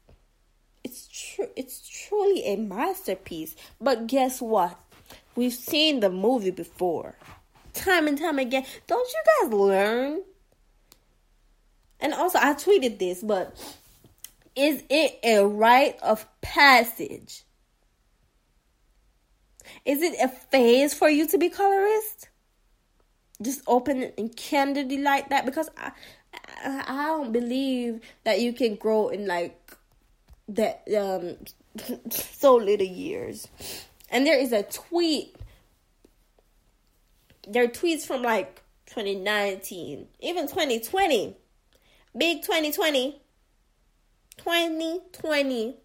true 1.38 1.50
it's 1.56 1.88
truly 1.88 2.44
a 2.46 2.56
masterpiece. 2.58 3.56
But 3.80 4.08
guess 4.08 4.42
what? 4.42 4.78
We've 5.36 5.54
seen 5.54 6.00
the 6.00 6.10
movie 6.10 6.52
before. 6.52 7.16
Time 7.74 8.08
and 8.08 8.18
time 8.18 8.40
again. 8.40 8.66
Don't 8.88 9.08
you 9.08 9.50
guys 9.50 9.54
learn? 9.54 10.22
And 12.00 12.14
also 12.14 12.38
i 12.40 12.54
tweeted 12.54 13.00
this 13.00 13.24
but 13.24 13.58
is 14.56 14.84
it 14.90 15.20
a 15.24 15.46
rite 15.46 16.00
of 16.02 16.26
passage? 16.42 17.44
Is 19.86 20.02
it 20.02 20.16
a 20.22 20.28
phase 20.28 20.94
for 20.94 21.10
you 21.10 21.28
to 21.28 21.38
be 21.38 21.50
colorist? 21.50 22.30
Just 23.42 23.62
open 23.68 24.02
it 24.02 24.16
and 24.18 24.36
candidly 24.36 24.98
like 24.98 25.30
that? 25.30 25.46
Because 25.46 25.70
I, 25.78 25.92
I 26.66 26.84
i 26.88 27.06
don't 27.06 27.32
believe 27.32 28.02
that 28.24 28.42
you 28.42 28.52
can 28.52 28.76
grow 28.76 29.10
in 29.10 29.28
like 29.28 29.67
that 30.50 30.84
um 30.98 31.38
so 32.10 32.56
little 32.56 32.86
years. 32.86 33.48
And 34.10 34.26
there 34.26 34.40
is 34.40 34.52
a 34.52 34.64
tweet. 34.64 35.36
There 37.48 37.64
are 37.64 37.68
tweets 37.68 38.06
from 38.06 38.22
like 38.22 38.62
2019, 38.88 40.08
even 40.20 40.48
2020. 40.48 41.36
Big 42.18 42.42
2020. 42.42 43.22
2020 44.38 45.76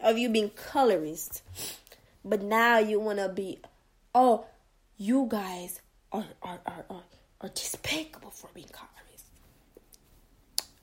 of 0.00 0.18
you 0.18 0.28
being 0.28 0.50
colorist. 0.50 1.42
But 2.24 2.42
now 2.42 2.78
you 2.78 3.00
want 3.00 3.18
to 3.18 3.28
be, 3.28 3.60
oh, 4.14 4.46
you 4.96 5.26
guys 5.28 5.80
are, 6.12 6.24
are, 6.42 6.60
are, 6.66 6.84
are, 6.90 7.02
are 7.40 7.48
despicable 7.48 8.30
for 8.30 8.50
being 8.54 8.68
colorist. 8.68 9.26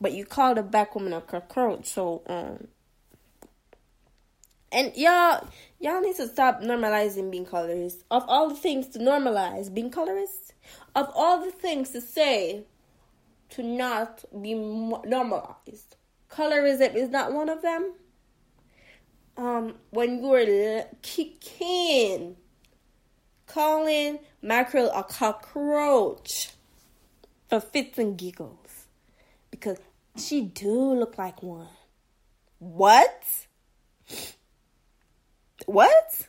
But 0.01 0.13
you 0.13 0.25
called 0.25 0.57
a 0.57 0.63
black 0.63 0.95
woman 0.95 1.13
a 1.13 1.21
cockroach, 1.21 1.85
so, 1.85 2.21
um, 2.27 2.67
and 4.71 4.95
y'all, 4.95 5.47
y'all 5.79 6.01
need 6.01 6.15
to 6.17 6.27
stop 6.27 6.61
normalizing 6.61 7.31
being 7.31 7.45
colorist. 7.45 8.03
Of 8.11 8.23
all 8.27 8.49
the 8.49 8.55
things 8.55 8.87
to 8.89 8.99
normalize 8.99 9.73
being 9.73 9.89
colorist, 9.89 10.53
of 10.95 11.09
all 11.15 11.43
the 11.43 11.51
things 11.51 11.89
to 11.91 12.01
say 12.01 12.63
to 13.51 13.63
not 13.63 14.23
be 14.41 14.53
normalized, 14.53 15.95
colorism 16.29 16.95
is 16.95 17.09
not 17.09 17.33
one 17.33 17.49
of 17.49 17.61
them. 17.61 17.93
Um, 19.37 19.75
when 19.91 20.21
you 20.21 20.27
were 20.27 20.85
kicking, 21.01 22.35
calling 23.47 24.19
mackerel 24.41 24.91
a 24.93 25.03
cockroach 25.03 26.51
for 27.47 27.59
fits 27.59 27.97
and 27.97 28.17
giggles 28.17 28.85
because 29.49 29.77
she 30.15 30.41
do 30.41 30.93
look 30.93 31.17
like 31.17 31.41
one. 31.41 31.67
What? 32.59 33.23
What? 35.69 36.27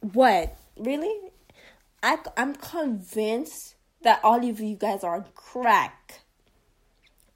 What? 0.00 0.58
Really? 0.76 1.30
I, 2.02 2.18
I'm 2.36 2.56
convinced 2.56 3.76
that 4.02 4.18
all 4.24 4.44
of 4.44 4.58
you 4.58 4.74
guys 4.74 5.04
are 5.04 5.24
crack. 5.36 6.22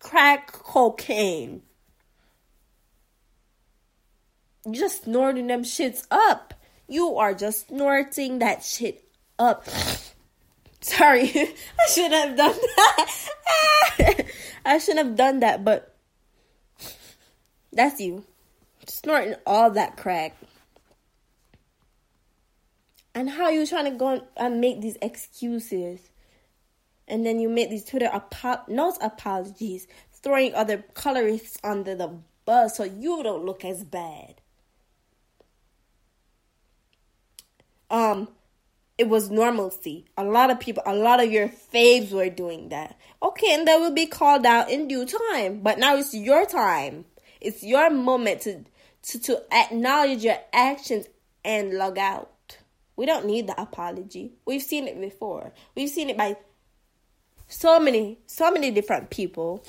Crack 0.01 0.51
cocaine. 0.51 1.63
You're 4.65 4.75
just 4.75 5.05
snorting 5.05 5.47
them 5.47 5.63
shits 5.63 6.05
up. 6.11 6.55
You 6.89 7.15
are 7.15 7.33
just 7.33 7.69
snorting 7.69 8.41
that 8.41 8.65
shit 8.65 9.05
up. 9.39 9.65
Sorry, 10.81 11.31
I 11.79 11.87
shouldn't 11.89 12.15
have 12.15 12.37
done 12.37 12.59
that. 12.77 14.27
I 14.65 14.79
shouldn't 14.79 15.07
have 15.07 15.17
done 15.17 15.39
that, 15.39 15.65
but 15.65 15.95
that's 17.73 18.01
you 18.01 18.25
snorting 18.91 19.35
all 19.47 19.71
that 19.71 19.97
crack. 19.97 20.37
And 23.15 23.31
how 23.31 23.49
you 23.49 23.67
trying 23.67 23.91
to 23.91 23.99
go 23.99 24.27
and 24.37 24.61
make 24.61 24.81
these 24.81 24.97
excuses? 25.03 26.11
And 27.09 27.27
then 27.27 27.41
you 27.41 27.49
make 27.49 27.71
these 27.71 27.85
Twitter 27.85 28.09
apo- 28.13 28.63
not 28.69 28.99
apologies, 29.03 29.89
throwing 30.13 30.55
other 30.55 30.85
colorists 30.95 31.59
under 31.65 31.95
the 31.95 32.19
bus 32.45 32.77
so 32.77 32.85
you 32.85 33.23
don't 33.23 33.45
look 33.45 33.65
as 33.65 33.85
bad. 33.85 34.41
Um, 37.91 38.29
it 38.97 39.09
was 39.09 39.31
normalcy. 39.31 40.05
A 40.17 40.25
lot 40.25 40.51
of 40.51 40.61
people, 40.61 40.83
a 40.87 40.95
lot 40.95 41.23
of 41.23 41.33
your 41.33 41.49
faves 41.49 42.13
were 42.13 42.31
doing 42.31 42.69
that. 42.69 42.97
Okay, 43.23 43.53
and 43.55 43.67
that 43.67 43.81
will 43.81 43.95
be 43.95 44.07
called 44.07 44.47
out 44.47 44.71
in 44.71 44.87
due 44.87 45.07
time. 45.07 45.61
But 45.61 45.79
now 45.79 45.97
it's 45.97 46.15
your 46.15 46.47
time. 46.47 47.07
It's 47.41 47.63
your 47.65 47.91
moment 47.91 48.43
to 48.43 48.65
to, 49.03 49.19
to 49.21 49.43
acknowledge 49.53 50.25
your 50.25 50.39
actions 50.53 51.07
and 51.45 51.75
log 51.75 51.99
out. 51.99 52.59
We 52.97 53.07
don't 53.07 53.27
need 53.27 53.47
the 53.47 53.61
apology. 53.61 54.33
We've 54.45 54.63
seen 54.63 54.87
it 54.87 55.01
before. 55.01 55.53
We've 55.75 55.89
seen 55.89 56.11
it 56.11 56.19
by 56.19 56.37
so 57.49 57.81
many, 57.81 58.19
so 58.27 58.51
many 58.51 58.71
different 58.71 59.11
people. 59.11 59.65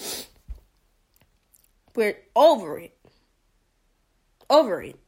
We're 1.95 2.17
over 2.35 2.77
it. 2.77 2.97
Over 4.49 4.81
it. 4.81 4.99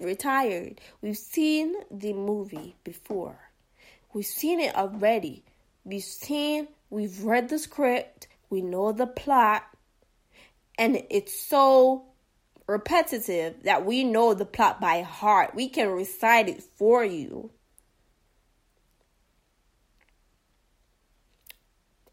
Retired. 0.00 0.80
We've 1.02 1.16
seen 1.16 1.74
the 1.90 2.12
movie 2.12 2.76
before. 2.84 3.38
We've 4.12 4.24
seen 4.24 4.60
it 4.60 4.74
already. 4.74 5.44
We've 5.84 6.02
seen 6.02 6.68
we've 6.90 7.22
read 7.22 7.48
the 7.48 7.58
script, 7.58 8.28
we 8.50 8.62
know 8.62 8.92
the 8.92 9.06
plot, 9.06 9.64
and 10.80 11.02
it's 11.10 11.38
so 11.38 12.06
repetitive 12.66 13.64
that 13.64 13.84
we 13.84 14.02
know 14.02 14.32
the 14.32 14.46
plot 14.46 14.80
by 14.80 15.02
heart. 15.02 15.54
We 15.54 15.68
can 15.68 15.90
recite 15.90 16.48
it 16.48 16.62
for 16.62 17.04
you. 17.04 17.50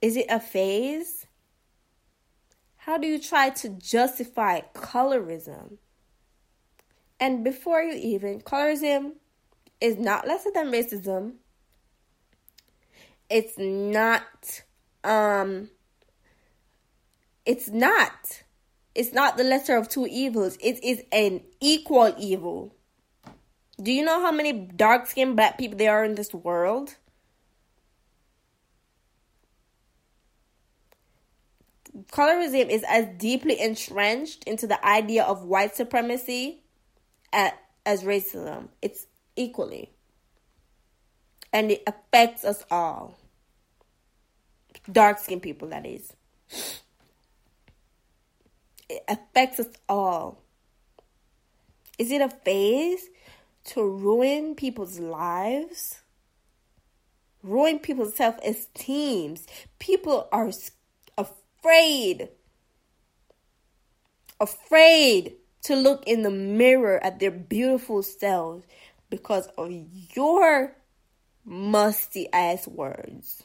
Is 0.02 0.18
it 0.18 0.26
a 0.30 0.42
phase? 0.42 1.28
How 2.76 2.98
do 2.98 3.08
you 3.08 3.20
try 3.20 3.52
to 3.52 3.70
justify 3.70 4.60
colorism? 4.76 5.78
And 7.22 7.46
before 7.46 7.82
you 7.82 7.94
even, 7.94 8.42
colorism 8.42 9.14
is 9.80 9.98
not 9.98 10.28
lesser 10.28 10.52
than 10.54 10.72
racism. 10.72 11.36
It's 13.30 13.58
not 13.58 14.62
um 15.06 15.70
it's 17.46 17.70
not 17.70 18.44
it's 18.98 19.14
not 19.14 19.38
the 19.38 19.44
lesser 19.44 19.78
of 19.78 19.88
two 19.88 20.08
evils. 20.08 20.58
It 20.60 20.84
is 20.84 21.04
an 21.12 21.42
equal 21.62 22.16
evil. 22.18 22.74
Do 23.80 23.92
you 23.92 24.04
know 24.04 24.20
how 24.20 24.32
many 24.32 24.52
dark 24.52 25.06
skinned 25.06 25.36
black 25.36 25.60
people 25.60 25.78
there 25.78 25.92
are 25.92 26.04
in 26.04 26.16
this 26.16 26.34
world? 26.34 26.96
Colorism 32.12 32.70
is 32.70 32.84
as 32.88 33.06
deeply 33.20 33.60
entrenched 33.62 34.44
into 34.46 34.66
the 34.66 34.84
idea 34.84 35.24
of 35.24 35.44
white 35.44 35.76
supremacy 35.76 36.64
as, 37.32 37.54
racism. 37.86 38.70
It's 38.82 39.06
equally. 39.36 39.92
And 41.54 41.70
it 41.70 41.84
affects 41.86 42.44
us 42.44 42.64
all. 42.72 43.20
Dark 44.92 45.20
skinned 45.20 45.44
people, 45.44 45.68
that 45.68 45.86
is. 45.86 46.14
It 48.90 49.04
affects 49.08 49.60
us 49.60 49.68
all. 49.88 50.42
Is 51.98 52.12
it 52.12 52.22
a 52.22 52.30
phase 52.30 53.10
to 53.66 53.84
ruin 53.84 54.56
people's 54.56 55.00
lives? 55.00 56.02
Ruin 57.44 57.80
people's 57.80 58.16
self 58.16 58.38
esteem. 58.44 59.38
People 59.80 60.28
are 60.32 60.52
afraid. 61.18 62.30
Afraid 64.40 65.34
to 65.64 65.76
look 65.76 66.04
in 66.08 66.22
the 66.22 66.30
mirror 66.30 67.04
at 67.04 67.20
their 67.20 67.32
beautiful 67.32 68.04
selves 68.04 68.66
because 69.10 69.48
of 69.58 69.72
your 70.16 70.76
musty 71.44 72.32
ass 72.32 72.68
words. 72.68 73.44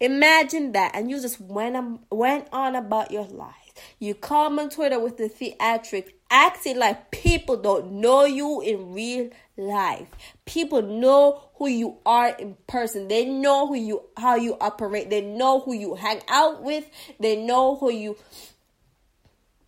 Imagine 0.00 0.72
that, 0.72 0.92
and 0.94 1.10
you 1.10 1.20
just 1.20 1.40
went, 1.40 2.00
went 2.10 2.48
on 2.52 2.74
about 2.74 3.12
your 3.12 3.24
life. 3.24 3.61
You 3.98 4.14
come 4.14 4.58
on 4.58 4.70
Twitter 4.70 4.98
with 4.98 5.16
the 5.16 5.28
theatrics, 5.28 6.12
acting 6.30 6.78
like 6.78 7.10
people 7.10 7.56
don't 7.56 7.92
know 7.92 8.24
you 8.24 8.60
in 8.60 8.92
real 8.92 9.30
life. 9.56 10.08
People 10.44 10.82
know 10.82 11.42
who 11.54 11.68
you 11.68 11.98
are 12.04 12.28
in 12.28 12.56
person. 12.66 13.08
They 13.08 13.24
know 13.24 13.66
who 13.66 13.76
you 13.76 14.02
how 14.16 14.36
you 14.36 14.56
operate. 14.60 15.10
They 15.10 15.20
know 15.20 15.60
who 15.60 15.72
you 15.72 15.94
hang 15.94 16.20
out 16.28 16.62
with. 16.62 16.84
They 17.20 17.36
know 17.36 17.76
who 17.76 17.90
you 17.90 18.16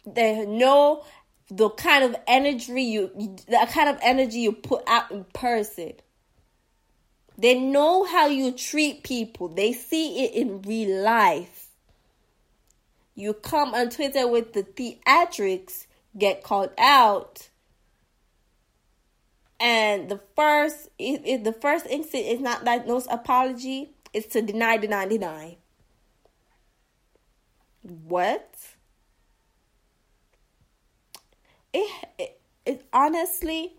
they 0.06 0.44
know 0.44 1.04
the 1.50 1.68
kind 1.70 2.04
of 2.04 2.16
energy 2.26 2.82
you 2.82 3.10
the 3.46 3.68
kind 3.70 3.88
of 3.88 3.98
energy 4.02 4.40
you 4.40 4.52
put 4.52 4.82
out 4.86 5.10
in 5.10 5.24
person. 5.24 5.92
They 7.36 7.58
know 7.58 8.04
how 8.04 8.26
you 8.28 8.52
treat 8.52 9.02
people. 9.02 9.48
They 9.48 9.72
see 9.72 10.24
it 10.24 10.34
in 10.34 10.62
real 10.62 11.02
life. 11.02 11.63
You 13.14 13.32
come 13.32 13.74
on 13.74 13.90
Twitter 13.90 14.26
with 14.26 14.52
the 14.52 14.62
theatrics, 14.62 15.86
get 16.18 16.42
called 16.42 16.70
out. 16.78 17.48
And 19.60 20.08
the 20.08 20.20
first 20.34 20.88
if, 20.98 21.20
if 21.24 21.44
the 21.44 21.52
first 21.52 21.86
instinct 21.86 22.28
is 22.28 22.40
not 22.40 22.64
that 22.64 22.86
no 22.86 23.02
apology, 23.10 23.94
it's 24.12 24.32
to 24.32 24.42
deny, 24.42 24.76
deny, 24.76 25.06
deny. 25.06 25.56
What? 27.82 28.56
It, 31.72 32.08
it, 32.18 32.40
it 32.66 32.86
honestly 32.92 33.74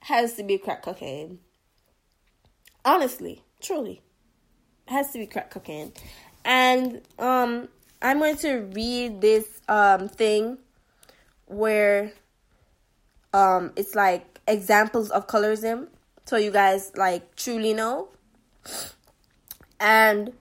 has 0.00 0.34
to 0.34 0.42
be 0.42 0.58
crack 0.58 0.82
cocaine. 0.82 1.38
Honestly, 2.84 3.44
truly. 3.60 4.02
Has 4.88 5.12
to 5.12 5.18
be 5.18 5.26
crack 5.26 5.50
cocaine. 5.50 5.92
And 6.44 7.02
um 7.18 7.68
I'm 8.02 8.18
going 8.18 8.36
to 8.38 8.68
read 8.74 9.20
this 9.20 9.46
um 9.68 10.08
thing 10.08 10.58
where 11.46 12.12
um 13.32 13.72
it's 13.76 13.94
like 13.94 14.40
examples 14.46 15.10
of 15.10 15.26
colorism 15.26 15.88
so 16.24 16.36
you 16.36 16.50
guys 16.50 16.92
like 16.96 17.36
truly 17.36 17.74
know. 17.74 18.08
And 19.80 20.32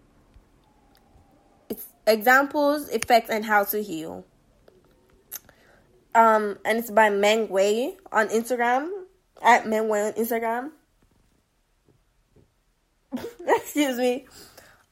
it's 1.70 1.86
examples 2.05 2.89
effects 2.89 3.30
and 3.30 3.43
how 3.43 3.64
to 3.66 3.82
heal. 3.82 4.26
Um 6.14 6.57
and 6.66 6.80
it's 6.80 6.91
by 6.91 7.09
meng 7.09 7.49
wei 7.49 7.97
on 8.12 8.28
instagram 8.30 8.89
at 9.41 9.68
meng 9.68 9.88
wei 9.88 10.07
on 10.07 10.14
instagram. 10.14 10.72
Excuse 13.47 13.97
me. 13.97 14.26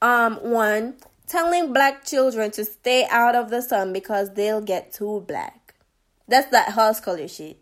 Um 0.01 0.35
one 0.37 0.95
telling 1.29 1.71
black 1.71 2.03
children 2.03 2.49
to 2.51 2.65
stay 2.65 3.07
out 3.09 3.35
of 3.35 3.49
the 3.49 3.61
sun 3.61 3.93
because 3.93 4.33
they'll 4.33 4.61
get 4.61 4.91
too 4.91 5.23
black. 5.27 5.75
That's 6.27 6.49
that 6.49 6.73
horse 6.73 6.99
color 6.99 7.27
shit. 7.27 7.59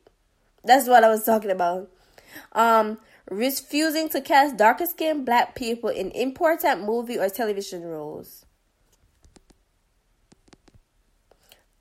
That's 0.64 0.88
what 0.88 1.04
I 1.04 1.10
was 1.10 1.24
talking 1.24 1.52
about. 1.52 1.90
Um, 2.54 2.98
refusing 3.30 4.10
to 4.10 4.22
cast 4.22 4.58
darker 4.58 4.86
skinned 4.86 5.26
black 5.26 5.54
people 5.54 5.90
in 5.90 6.12
important 6.12 6.86
movie 6.86 7.20
or 7.20 7.30
television 7.30 7.84
roles. 7.84 8.46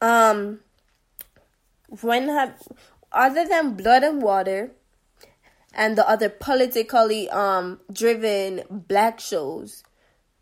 Um, 0.01 0.61
when 2.01 2.28
have 2.28 2.62
other 3.12 3.47
than 3.47 3.74
Blood 3.74 4.03
and 4.03 4.20
Water 4.20 4.72
and 5.72 5.97
the 5.97 6.09
other 6.09 6.28
politically 6.28 7.30
um 7.30 7.80
driven 7.93 8.62
black 8.70 9.20
shows, 9.20 9.84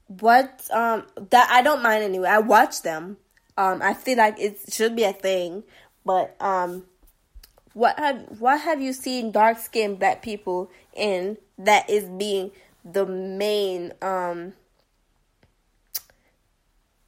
what 0.06 0.68
um 0.72 1.04
that 1.30 1.48
I 1.50 1.62
don't 1.62 1.82
mind 1.82 2.04
anyway. 2.04 2.28
I 2.28 2.38
watch 2.38 2.82
them. 2.82 3.16
Um 3.56 3.82
I 3.82 3.94
feel 3.94 4.18
like 4.18 4.38
it 4.38 4.58
should 4.72 4.96
be 4.96 5.04
a 5.04 5.12
thing, 5.12 5.64
but 6.04 6.36
um 6.40 6.84
what 7.74 7.98
have 7.98 8.40
what 8.40 8.60
have 8.60 8.80
you 8.80 8.92
seen 8.92 9.32
dark 9.32 9.58
skinned 9.58 9.98
black 9.98 10.22
people 10.22 10.70
in 10.94 11.36
that 11.58 11.88
is 11.90 12.04
being 12.04 12.50
the 12.84 13.04
main 13.04 13.92
um 14.00 14.52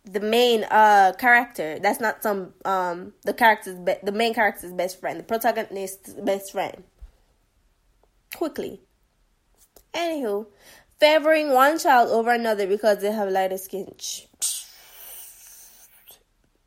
the 0.05 0.20
main 0.20 0.64
uh 0.64 1.12
character 1.18 1.78
that's 1.80 2.01
not 2.01 2.22
some 2.22 2.53
um 2.64 3.12
the 3.24 3.32
character's 3.32 3.76
be- 3.78 3.94
the 4.03 4.12
main 4.12 4.34
character's 4.34 4.72
best 4.72 5.01
friend 5.01 5.18
the 5.20 5.24
protagonist's 5.24 6.14
best 6.14 6.53
friend 6.53 6.82
quickly 8.34 8.80
anywho 9.94 10.47
favoring 10.99 11.53
one 11.53 11.78
child 11.78 12.11
over 12.11 12.32
another 12.32 12.66
because 12.66 12.99
they 13.01 13.12
have 13.12 13.28
lighter 13.28 13.59
skin. 13.59 13.94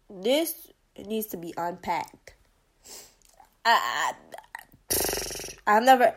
This 0.09 0.67
needs 0.97 1.27
to 1.27 1.37
be 1.37 1.53
unpacked. 1.57 2.33
I, 3.65 4.13
I, 5.67 5.73
have 5.73 5.83
never, 5.83 6.15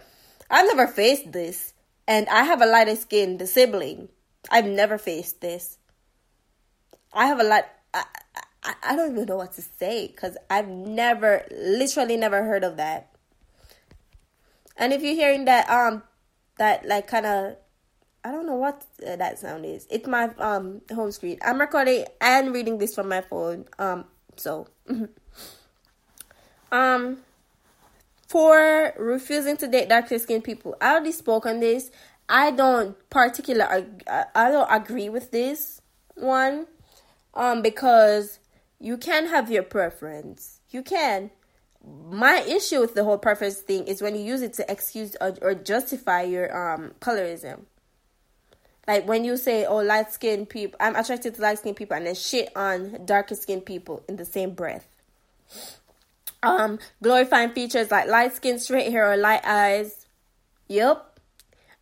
I've 0.50 0.66
never 0.66 0.86
faced 0.86 1.32
this, 1.32 1.74
and 2.06 2.28
I 2.28 2.44
have 2.44 2.62
a 2.62 2.66
lighter 2.66 2.96
skinned 2.96 3.46
sibling. 3.48 4.08
I've 4.50 4.66
never 4.66 4.98
faced 4.98 5.40
this. 5.40 5.78
I 7.12 7.26
have 7.26 7.40
a 7.40 7.44
lot. 7.44 7.68
I, 7.92 8.04
I, 8.64 8.74
I 8.82 8.96
don't 8.96 9.12
even 9.12 9.26
know 9.26 9.36
what 9.36 9.52
to 9.54 9.62
say 9.62 10.06
because 10.06 10.36
I've 10.48 10.68
never, 10.68 11.46
literally, 11.50 12.16
never 12.16 12.44
heard 12.44 12.64
of 12.64 12.76
that. 12.78 13.10
And 14.76 14.92
if 14.92 15.02
you're 15.02 15.14
hearing 15.14 15.44
that, 15.44 15.68
um, 15.68 16.02
that 16.58 16.86
like 16.86 17.06
kind 17.06 17.26
of 17.26 17.56
I 18.24 18.30
don't 18.30 18.46
know 18.46 18.54
what 18.54 18.84
uh, 19.06 19.16
that 19.16 19.38
sound 19.38 19.64
is. 19.64 19.86
It's 19.90 20.06
my 20.06 20.30
um 20.38 20.80
home 20.94 21.10
screen. 21.10 21.38
I'm 21.44 21.60
recording 21.60 22.04
and 22.20 22.52
reading 22.54 22.78
this 22.78 22.94
from 22.94 23.08
my 23.08 23.20
phone. 23.20 23.66
Um, 23.78 24.04
so 24.36 24.68
um, 26.72 27.18
for 28.28 28.94
refusing 28.96 29.56
to 29.58 29.68
date 29.68 29.88
darker 29.88 30.18
skinned 30.18 30.44
people, 30.44 30.76
I 30.80 30.92
already 30.92 31.12
spoke 31.12 31.46
on 31.46 31.58
this. 31.60 31.90
I 32.28 32.52
don't 32.52 32.96
particular. 33.10 33.64
I, 33.64 34.24
I 34.34 34.50
don't 34.50 34.68
agree 34.70 35.08
with 35.08 35.32
this 35.32 35.82
one, 36.14 36.66
um, 37.34 37.60
because 37.60 38.38
you 38.78 38.98
can 38.98 39.26
have 39.26 39.50
your 39.50 39.64
preference. 39.64 40.60
You 40.70 40.82
can. 40.82 41.30
My 41.84 42.40
issue 42.42 42.80
with 42.80 42.94
the 42.94 43.02
whole 43.02 43.18
preference 43.18 43.58
thing 43.58 43.88
is 43.88 44.00
when 44.00 44.14
you 44.14 44.22
use 44.22 44.42
it 44.42 44.52
to 44.54 44.70
excuse 44.70 45.16
or, 45.20 45.36
or 45.42 45.54
justify 45.54 46.22
your 46.22 46.76
um 46.76 46.92
colorism 47.00 47.62
like 48.86 49.06
when 49.06 49.24
you 49.24 49.36
say, 49.36 49.64
"Oh, 49.64 49.76
light 49.78 50.12
skinned 50.12 50.48
people," 50.48 50.76
I'm 50.80 50.96
attracted 50.96 51.34
to 51.36 51.42
light 51.42 51.58
skinned 51.58 51.76
people, 51.76 51.96
and 51.96 52.06
then 52.06 52.14
shit 52.14 52.50
on 52.56 53.04
darker 53.04 53.34
skinned 53.34 53.66
people 53.66 54.02
in 54.08 54.16
the 54.16 54.24
same 54.24 54.50
breath. 54.50 54.86
Um, 56.42 56.80
glorifying 57.02 57.50
features 57.50 57.90
like 57.90 58.08
light 58.08 58.34
skin, 58.34 58.58
straight 58.58 58.90
hair, 58.90 59.10
or 59.10 59.16
light 59.16 59.42
eyes. 59.44 60.06
Yep. 60.68 61.20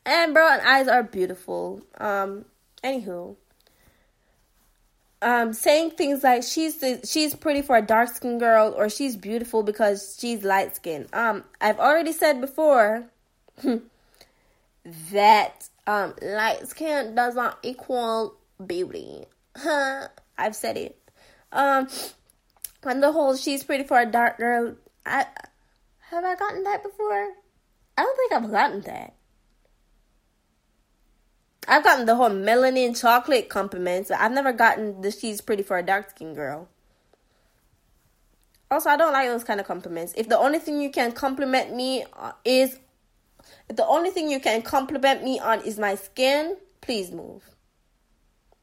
And 0.05 0.35
brown 0.35 0.61
eyes 0.61 0.89
are 0.89 1.03
beautiful. 1.03 1.83
Um, 1.99 2.45
anywho. 2.85 3.37
Um, 5.23 5.53
saying 5.53 5.93
things 5.93 6.23
like 6.23 6.43
she's 6.43 6.79
the, 6.79 7.01
she's 7.05 7.35
pretty 7.35 7.61
for 7.61 7.77
a 7.77 7.83
dark 7.83 8.09
skinned 8.09 8.41
girl 8.41 8.75
or 8.77 8.89
she's 8.89 9.17
beautiful 9.17 9.63
because 9.63 10.17
she's 10.19 10.43
light 10.43 10.77
skinned. 10.77 11.09
Um, 11.13 11.45
I've 11.61 11.79
already 11.79 12.13
said 12.13 12.41
before 12.41 13.05
that 15.13 15.69
um 15.91 16.15
light 16.23 16.69
skin 16.69 17.17
does 17.17 17.35
not 17.35 17.59
equal 17.63 18.37
beauty. 18.65 19.25
Huh? 19.57 20.07
I've 20.39 20.55
said 20.55 20.77
it. 20.77 20.97
Um, 21.51 21.89
on 22.85 23.01
the 23.01 23.11
whole, 23.11 23.37
she's 23.37 23.65
pretty 23.65 23.85
for 23.85 23.99
a 23.99 24.07
dark 24.07 24.39
girl. 24.39 24.77
I 25.05 25.27
have 26.11 26.25
I 26.25 26.37
gotten 26.37 26.63
that 26.63 26.85
before? 26.85 27.31
I 27.99 28.03
don't 28.03 28.17
think 28.17 28.33
I've 28.33 28.51
gotten 28.51 28.81
that. 28.83 29.15
I've 31.67 31.85
gotten 31.85 32.07
the 32.07 32.17
whole 32.17 32.31
melanin 32.31 32.99
chocolate 32.99 33.49
compliments. 33.49 34.11
I've 34.11 34.33
never 34.33 34.53
gotten 34.53 35.03
the 35.03 35.11
she's 35.11 35.41
pretty 35.41 35.63
for 35.65 35.77
a 35.77 35.83
dark 35.83 36.11
skinned 36.11 36.37
girl. 36.37 36.69
Also, 38.71 38.89
I 38.91 38.97
don't 38.97 39.13
like 39.13 39.29
those 39.29 39.43
kind 39.43 39.59
of 39.59 39.67
compliments. 39.67 40.15
If 40.17 40.29
the 40.29 40.39
only 40.39 40.61
thing 40.61 40.81
you 40.81 40.91
can 40.91 41.11
compliment 41.11 41.75
me 41.75 42.05
is, 42.45 42.79
the 43.69 43.87
only 43.87 44.11
thing 44.11 44.31
you 44.31 44.41
can 44.41 44.63
compliment 44.63 45.23
me 45.23 45.39
on 45.39 45.61
is 45.63 45.79
my 45.79 45.95
skin, 45.95 46.57
please 46.81 47.11
move. 47.11 47.43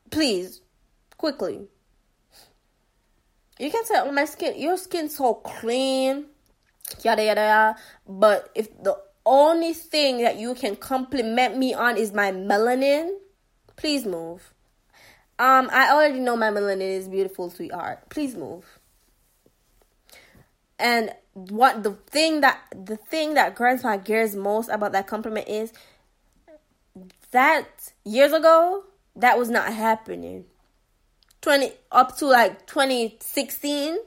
Please, 0.09 0.61
quickly. 1.17 1.67
You 3.59 3.71
can 3.71 3.85
say, 3.85 3.95
"Oh, 3.97 4.11
my 4.11 4.25
skin, 4.25 4.59
your 4.59 4.77
skin's 4.77 5.17
so 5.17 5.33
clean," 5.35 6.27
yada 7.03 7.23
yada 7.23 7.41
yada. 7.41 7.75
But 8.07 8.49
if 8.55 8.67
the 8.81 8.97
only 9.25 9.73
thing 9.73 10.21
that 10.21 10.37
you 10.37 10.53
can 10.55 10.75
compliment 10.75 11.57
me 11.57 11.73
on 11.73 11.97
is 11.97 12.13
my 12.13 12.31
melanin, 12.31 13.17
please 13.75 14.05
move. 14.05 14.53
Um, 15.39 15.69
I 15.71 15.91
already 15.91 16.19
know 16.19 16.35
my 16.35 16.49
melanin 16.49 16.97
is 16.97 17.07
beautiful, 17.07 17.49
sweetheart. 17.49 18.09
Please 18.09 18.35
move. 18.35 18.79
And 20.79 21.11
what 21.37 21.83
the 21.83 21.91
thing 21.91 22.41
that 22.41 22.59
the 22.71 22.97
thing 22.97 23.35
that 23.35 23.59
my 23.83 23.97
gears 23.97 24.35
most 24.35 24.69
about 24.69 24.91
that 24.93 25.05
compliment 25.05 25.47
is 25.47 25.71
that 27.29 27.93
years 28.03 28.33
ago 28.33 28.83
that 29.15 29.37
was 29.37 29.47
not 29.47 29.71
happening. 29.71 30.45
20 31.41 31.71
up 31.91 32.17
to 32.17 32.25
like 32.25 32.65
2016 32.65 33.97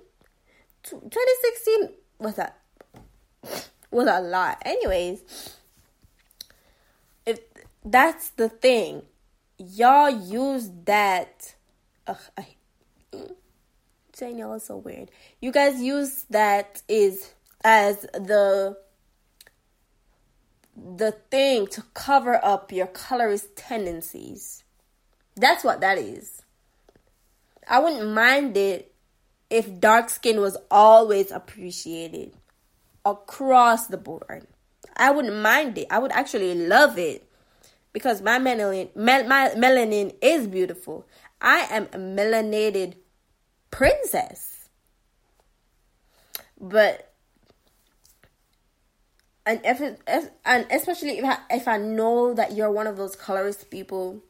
2016 0.83 1.91
was 2.19 2.35
that 2.35 2.59
was 3.93 4.09
a 4.09 4.21
lot. 4.21 4.61
Anyways 4.65 5.23
if 7.27 7.39
that's 7.85 8.31
the 8.31 8.49
thing. 8.49 9.03
Y'all 9.57 10.11
use 10.11 10.69
that 10.85 11.55
ugh, 12.09 12.17
I, 12.37 12.47
mm. 13.13 13.37
Saying 14.21 14.39
y'all 14.39 14.55
is 14.55 14.65
so 14.65 14.77
weird 14.77 15.11
you 15.41 15.51
guys 15.51 15.81
use 15.83 16.25
that 16.31 16.83
is 16.89 17.33
as 17.65 18.03
the 18.15 18.77
the 20.77 21.13
thing 21.31 21.67
to 21.67 21.83
cover 21.95 22.39
up 22.45 22.71
your 22.73 22.87
colorist 22.87 23.57
tendencies 23.57 24.63
that's 25.37 25.65
what 25.65 25.81
that 25.81 25.99
is 25.99 26.43
I 27.71 27.79
wouldn't 27.79 28.13
mind 28.13 28.57
it 28.57 28.93
if 29.49 29.79
dark 29.79 30.11
skin 30.11 30.41
was 30.41 30.57
always 30.71 31.31
appreciated 31.31 32.35
across 33.05 33.87
the 33.87 33.97
board. 33.97 34.49
I 34.97 35.13
wouldn't 35.13 35.37
mind 35.37 35.79
it. 35.79 35.87
I 35.89 36.01
would 36.01 36.11
actually 36.11 36.55
love 36.55 36.99
it 36.99 37.31
because 37.93 38.23
my 38.23 38.41
melanin, 38.41 38.95
mel- 38.97 39.29
my 39.29 39.51
melanin 39.51 40.15
is 40.21 40.49
beautiful. 40.49 41.07
I 41.41 41.61
am 41.71 41.85
a 41.93 41.97
melanated 41.97 42.95
princess. 43.71 44.69
But 46.61 47.13
and 49.47 49.61
if, 49.65 49.81
if 49.81 50.31
and 50.45 50.67
especially 50.71 51.19
if 51.19 51.25
I, 51.25 51.39
if 51.51 51.67
I 51.67 51.79
know 51.79 52.35
that 52.35 52.53
you're 52.53 52.71
one 52.71 52.87
of 52.87 52.97
those 52.97 53.17
colorist 53.17 53.71
people, 53.71 54.23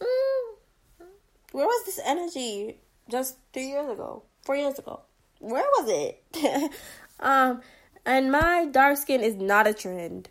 mm, 0.00 1.06
where 1.50 1.66
was 1.66 1.84
this 1.86 2.00
energy 2.04 2.78
just 3.10 3.36
three 3.52 3.68
years 3.68 3.90
ago, 3.90 4.22
four 4.42 4.56
years 4.56 4.78
ago? 4.78 5.00
Where 5.40 5.64
was 5.64 5.90
it? 5.90 6.72
um, 7.20 7.60
and 8.06 8.30
my 8.30 8.66
dark 8.70 8.96
skin 8.96 9.20
is 9.22 9.34
not 9.34 9.66
a 9.66 9.74
trend. 9.74 10.28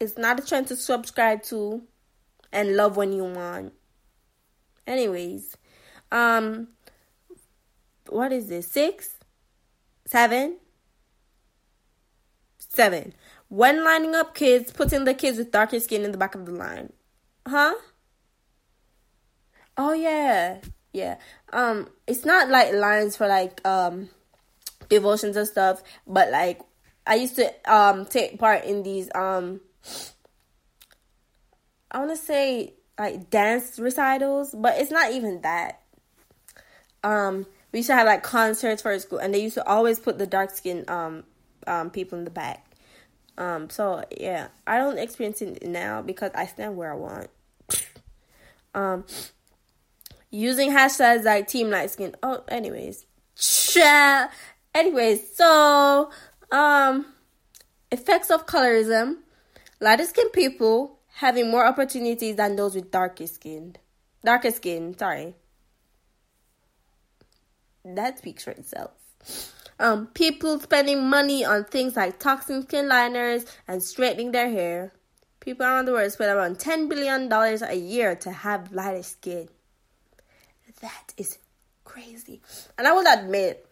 It's 0.00 0.16
not 0.16 0.40
a 0.40 0.46
trend 0.46 0.68
to 0.68 0.76
subscribe 0.76 1.42
to 1.44 1.82
and 2.52 2.74
love 2.74 2.96
when 2.96 3.12
you 3.12 3.24
want. 3.24 3.74
Anyways, 4.86 5.56
um, 6.12 6.68
what 8.08 8.32
is 8.32 8.48
this? 8.48 8.66
Six, 8.70 9.18
seven, 10.06 10.56
seven. 12.58 13.14
When 13.48 13.84
lining 13.84 14.14
up 14.14 14.34
kids, 14.34 14.72
putting 14.72 15.04
the 15.04 15.14
kids 15.14 15.38
with 15.38 15.50
darker 15.50 15.80
skin 15.80 16.04
in 16.04 16.12
the 16.12 16.18
back 16.18 16.34
of 16.34 16.46
the 16.46 16.52
line. 16.52 16.92
Huh? 17.46 17.74
Oh 19.76 19.92
yeah. 19.92 20.60
Yeah. 20.92 21.16
Um 21.52 21.88
it's 22.06 22.24
not 22.24 22.48
like 22.48 22.72
lines 22.72 23.16
for 23.16 23.26
like 23.26 23.66
um 23.66 24.08
devotions 24.88 25.36
and 25.36 25.48
stuff, 25.48 25.82
but 26.06 26.30
like 26.30 26.60
I 27.06 27.16
used 27.16 27.36
to 27.36 27.50
um 27.72 28.06
take 28.06 28.38
part 28.38 28.64
in 28.64 28.82
these 28.82 29.08
um 29.14 29.60
I 31.90 31.98
want 31.98 32.10
to 32.10 32.16
say 32.16 32.74
like 32.98 33.30
dance 33.30 33.78
recitals, 33.78 34.54
but 34.56 34.78
it's 34.78 34.90
not 34.90 35.12
even 35.12 35.40
that. 35.40 35.80
Um 37.02 37.46
we 37.72 37.80
used 37.80 37.88
to 37.88 37.94
have 37.94 38.06
like 38.06 38.22
concerts 38.22 38.82
for 38.82 38.98
school 38.98 39.18
and 39.18 39.32
they 39.32 39.42
used 39.42 39.54
to 39.54 39.66
always 39.66 39.98
put 39.98 40.18
the 40.18 40.26
dark 40.26 40.50
skin 40.50 40.84
um 40.88 41.24
um 41.66 41.90
people 41.90 42.18
in 42.18 42.24
the 42.24 42.30
back. 42.30 42.66
Um 43.38 43.70
so 43.70 44.04
yeah, 44.16 44.48
I 44.66 44.78
don't 44.78 44.98
experience 44.98 45.40
it 45.42 45.62
now 45.66 46.02
because 46.02 46.30
I 46.34 46.46
stand 46.46 46.76
where 46.76 46.92
I 46.92 46.96
want. 46.96 47.28
um 48.74 49.04
using 50.30 50.70
hashtags 50.70 51.24
like 51.24 51.48
team 51.48 51.70
light 51.70 51.90
skin. 51.90 52.14
Oh, 52.22 52.44
anyways. 52.48 53.06
Anyways, 54.74 55.36
so 55.36 56.10
um 56.52 57.06
effects 57.90 58.30
of 58.30 58.46
colorism. 58.46 59.16
Lighter 59.80 60.04
skinned 60.04 60.32
people 60.32 60.98
having 61.14 61.50
more 61.50 61.64
opportunities 61.66 62.36
than 62.36 62.56
those 62.56 62.74
with 62.74 62.90
darker 62.90 63.26
skin. 63.26 63.76
Darker 64.24 64.50
skin, 64.50 64.96
sorry. 64.96 65.34
That 67.84 68.18
speaks 68.18 68.44
for 68.44 68.50
itself. 68.50 68.90
Um, 69.78 70.08
people 70.08 70.60
spending 70.60 71.08
money 71.08 71.44
on 71.44 71.64
things 71.64 71.96
like 71.96 72.18
toxin 72.18 72.62
skin 72.62 72.88
liners 72.88 73.46
and 73.66 73.82
straightening 73.82 74.32
their 74.32 74.50
hair. 74.50 74.92
People 75.40 75.64
around 75.64 75.86
the 75.86 75.92
world 75.92 76.12
spend 76.12 76.30
around 76.30 76.58
$10 76.58 76.88
billion 76.88 77.32
a 77.32 77.74
year 77.74 78.14
to 78.16 78.30
have 78.30 78.72
lighter 78.72 79.02
skin. 79.02 79.48
That 80.82 81.14
is 81.16 81.38
crazy. 81.84 82.40
And 82.78 82.86
I 82.86 82.92
will 82.92 83.06
admit, 83.06 83.66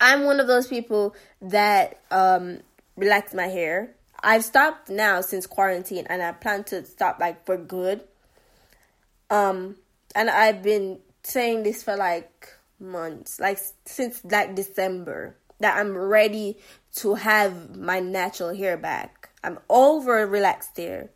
I'm 0.00 0.24
one 0.24 0.40
of 0.40 0.46
those 0.46 0.66
people 0.66 1.14
that 1.40 2.00
um 2.10 2.58
relax 2.96 3.34
my 3.34 3.46
hair. 3.46 3.94
I've 4.22 4.44
stopped 4.44 4.88
now 4.88 5.20
since 5.20 5.46
quarantine 5.46 6.06
and 6.08 6.22
I 6.22 6.32
plan 6.32 6.64
to 6.64 6.84
stop 6.84 7.20
like 7.20 7.46
for 7.46 7.56
good. 7.56 8.02
Um 9.30 9.76
and 10.14 10.28
I've 10.28 10.62
been 10.62 10.98
saying 11.22 11.62
this 11.62 11.82
for 11.84 11.96
like 11.96 12.48
months, 12.82 13.40
like 13.40 13.58
since 13.86 14.22
like 14.24 14.54
December 14.54 15.36
that 15.60 15.78
I'm 15.78 15.96
ready 15.96 16.58
to 16.96 17.14
have 17.14 17.76
my 17.76 18.00
natural 18.00 18.54
hair 18.54 18.76
back. 18.76 19.30
I'm 19.42 19.58
over 19.70 20.26
relaxed 20.26 20.76
hair. 20.76 21.10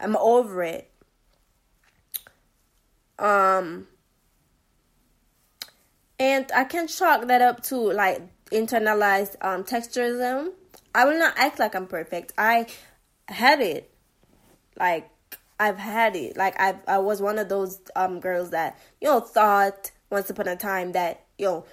I'm 0.00 0.16
over 0.16 0.62
it. 0.62 0.90
Um 3.18 3.86
and 6.18 6.50
I 6.54 6.64
can 6.64 6.86
chalk 6.86 7.28
that 7.28 7.40
up 7.40 7.62
to 7.64 7.76
like 7.76 8.22
internalized 8.50 9.36
um 9.40 9.64
texturism. 9.64 10.52
I 10.94 11.04
will 11.04 11.18
not 11.18 11.34
act 11.36 11.58
like 11.58 11.74
I'm 11.74 11.86
perfect. 11.86 12.32
I 12.36 12.66
had 13.28 13.60
it. 13.60 13.92
Like 14.78 15.08
I've 15.58 15.78
had 15.78 16.16
it. 16.16 16.36
Like 16.36 16.58
I 16.58 16.76
I 16.88 16.98
was 16.98 17.22
one 17.22 17.38
of 17.38 17.48
those 17.48 17.80
um 17.94 18.20
girls 18.20 18.50
that, 18.50 18.78
you 19.00 19.08
know, 19.08 19.20
thought 19.20 19.92
once 20.10 20.28
upon 20.28 20.48
a 20.48 20.56
time 20.56 20.92
that, 20.92 21.24
know, 21.46 21.64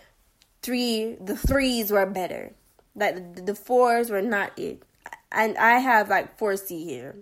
three 0.62 1.18
the 1.20 1.36
threes 1.36 1.92
were 1.92 2.06
better. 2.06 2.54
That 2.96 3.36
the, 3.36 3.42
the 3.42 3.56
fours 3.56 4.10
were 4.10 4.22
not 4.22 4.58
it. 4.58 4.84
And 5.32 5.58
I 5.58 5.80
have 5.80 6.10
like 6.10 6.40
4C 6.40 6.84
here. 6.84 7.16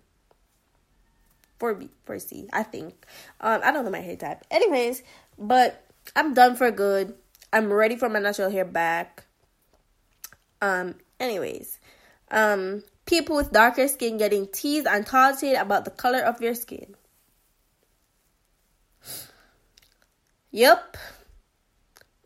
4B, 1.60 1.90
4C, 2.06 2.50
I 2.54 2.64
think. 2.64 3.06
Um, 3.40 3.62
I 3.64 3.72
don't 3.72 3.86
know 3.86 3.92
my 3.92 4.00
hair 4.00 4.16
type. 4.16 4.44
Anyways, 4.52 5.04
but 5.38 5.84
I'm 6.16 6.34
done 6.34 6.56
for 6.56 6.70
good. 6.72 7.16
I'm 7.52 7.72
ready 7.72 7.96
for 7.96 8.10
my 8.10 8.20
natural 8.20 8.52
hair 8.52 8.66
back. 8.66 9.26
Um, 10.62 10.96
anyways, 11.20 11.80
um, 12.32 12.84
people 13.06 13.36
with 13.36 13.52
darker 13.52 13.88
skin 13.88 14.18
getting 14.18 14.48
teased 14.48 14.88
and 14.88 15.06
taunted 15.06 15.56
about 15.56 15.86
the 15.86 15.92
color 15.92 16.20
of 16.20 16.42
your 16.42 16.56
skin. 16.56 16.96
Yep. 20.56 20.96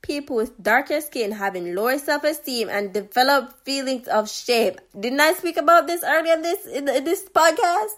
People 0.04 0.36
with 0.36 0.62
darker 0.62 1.02
skin 1.02 1.32
having 1.32 1.74
lower 1.74 1.98
self-esteem 1.98 2.70
and 2.70 2.94
develop 2.94 3.66
feelings 3.66 4.08
of 4.08 4.30
shame. 4.30 4.76
Didn't 5.00 5.20
I 5.20 5.34
speak 5.34 5.58
about 5.58 5.88
this 5.88 6.04
earlier 6.04 6.36
in 6.36 6.44
this 6.44 6.68
in, 6.68 6.88
in 6.88 7.04
this 7.06 7.28
podcast? 7.28 7.98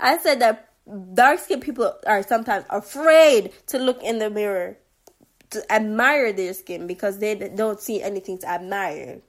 I 0.00 0.16
said 0.16 0.40
that 0.40 0.70
dark 1.12 1.40
skinned 1.40 1.60
people 1.60 1.92
are 2.06 2.22
sometimes 2.22 2.64
afraid 2.70 3.52
to 3.66 3.78
look 3.78 4.02
in 4.02 4.18
the 4.18 4.30
mirror 4.30 4.78
to 5.50 5.60
admire 5.70 6.32
their 6.32 6.54
skin 6.54 6.86
because 6.86 7.18
they 7.18 7.34
don't 7.34 7.80
see 7.80 8.00
anything 8.00 8.38
to 8.38 8.48
admire. 8.48 9.20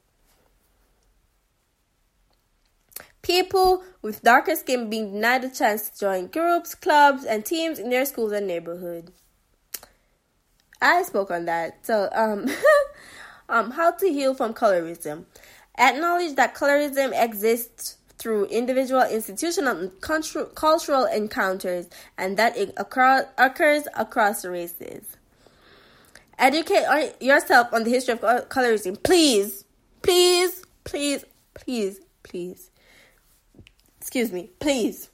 People 3.22 3.84
with 4.02 4.24
darker 4.24 4.56
skin 4.56 4.90
being 4.90 5.12
denied 5.12 5.42
the 5.42 5.50
chance 5.50 5.90
to 5.90 6.00
join 6.00 6.28
groups, 6.28 6.74
clubs, 6.74 7.26
and 7.26 7.44
teams 7.44 7.80
in 7.80 7.90
their 7.90 8.06
schools 8.06 8.32
and 8.32 8.48
neighborhood. 8.48 9.12
I 10.82 11.04
spoke 11.04 11.32
on 11.32 11.46
that. 11.46 11.86
So, 11.86 12.10
um, 12.14 12.48
um, 13.50 13.72
how 13.72 13.92
to 13.92 14.08
heal 14.08 14.34
from 14.34 14.54
colorism. 14.54 15.26
Acknowledge 15.78 16.36
that 16.36 16.56
colorism 16.56 17.12
exists 17.22 17.98
through 18.18 18.46
individual, 18.46 19.02
institutional, 19.02 19.78
and 19.78 20.02
cultural 20.56 21.06
encounters, 21.06 21.88
and 22.18 22.38
that 22.38 22.58
it 22.58 22.74
occurs 22.78 23.84
across 23.94 24.46
races. 24.46 25.04
Educate 26.40 27.14
yourself 27.22 27.68
on 27.74 27.84
the 27.84 27.90
history 27.90 28.14
of 28.14 28.50
colorism. 28.50 29.02
Please, 29.04 29.66
please, 30.02 30.64
please, 30.84 31.26
please, 31.54 32.00
please. 32.24 32.72
Excuse 34.00 34.32
me, 34.32 34.50
please. 34.60 35.10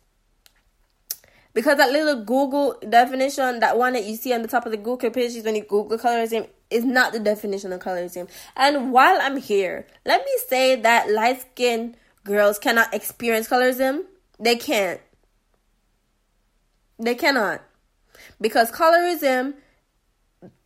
Because 1.54 1.78
that 1.78 1.91
little 1.91 2.24
Google 2.24 2.78
definition, 2.88 3.60
that 3.60 3.78
one 3.78 3.93
that 3.93 4.06
you 4.06 4.16
see 4.16 4.34
on 4.34 4.41
the 4.41 4.47
top 4.47 4.66
of 4.66 4.72
the 4.72 4.78
Google 4.78 5.10
pages 5.10 5.43
when 5.43 5.56
you 5.56 5.64
Google 5.64 5.97
colorism, 5.97 6.47
is 6.70 6.86
not 6.86 7.12
the 7.12 7.20
definition 7.20 7.74
of 7.74 7.82
colorism. 7.82 8.30
And 8.56 8.93
while 8.93 9.20
I'm 9.22 9.38
here, 9.38 9.86
let 10.06 10.24
me 10.24 10.32
say 10.47 10.78
that 10.78 11.12
light 11.12 11.41
skinned 11.41 11.97
girls 12.24 12.58
cannot 12.58 12.93
experience 12.93 13.47
colorism. 13.49 14.04
They 14.39 14.56
can't. 14.56 15.02
They 16.97 17.16
cannot. 17.16 17.62
Because 18.39 18.72
colorism, 18.72 19.56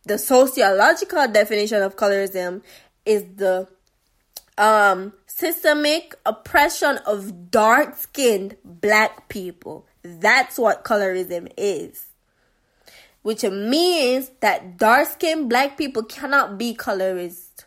the 0.04 0.18
sociological 0.18 1.26
definition 1.28 1.82
of 1.82 1.96
colorism, 1.96 2.62
is 3.04 3.24
the 3.36 3.66
um, 4.58 5.12
systemic 5.26 6.14
oppression 6.24 6.98
of 7.06 7.50
dark 7.50 7.96
skinned 7.96 8.56
black 8.64 9.28
people. 9.28 9.86
That's 10.20 10.58
what 10.58 10.84
colorism 10.84 11.50
is. 11.56 12.06
Which 13.22 13.42
means 13.42 14.30
that 14.40 14.76
dark 14.78 15.08
skinned 15.08 15.48
black 15.48 15.76
people 15.76 16.04
cannot 16.04 16.58
be 16.58 16.74
colorist. 16.74 17.64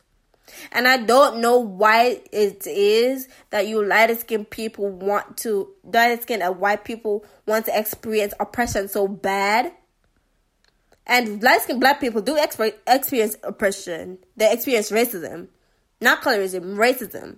And 0.72 0.88
I 0.88 0.98
don't 0.98 1.42
know 1.42 1.60
why 1.60 2.22
it 2.32 2.66
is 2.66 3.28
that 3.50 3.68
you 3.68 3.86
lighter 3.86 4.16
skinned 4.16 4.50
people 4.50 4.90
want 4.90 5.38
to, 5.38 5.70
lighter 5.84 6.22
skinned 6.22 6.42
and 6.42 6.60
white 6.60 6.84
people 6.86 7.26
want 7.46 7.66
to 7.66 7.78
experience 7.78 8.34
oppression 8.40 8.88
so 8.88 9.08
bad. 9.08 9.72
And 11.06 11.44
light 11.44 11.62
skinned 11.62 11.80
black 11.80 12.00
people 12.00 12.22
do 12.22 12.38
experience 12.88 13.36
oppression. 13.44 14.18
They 14.38 14.52
experience 14.52 14.92
racism 14.92 15.50
not 16.02 16.22
colorism, 16.22 16.76
racism. 16.76 17.38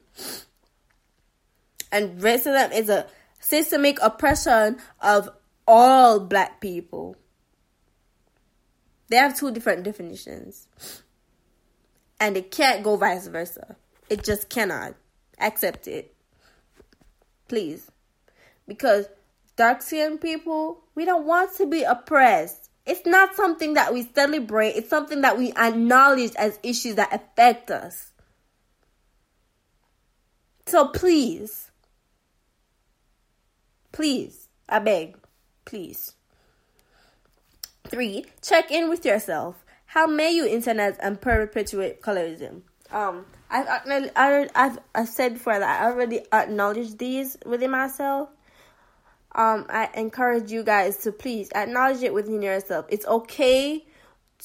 And 1.91 2.22
racism 2.22 2.74
is 2.74 2.89
a 2.89 3.08
systemic 3.52 3.99
oppression 4.02 4.78
of 5.02 5.30
all 5.68 6.22
black 6.22 6.62
people. 6.62 7.18
They 9.10 9.18
have 9.18 9.38
two 9.38 9.52
different 9.52 9.84
definitions. 9.84 10.70
And 12.18 12.38
it 12.38 12.49
can't 12.49 12.82
go 12.82 12.95
vice 12.95 13.28
versa. 13.28 13.76
It 14.10 14.24
just 14.24 14.47
cannot. 14.47 14.95
Accept 15.38 15.89
it. 15.89 16.16
Please. 17.49 17.91
Because 18.70 19.08
dark 19.58 19.82
skinned 19.82 20.22
people, 20.22 20.86
we 20.95 21.04
don't 21.04 21.26
want 21.26 21.54
to 21.58 21.66
be 21.66 21.84
oppressed. 21.84 22.70
It's 22.86 23.06
not 23.06 23.36
something 23.36 23.74
that 23.74 23.93
we 23.93 24.08
celebrate, 24.16 24.78
it's 24.78 24.89
something 24.89 25.22
that 25.22 25.38
we 25.38 25.52
acknowledge 25.52 26.34
as 26.36 26.58
issues 26.64 26.95
that 26.95 27.14
affect 27.14 27.70
us. 27.70 28.12
So 30.68 30.88
please, 30.88 31.70
please, 33.91 34.47
I 34.67 34.79
beg, 34.79 35.17
please. 35.65 36.13
Three, 37.87 38.25
check 38.41 38.71
in 38.71 38.89
with 38.89 39.05
yourself. 39.05 39.65
How 39.85 40.07
may 40.07 40.31
you 40.31 40.45
internet 40.45 40.97
and 41.01 41.19
perpetuate 41.19 42.01
colorism? 42.01 42.61
Um, 42.91 43.25
I've 43.49 43.67
I, 44.15 44.49
I've 44.55 44.79
I've 44.95 45.09
said 45.09 45.33
before 45.33 45.59
that 45.59 45.81
I 45.81 45.85
already 45.85 46.21
acknowledge 46.31 46.97
these 46.97 47.37
within 47.45 47.71
myself. 47.71 48.29
Um, 49.33 49.65
I 49.69 49.89
encourage 49.93 50.51
you 50.51 50.63
guys 50.63 50.97
to 51.03 51.11
please 51.11 51.49
acknowledge 51.55 52.03
it 52.03 52.13
within 52.13 52.41
yourself. 52.41 52.85
It's 52.89 53.05
okay 53.05 53.85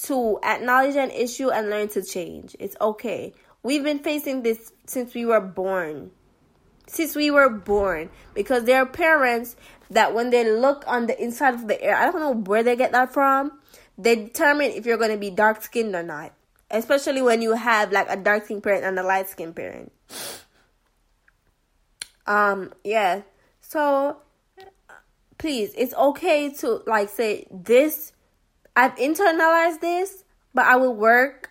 to 0.02 0.38
acknowledge 0.42 0.96
an 0.96 1.10
issue 1.10 1.50
and 1.50 1.70
learn 1.70 1.88
to 1.88 2.02
change. 2.02 2.54
It's 2.58 2.76
okay. 2.80 3.32
We've 3.62 3.82
been 3.82 3.98
facing 3.98 4.42
this 4.42 4.72
since 4.86 5.14
we 5.14 5.26
were 5.26 5.40
born. 5.40 6.12
Since 6.86 7.16
we 7.16 7.30
were 7.30 7.48
born. 7.48 8.10
Because 8.34 8.64
there 8.64 8.82
are 8.82 8.86
parents 8.86 9.56
that 9.90 10.14
when 10.14 10.30
they 10.30 10.48
look 10.50 10.84
on 10.86 11.06
the 11.06 11.22
inside 11.22 11.54
of 11.54 11.68
the 11.68 11.80
air, 11.82 11.96
I 11.96 12.10
don't 12.10 12.20
know 12.20 12.34
where 12.34 12.62
they 12.62 12.76
get 12.76 12.92
that 12.92 13.12
from, 13.12 13.58
they 13.98 14.16
determine 14.16 14.72
if 14.72 14.84
you're 14.86 14.98
going 14.98 15.10
to 15.10 15.16
be 15.16 15.30
dark 15.30 15.62
skinned 15.62 15.94
or 15.94 16.02
not. 16.02 16.32
Especially 16.70 17.22
when 17.22 17.42
you 17.42 17.52
have 17.52 17.92
like 17.92 18.08
a 18.10 18.16
dark 18.16 18.44
skinned 18.44 18.62
parent 18.62 18.84
and 18.84 18.98
a 18.98 19.02
light 19.02 19.28
skinned 19.28 19.54
parent. 19.54 19.92
Um, 22.26 22.72
yeah. 22.82 23.22
So 23.60 24.18
please, 25.38 25.72
it's 25.76 25.94
okay 25.94 26.50
to 26.50 26.82
like 26.86 27.08
say 27.08 27.46
this 27.50 28.12
I've 28.74 28.94
internalized 28.96 29.80
this, 29.80 30.24
but 30.54 30.66
I 30.66 30.76
will 30.76 30.94
work 30.94 31.50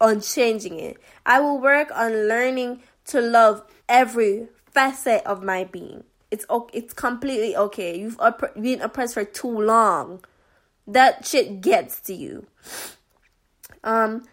on 0.00 0.20
changing 0.20 0.80
it. 0.80 0.96
I 1.26 1.40
will 1.40 1.60
work 1.60 1.90
on 1.94 2.28
learning 2.28 2.82
to 3.06 3.20
love 3.20 3.62
every 3.88 4.48
facet 4.72 5.24
of 5.24 5.42
my 5.42 5.64
being. 5.64 6.04
It's 6.30 6.46
it's 6.72 6.94
completely 6.94 7.54
okay. 7.56 7.98
You've 7.98 8.18
been 8.60 8.80
oppressed 8.80 9.14
for 9.14 9.24
too 9.24 9.60
long. 9.60 10.24
That 10.86 11.26
shit 11.26 11.60
gets 11.60 12.00
to 12.02 12.14
you. 12.14 12.46
Um, 13.84 14.24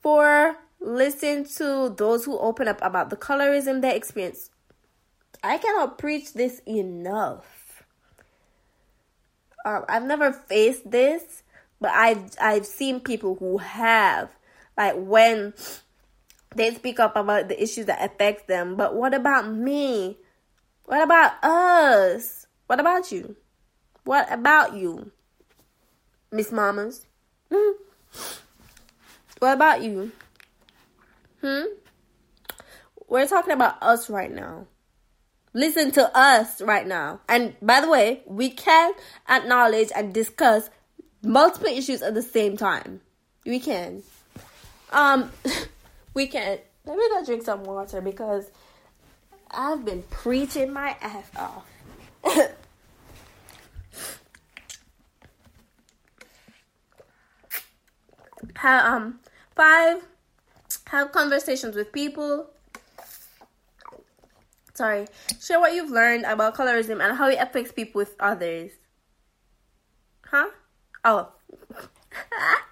for 0.00 0.56
listen 0.80 1.44
to 1.44 1.92
those 1.96 2.24
who 2.24 2.38
open 2.38 2.68
up 2.68 2.78
about 2.80 3.10
the 3.10 3.16
colorism 3.16 3.82
they 3.82 3.96
experience. 3.96 4.50
I 5.42 5.58
cannot 5.58 5.98
preach 5.98 6.32
this 6.32 6.60
enough. 6.66 7.84
Um, 9.64 9.84
I've 9.88 10.04
never 10.04 10.32
faced 10.32 10.90
this, 10.90 11.42
but 11.80 11.90
I've 11.90 12.30
I've 12.40 12.66
seen 12.66 13.00
people 13.00 13.34
who 13.36 13.58
have 13.58 14.30
like 14.76 14.94
when 14.96 15.54
they 16.56 16.74
speak 16.74 16.98
up 16.98 17.16
about 17.16 17.48
the 17.48 17.62
issues 17.62 17.86
that 17.86 18.04
affect 18.04 18.48
them. 18.48 18.76
But 18.76 18.94
what 18.94 19.14
about 19.14 19.48
me? 19.52 20.16
What 20.84 21.02
about 21.02 21.32
us? 21.44 22.46
What 22.66 22.80
about 22.80 23.12
you? 23.12 23.36
What 24.04 24.32
about 24.32 24.74
you? 24.74 25.10
Miss 26.32 26.52
Mamas? 26.52 27.06
Hmm? 27.52 27.72
What 29.38 29.54
about 29.54 29.82
you? 29.82 30.12
Hmm? 31.42 31.62
We're 33.08 33.26
talking 33.26 33.52
about 33.52 33.82
us 33.82 34.08
right 34.10 34.32
now. 34.32 34.66
Listen 35.52 35.90
to 35.92 36.16
us 36.16 36.60
right 36.60 36.86
now. 36.86 37.20
And 37.28 37.56
by 37.62 37.80
the 37.80 37.88
way, 37.88 38.22
we 38.26 38.50
can 38.50 38.92
acknowledge 39.28 39.90
and 39.94 40.12
discuss 40.12 40.70
multiple 41.22 41.68
issues 41.68 42.02
at 42.02 42.14
the 42.14 42.22
same 42.22 42.56
time. 42.56 43.00
We 43.44 43.60
can. 43.60 44.02
Um, 44.90 45.30
we 46.16 46.26
can. 46.26 46.58
Let 46.86 46.96
me 46.96 47.08
go 47.10 47.24
drink 47.24 47.44
some 47.44 47.62
water 47.64 48.00
because 48.00 48.50
I've 49.50 49.84
been 49.84 50.02
preaching 50.04 50.72
my 50.72 50.96
ass 51.00 51.30
off. 51.36 51.66
have 58.54 58.86
um 58.86 59.20
five 59.54 60.02
have 60.86 61.12
conversations 61.12 61.76
with 61.76 61.92
people 61.92 62.48
sorry, 64.72 65.06
share 65.40 65.60
what 65.60 65.74
you've 65.74 65.90
learned 65.90 66.24
about 66.24 66.54
colorism 66.54 67.04
and 67.04 67.16
how 67.18 67.28
it 67.28 67.38
affects 67.38 67.72
people 67.72 67.98
with 67.98 68.14
others. 68.18 68.70
Huh? 70.24 70.48
Oh. 71.04 71.28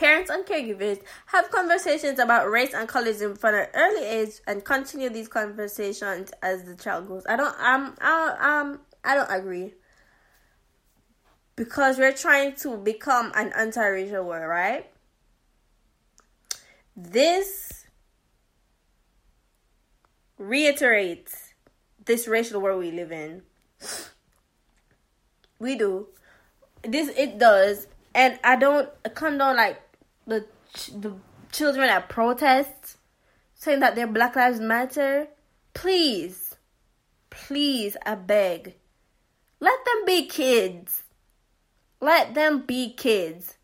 Parents 0.00 0.30
and 0.30 0.46
caregivers 0.46 0.98
have 1.26 1.50
conversations 1.50 2.18
about 2.18 2.50
race 2.50 2.72
and 2.72 2.88
colorism 2.88 3.36
from 3.36 3.54
an 3.54 3.66
early 3.74 4.02
age 4.02 4.30
and 4.46 4.64
continue 4.64 5.10
these 5.10 5.28
conversations 5.28 6.30
as 6.42 6.64
the 6.64 6.74
child 6.74 7.06
grows. 7.06 7.22
I 7.28 7.36
don't 7.36 7.54
um 7.60 7.94
I 8.00 8.60
um 8.62 8.80
I 9.04 9.14
don't 9.14 9.30
agree. 9.30 9.74
Because 11.54 11.98
we're 11.98 12.14
trying 12.14 12.54
to 12.62 12.78
become 12.78 13.30
an 13.34 13.52
anti-racial 13.54 14.24
world, 14.24 14.48
right? 14.48 14.90
This 16.96 17.84
reiterates 20.38 21.52
this 22.06 22.26
racial 22.26 22.62
world 22.62 22.80
we 22.80 22.90
live 22.90 23.12
in. 23.12 23.42
We 25.58 25.76
do. 25.76 26.06
This 26.82 27.10
it 27.18 27.38
does, 27.38 27.86
and 28.14 28.40
I 28.42 28.56
don't 28.56 28.88
condone 29.14 29.56
like 29.56 29.78
the 30.30 30.46
the 30.96 31.14
children 31.52 31.88
at 31.88 32.08
protests 32.08 32.96
saying 33.54 33.80
that 33.80 33.94
their 33.94 34.06
Black 34.06 34.36
Lives 34.36 34.60
Matter. 34.60 35.28
Please, 35.74 36.56
please, 37.28 37.96
I 38.04 38.14
beg, 38.14 38.74
let 39.60 39.84
them 39.84 40.04
be 40.06 40.26
kids. 40.26 41.02
Let 42.00 42.34
them 42.34 42.62
be 42.66 42.92
kids. 42.94 43.56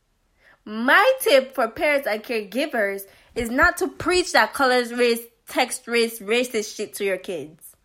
My 0.64 1.12
tip 1.20 1.54
for 1.54 1.68
parents 1.68 2.06
and 2.06 2.22
caregivers 2.22 3.02
is 3.34 3.50
not 3.50 3.78
to 3.78 3.88
preach 3.88 4.32
that 4.32 4.52
colors, 4.52 4.92
race, 4.92 5.22
text, 5.48 5.86
race, 5.86 6.20
racist 6.20 6.76
shit 6.76 6.94
to 6.94 7.04
your 7.04 7.16
kids. 7.16 7.76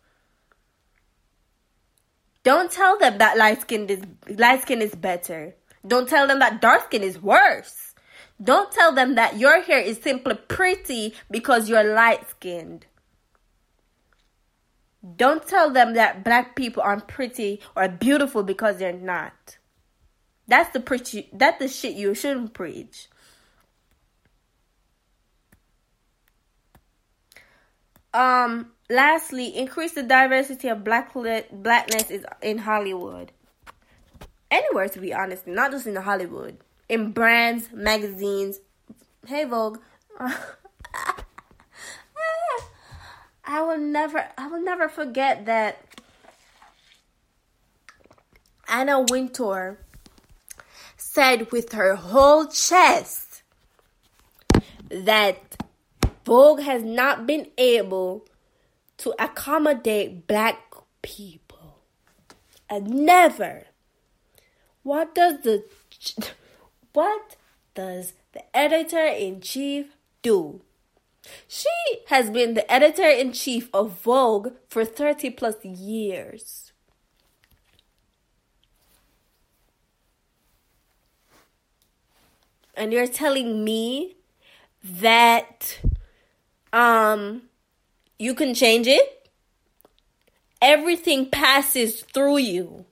Don't 2.44 2.70
tell 2.70 2.98
them 2.98 3.18
that 3.18 3.38
light 3.38 3.62
skin 3.62 3.88
is 3.88 4.02
light 4.36 4.62
skin 4.62 4.82
is 4.82 4.94
better. 4.94 5.54
Don't 5.86 6.08
tell 6.08 6.26
them 6.26 6.40
that 6.40 6.60
dark 6.60 6.84
skin 6.84 7.02
is 7.02 7.20
worse. 7.20 7.91
Don't 8.42 8.72
tell 8.72 8.92
them 8.92 9.14
that 9.14 9.38
your 9.38 9.62
hair 9.62 9.78
is 9.78 9.98
simply 9.98 10.34
pretty 10.34 11.14
because 11.30 11.68
you're 11.68 11.84
light 11.84 12.28
skinned. 12.30 12.86
Don't 15.16 15.46
tell 15.46 15.70
them 15.70 15.94
that 15.94 16.24
black 16.24 16.56
people 16.56 16.82
aren't 16.82 17.08
pretty 17.08 17.60
or 17.76 17.88
beautiful 17.88 18.42
because 18.42 18.78
they're 18.78 18.92
not. 18.92 19.58
That's 20.48 20.72
the 20.72 20.80
preach 20.80 21.16
that's 21.32 21.58
the 21.58 21.68
shit 21.68 21.94
you 21.94 22.14
shouldn't 22.14 22.52
preach. 22.52 23.08
Um 28.14 28.72
lastly, 28.90 29.56
increase 29.56 29.92
the 29.92 30.02
diversity 30.02 30.68
of 30.68 30.84
black 30.84 31.14
blackness 31.14 32.10
is 32.10 32.24
in 32.40 32.58
Hollywood. 32.58 33.32
Anywhere 34.50 34.88
to 34.88 35.00
be 35.00 35.14
honest, 35.14 35.46
not 35.46 35.70
just 35.70 35.86
in 35.86 35.96
Hollywood. 35.96 36.58
In 36.92 37.12
brands, 37.12 37.70
magazines. 37.72 38.60
Hey 39.26 39.44
Vogue. 39.44 39.78
I 43.46 43.62
will 43.62 43.78
never 43.78 44.28
I 44.36 44.48
will 44.48 44.60
never 44.60 44.90
forget 44.90 45.46
that 45.46 45.78
Anna 48.68 49.06
Wintour 49.08 49.78
said 50.98 51.50
with 51.50 51.72
her 51.72 51.94
whole 51.94 52.46
chest 52.48 53.42
that 54.90 55.56
Vogue 56.26 56.60
has 56.60 56.82
not 56.82 57.26
been 57.26 57.46
able 57.56 58.26
to 58.98 59.14
accommodate 59.18 60.26
black 60.26 60.58
people. 61.00 61.78
And 62.68 63.06
never. 63.06 63.68
What 64.82 65.14
does 65.14 65.40
the 65.40 65.64
what 66.92 67.36
does 67.74 68.12
the 68.32 68.56
editor 68.56 69.04
in 69.04 69.40
chief 69.40 69.96
do? 70.22 70.60
She 71.46 71.68
has 72.08 72.30
been 72.30 72.54
the 72.54 72.70
editor 72.70 73.08
in 73.08 73.32
chief 73.32 73.68
of 73.72 74.00
Vogue 74.00 74.54
for 74.68 74.84
30 74.84 75.30
plus 75.30 75.64
years. 75.64 76.72
And 82.74 82.92
you're 82.92 83.06
telling 83.06 83.64
me 83.64 84.16
that 84.82 85.78
um 86.72 87.42
you 88.18 88.34
can 88.34 88.54
change 88.54 88.86
it. 88.86 89.28
Everything 90.60 91.28
passes 91.28 92.02
through 92.02 92.38
you. 92.38 92.86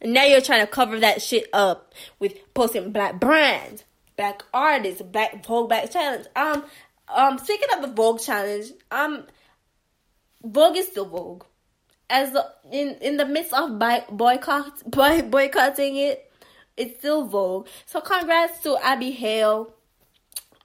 And 0.00 0.12
now 0.12 0.24
you're 0.24 0.40
trying 0.40 0.60
to 0.60 0.66
cover 0.66 1.00
that 1.00 1.22
shit 1.22 1.48
up 1.52 1.94
with 2.18 2.34
posting 2.54 2.92
black 2.92 3.18
brands, 3.18 3.84
black 4.16 4.42
artists, 4.52 5.02
black 5.02 5.44
Vogue 5.44 5.68
Black 5.68 5.90
Challenge. 5.90 6.26
Um, 6.36 6.64
um, 7.08 7.38
speaking 7.38 7.68
of 7.74 7.82
the 7.82 7.94
Vogue 7.94 8.20
Challenge, 8.20 8.66
um, 8.90 9.24
Vogue 10.44 10.76
is 10.76 10.88
still 10.88 11.06
Vogue. 11.06 11.44
As 12.08 12.30
the, 12.32 12.46
in 12.70 12.96
in 13.00 13.16
the 13.16 13.26
midst 13.26 13.52
of 13.52 13.78
boy, 13.78 14.04
boycott 14.10 14.88
boy, 14.90 15.22
boycotting 15.22 15.96
it, 15.96 16.30
it's 16.76 16.98
still 16.98 17.26
Vogue. 17.26 17.66
So 17.86 18.00
congrats 18.00 18.60
to 18.60 18.76
Abby 18.76 19.10
Hale, 19.10 19.72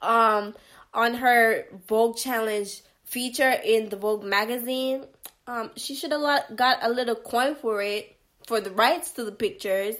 um, 0.02 0.54
on 0.92 1.14
her 1.14 1.66
Vogue 1.88 2.16
Challenge 2.16 2.82
feature 3.04 3.50
in 3.64 3.88
the 3.88 3.96
Vogue 3.96 4.24
magazine. 4.24 5.04
Um, 5.46 5.70
she 5.76 5.94
should 5.94 6.12
have 6.12 6.56
got 6.56 6.78
a 6.82 6.88
little 6.88 7.16
coin 7.16 7.54
for 7.54 7.82
it 7.82 8.16
for 8.46 8.60
the 8.60 8.70
rights 8.70 9.12
to 9.12 9.24
the 9.24 9.32
pictures, 9.32 9.96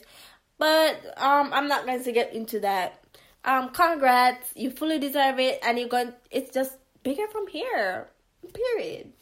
but 0.58 0.96
um, 1.16 1.52
I'm 1.52 1.68
not 1.68 1.86
going 1.86 2.02
to 2.02 2.12
get 2.12 2.34
into 2.34 2.60
that. 2.60 3.02
Um, 3.44 3.70
congrats, 3.70 4.52
you 4.54 4.70
fully 4.70 4.98
deserve 4.98 5.38
it, 5.38 5.58
and 5.62 5.78
you're 5.78 5.88
going. 5.88 6.12
It's 6.30 6.52
just 6.52 6.76
bigger 7.02 7.26
from 7.28 7.48
here. 7.48 8.08
Period. 8.52 9.12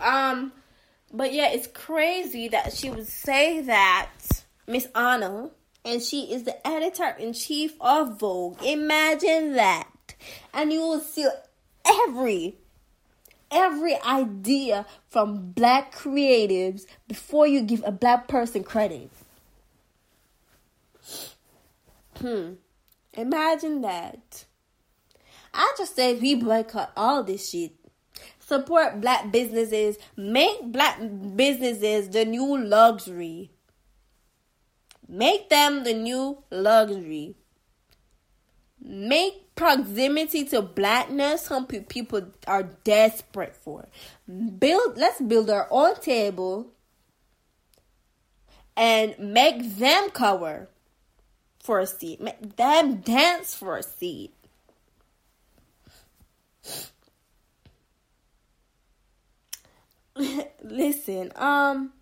Um, 0.00 0.52
but 1.12 1.32
yeah, 1.32 1.50
it's 1.50 1.66
crazy 1.66 2.48
that 2.48 2.72
she 2.72 2.90
would 2.90 3.06
say 3.06 3.60
that, 3.62 4.10
Miss 4.66 4.86
Anna, 4.94 5.50
and 5.84 6.00
she 6.00 6.32
is 6.32 6.44
the 6.44 6.66
editor 6.66 7.16
in 7.18 7.32
chief 7.32 7.74
of 7.80 8.18
Vogue. 8.18 8.62
Imagine 8.62 9.54
that 9.54 9.88
and 10.52 10.72
you 10.72 10.80
will 10.80 11.00
see 11.00 11.26
every 11.84 12.56
every 13.52 14.00
idea 14.02 14.86
from 15.08 15.52
black 15.52 15.94
creatives 15.94 16.86
before 17.06 17.46
you 17.46 17.60
give 17.62 17.82
a 17.84 17.92
black 17.92 18.26
person 18.26 18.64
credit. 18.64 19.10
Hmm. 22.16 22.54
Imagine 23.14 23.82
that. 23.82 24.44
I 25.52 25.74
just 25.76 25.94
said 25.94 26.22
we 26.22 26.34
boycott 26.34 26.92
all 26.96 27.22
this 27.22 27.50
shit. 27.50 27.72
Support 28.38 29.00
black 29.00 29.30
businesses. 29.30 29.98
Make 30.16 30.72
black 30.72 30.98
businesses 31.36 32.08
the 32.08 32.24
new 32.24 32.58
luxury. 32.58 33.50
Make 35.08 35.50
them 35.50 35.84
the 35.84 35.92
new 35.94 36.42
luxury. 36.50 37.34
Make 38.80 39.41
proximity 39.62 40.44
to 40.44 40.60
blackness 40.60 41.42
some 41.42 41.66
people 41.66 42.26
are 42.48 42.64
desperate 42.82 43.54
for. 43.54 43.86
Build 44.58 44.98
let's 44.98 45.20
build 45.20 45.48
our 45.50 45.68
own 45.70 45.94
table 46.00 46.72
and 48.76 49.16
make 49.20 49.76
them 49.76 50.10
cover 50.10 50.68
for 51.62 51.78
a 51.78 51.86
seat. 51.86 52.20
Make 52.20 52.56
them 52.56 52.96
dance 52.96 53.54
for 53.54 53.76
a 53.76 53.84
seat. 53.84 54.34
Listen, 60.64 61.30
um 61.36 61.92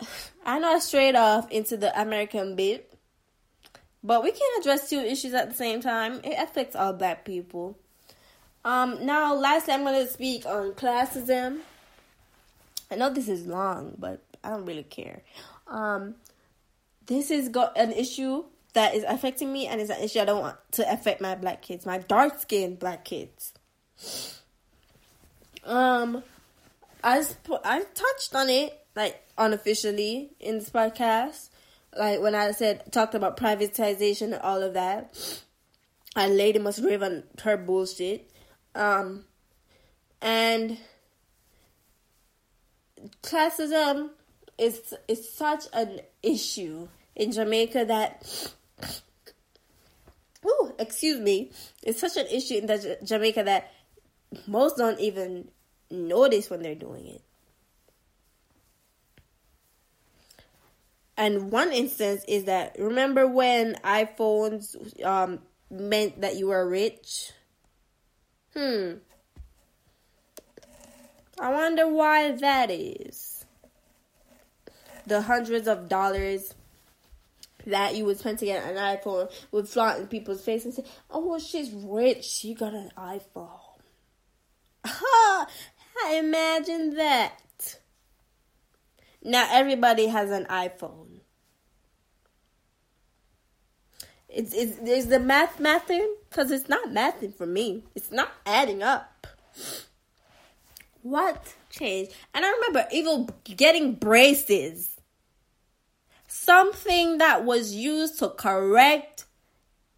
I 0.46 0.58
know 0.58 0.74
i 0.74 0.78
straight 0.78 1.16
off 1.16 1.50
into 1.50 1.76
the 1.76 2.00
American 2.00 2.56
bit 2.56 2.93
but 4.04 4.22
we 4.22 4.30
can't 4.30 4.60
address 4.60 4.90
two 4.90 5.00
issues 5.00 5.32
at 5.32 5.48
the 5.48 5.56
same 5.56 5.80
time. 5.80 6.20
It 6.22 6.36
affects 6.38 6.76
all 6.76 6.92
black 6.92 7.24
people. 7.24 7.78
Um, 8.62 9.04
now, 9.04 9.34
lastly, 9.34 9.72
I'm 9.72 9.82
going 9.82 10.06
to 10.06 10.12
speak 10.12 10.44
on 10.44 10.72
classism. 10.72 11.60
I 12.90 12.96
know 12.96 13.10
this 13.10 13.28
is 13.28 13.46
long, 13.46 13.94
but 13.98 14.22
I 14.44 14.50
don't 14.50 14.66
really 14.66 14.82
care. 14.82 15.22
Um, 15.66 16.16
this 17.06 17.30
is 17.30 17.48
go- 17.48 17.72
an 17.74 17.92
issue 17.92 18.44
that 18.74 18.94
is 18.94 19.04
affecting 19.04 19.52
me, 19.52 19.66
and 19.66 19.80
it's 19.80 19.90
an 19.90 20.02
issue 20.02 20.20
I 20.20 20.26
don't 20.26 20.40
want 20.40 20.56
to 20.72 20.92
affect 20.92 21.20
my 21.20 21.34
black 21.34 21.62
kids, 21.62 21.86
my 21.86 21.98
dark 21.98 22.40
skinned 22.40 22.78
black 22.78 23.04
kids. 23.04 23.54
Um, 25.64 26.22
I 27.02 27.22
sp- 27.24 27.64
I 27.64 27.80
touched 27.94 28.34
on 28.34 28.50
it 28.50 28.78
like 28.94 29.22
unofficially 29.38 30.30
in 30.40 30.58
this 30.58 30.70
podcast 30.70 31.48
like 31.96 32.20
when 32.20 32.34
I 32.34 32.52
said 32.52 32.92
talked 32.92 33.14
about 33.14 33.36
privatization 33.36 34.32
and 34.32 34.42
all 34.42 34.62
of 34.62 34.74
that, 34.74 35.16
a 36.16 36.28
lady 36.28 36.58
must 36.58 36.78
live 36.80 37.02
on 37.02 37.24
her 37.42 37.56
bullshit. 37.56 38.30
Um, 38.74 39.24
And 40.24 40.78
classism 43.22 44.08
is 44.56 44.94
is 45.06 45.30
such 45.30 45.64
an 45.74 46.00
issue 46.22 46.88
in 47.14 47.30
Jamaica 47.32 47.84
that 47.84 48.54
oh, 50.44 50.74
excuse 50.78 51.20
me, 51.20 51.52
it's 51.82 52.00
such 52.00 52.16
an 52.16 52.26
issue 52.28 52.54
in 52.54 52.66
the 52.66 52.98
Jamaica 53.04 53.42
that 53.44 53.70
most 54.46 54.78
don't 54.78 54.98
even 54.98 55.50
notice 55.90 56.48
when 56.48 56.62
they're 56.62 56.74
doing 56.74 57.06
it. 57.06 57.22
And 61.16 61.52
one 61.52 61.72
instance 61.72 62.24
is 62.26 62.44
that 62.44 62.76
remember 62.78 63.26
when 63.26 63.74
iPhones 63.84 65.04
um, 65.04 65.40
meant 65.70 66.20
that 66.20 66.36
you 66.36 66.48
were 66.48 66.68
rich? 66.68 67.32
Hmm. 68.54 68.94
I 71.38 71.52
wonder 71.52 71.88
why 71.88 72.32
that 72.32 72.70
is. 72.70 73.44
The 75.06 75.22
hundreds 75.22 75.68
of 75.68 75.88
dollars 75.88 76.54
that 77.66 77.94
you 77.94 78.04
would 78.04 78.18
spend 78.18 78.38
to 78.38 78.46
get 78.46 78.64
an 78.64 78.76
iPhone 78.76 79.30
would 79.50 79.68
flaunt 79.68 80.00
in 80.00 80.06
people's 80.06 80.44
faces 80.44 80.78
and 80.78 80.86
say, 80.86 80.92
"Oh, 81.10 81.38
she's 81.38 81.72
rich. 81.72 82.24
She 82.24 82.54
got 82.54 82.74
an 82.74 82.90
iPhone." 82.96 83.60
Ha! 84.86 85.46
Imagine 86.12 86.94
that. 86.96 87.32
Now 89.24 89.48
everybody 89.50 90.08
has 90.08 90.30
an 90.30 90.44
iPhone. 90.44 91.20
It's, 94.28 94.52
it's 94.52 94.78
is 94.78 95.06
the 95.06 95.20
math 95.20 95.58
mathing? 95.58 96.06
Because 96.28 96.50
it's 96.50 96.68
not 96.68 96.88
mathing 96.90 97.34
for 97.34 97.46
me. 97.46 97.84
It's 97.94 98.12
not 98.12 98.32
adding 98.44 98.82
up. 98.82 99.26
What 101.02 101.54
changed? 101.70 102.12
And 102.34 102.44
I 102.44 102.50
remember 102.50 102.86
even 102.92 103.28
getting 103.44 103.94
braces. 103.94 105.00
Something 106.26 107.18
that 107.18 107.44
was 107.44 107.74
used 107.74 108.18
to 108.18 108.28
correct 108.28 109.24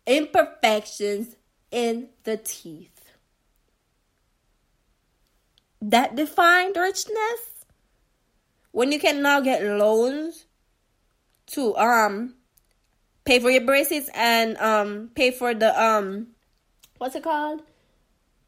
imperfections 0.06 1.34
in 1.70 2.10
the 2.24 2.36
teeth. 2.36 3.12
That 5.80 6.14
defined 6.14 6.76
richness 6.76 7.55
when 8.76 8.92
you 8.92 9.00
can 9.00 9.22
now 9.22 9.40
get 9.40 9.64
loans 9.64 10.44
to 11.46 11.74
um 11.78 12.34
pay 13.24 13.40
for 13.40 13.50
your 13.50 13.64
braces 13.64 14.10
and 14.14 14.54
um 14.58 15.08
pay 15.14 15.30
for 15.30 15.54
the 15.54 15.82
um 15.82 16.26
what's 16.98 17.16
it 17.16 17.22
called? 17.22 17.62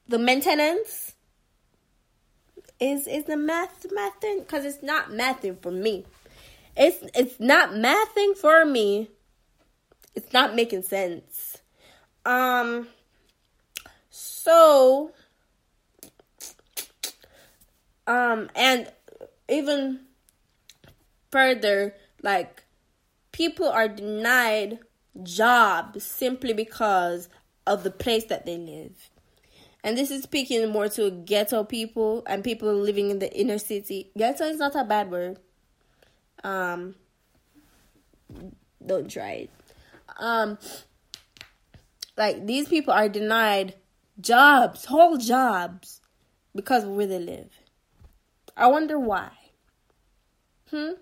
The 0.07 0.19
maintenance? 0.19 1.15
Is 2.79 3.07
is 3.07 3.25
the 3.25 3.39
math 3.39 3.87
mathing 3.89 4.41
because 4.41 4.67
it's 4.67 4.83
not 4.83 5.09
mathing 5.09 5.63
for 5.63 5.71
me. 5.71 6.05
It's 6.77 7.03
it's 7.15 7.41
not 7.41 7.71
mathing 7.71 8.37
for 8.37 8.67
me. 8.67 9.09
It's 10.15 10.35
not 10.35 10.55
making 10.55 10.83
sense. 10.83 11.57
Um 12.27 12.89
so 14.11 15.11
um 18.07 18.51
and 18.55 18.93
even 19.49 20.01
further, 21.31 21.95
like 22.23 22.65
people 23.33 23.69
are 23.69 23.89
denied 23.89 24.81
jobs 25.23 26.05
simply 26.05 26.53
because 26.53 27.29
of 27.67 27.85
the 27.85 27.91
place 27.91 28.25
that 28.25 28.47
they 28.47 28.57
live. 28.57 29.11
And 29.85 29.97
this 29.97 30.11
is 30.11 30.23
speaking 30.25 30.69
more 30.71 30.89
to 30.91 31.11
ghetto 31.11 31.65
people 31.65 32.23
and 32.27 32.43
people 32.43 32.75
living 32.75 33.11
in 33.11 33.21
the 33.21 33.33
inner 33.33 33.59
city. 33.59 34.11
Ghetto 34.17 34.45
is 34.45 34.59
not 34.59 34.75
a 34.75 34.85
bad 34.85 35.11
word. 35.11 35.39
Um, 36.43 36.95
don't 38.85 39.11
try 39.11 39.31
it. 39.31 39.51
Um, 40.19 40.59
like 42.17 42.47
these 42.47 42.69
people 42.69 42.93
are 42.93 43.09
denied 43.09 43.75
jobs, 44.21 44.87
whole 44.87 45.17
jobs, 45.17 46.01
because 46.55 46.85
of 46.85 46.91
where 46.91 47.07
they 47.07 47.21
live. 47.21 47.51
I 48.57 48.67
wonder 48.67 48.99
why. 48.99 49.31
Hmm. 50.71 50.95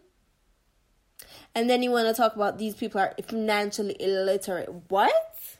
And 1.57 1.71
then 1.71 1.83
you 1.83 1.91
want 1.91 2.07
to 2.07 2.13
talk 2.13 2.37
about 2.37 2.59
these 2.59 2.75
people 2.75 3.01
are 3.01 3.15
financially 3.27 3.97
illiterate. 3.99 4.69
What? 4.89 5.57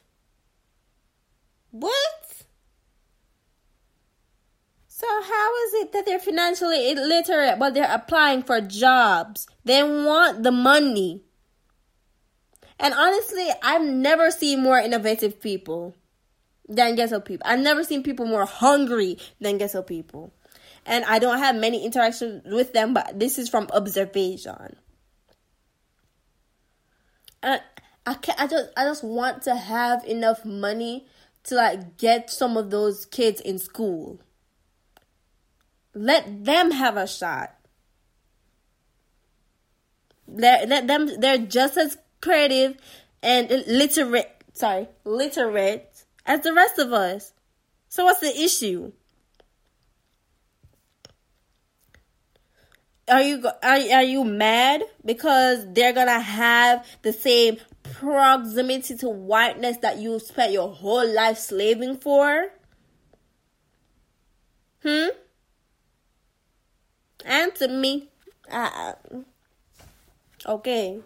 What? 1.71 2.45
So 4.89 5.07
how 5.07 5.57
is 5.65 5.75
it 5.75 5.93
that 5.93 6.05
they're 6.05 6.19
financially 6.19 6.91
illiterate 6.91 7.59
but 7.59 7.73
they're 7.73 7.91
applying 7.91 8.43
for 8.43 8.61
jobs? 8.61 9.47
They 9.65 9.83
want 9.83 10.43
the 10.43 10.53
money. 10.53 11.23
And 12.79 12.93
honestly, 12.93 13.49
I've 13.63 13.87
never 13.87 14.31
seen 14.31 14.63
more 14.63 14.79
innovative 14.79 15.41
people 15.41 15.95
than 16.69 16.97
ghetto 16.97 17.21
people. 17.21 17.47
I've 17.49 17.61
never 17.61 17.83
seen 17.83 18.03
people 18.03 18.27
more 18.27 18.45
hungry 18.45 19.17
than 19.41 19.57
ghetto 19.57 19.81
people. 19.81 20.35
And 20.85 21.07
I 21.07 21.21
don't 21.21 21.39
have 21.39 21.57
many 21.57 21.87
interactions 21.87 22.43
with 22.45 22.75
them, 22.75 22.93
but 22.93 23.19
this 23.19 23.39
is 23.39 23.49
from 23.49 23.69
observation. 23.73 24.77
I 27.47 27.61
I 28.05 28.15
can't. 28.15 28.41
I 28.41 28.47
just 28.47 28.71
I 28.77 28.85
just 28.85 29.05
want 29.05 29.43
to 29.43 29.55
have 29.55 30.05
enough 30.05 30.45
money 30.45 31.07
to 31.45 31.55
like 31.55 31.97
get 31.97 32.31
some 32.31 32.57
of 32.57 32.71
those 32.71 33.07
kids 33.07 33.41
in 33.41 33.59
school. 33.59 34.21
Let 35.95 36.45
them 36.45 36.73
have 36.73 36.97
a 36.97 37.07
shot. 37.07 37.55
Let, 40.29 40.69
let 40.69 40.87
them. 40.87 41.09
They're 41.21 41.39
just 41.39 41.79
as 41.79 41.97
creative 42.21 42.77
and 43.23 43.49
literate. 43.67 44.31
Sorry, 44.53 44.89
literate 45.05 46.05
as 46.27 46.41
the 46.41 46.53
rest 46.53 46.79
of 46.79 46.93
us. 46.93 47.33
So 47.89 48.05
what's 48.05 48.21
the 48.21 48.37
issue? 48.39 48.93
Are 53.09 53.23
you 53.23 53.47
are, 53.47 53.79
are 53.93 54.03
you 54.03 54.25
mad? 54.25 54.83
Because 55.05 55.65
they're 55.73 55.93
gonna 55.93 56.21
have 56.21 56.87
the 57.03 57.13
same 57.13 57.59
proximity 57.83 58.97
to 58.97 59.09
whiteness 59.09 59.79
that 59.79 59.99
you 59.99 60.19
spent 60.19 60.53
your 60.53 60.69
whole 60.69 61.07
life 61.09 61.39
slaving 61.39 61.97
for? 61.99 62.49
Hmm? 64.83 65.09
Answer 67.25 67.69
me. 67.69 68.09
Uh, 68.51 68.93
okay. 70.45 71.01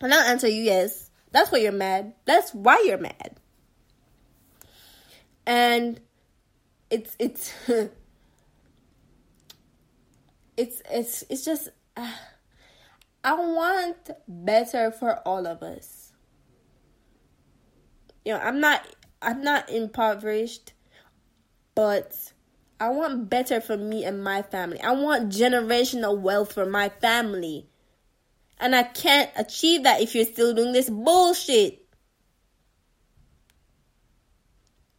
And 0.00 0.12
i'll 0.12 0.20
answer 0.20 0.48
you 0.48 0.62
yes. 0.62 1.10
That's 1.32 1.50
why 1.50 1.58
you're 1.58 1.72
mad. 1.72 2.14
That's 2.24 2.54
why 2.54 2.84
you're 2.86 2.98
mad. 2.98 3.36
And 5.46 6.00
it's 6.90 7.16
it's 7.18 7.52
it's 10.56 10.82
it's 10.90 11.24
it's 11.28 11.44
just 11.44 11.68
uh, 11.96 12.12
I 13.22 13.34
want 13.34 14.10
better 14.28 14.90
for 14.90 15.16
all 15.26 15.46
of 15.46 15.62
us. 15.62 16.12
You 18.24 18.34
know, 18.34 18.40
I'm 18.40 18.60
not 18.60 18.86
I'm 19.20 19.42
not 19.42 19.70
impoverished, 19.70 20.72
but 21.74 22.14
I 22.80 22.90
want 22.90 23.30
better 23.30 23.60
for 23.60 23.76
me 23.76 24.04
and 24.04 24.22
my 24.22 24.42
family. 24.42 24.80
I 24.80 24.92
want 24.92 25.32
generational 25.32 26.18
wealth 26.18 26.52
for 26.52 26.66
my 26.66 26.88
family. 26.88 27.66
And 28.58 28.74
I 28.74 28.82
can't 28.84 29.30
achieve 29.36 29.82
that 29.82 30.00
if 30.00 30.14
you're 30.14 30.24
still 30.24 30.54
doing 30.54 30.72
this 30.72 30.88
bullshit. 30.88 31.80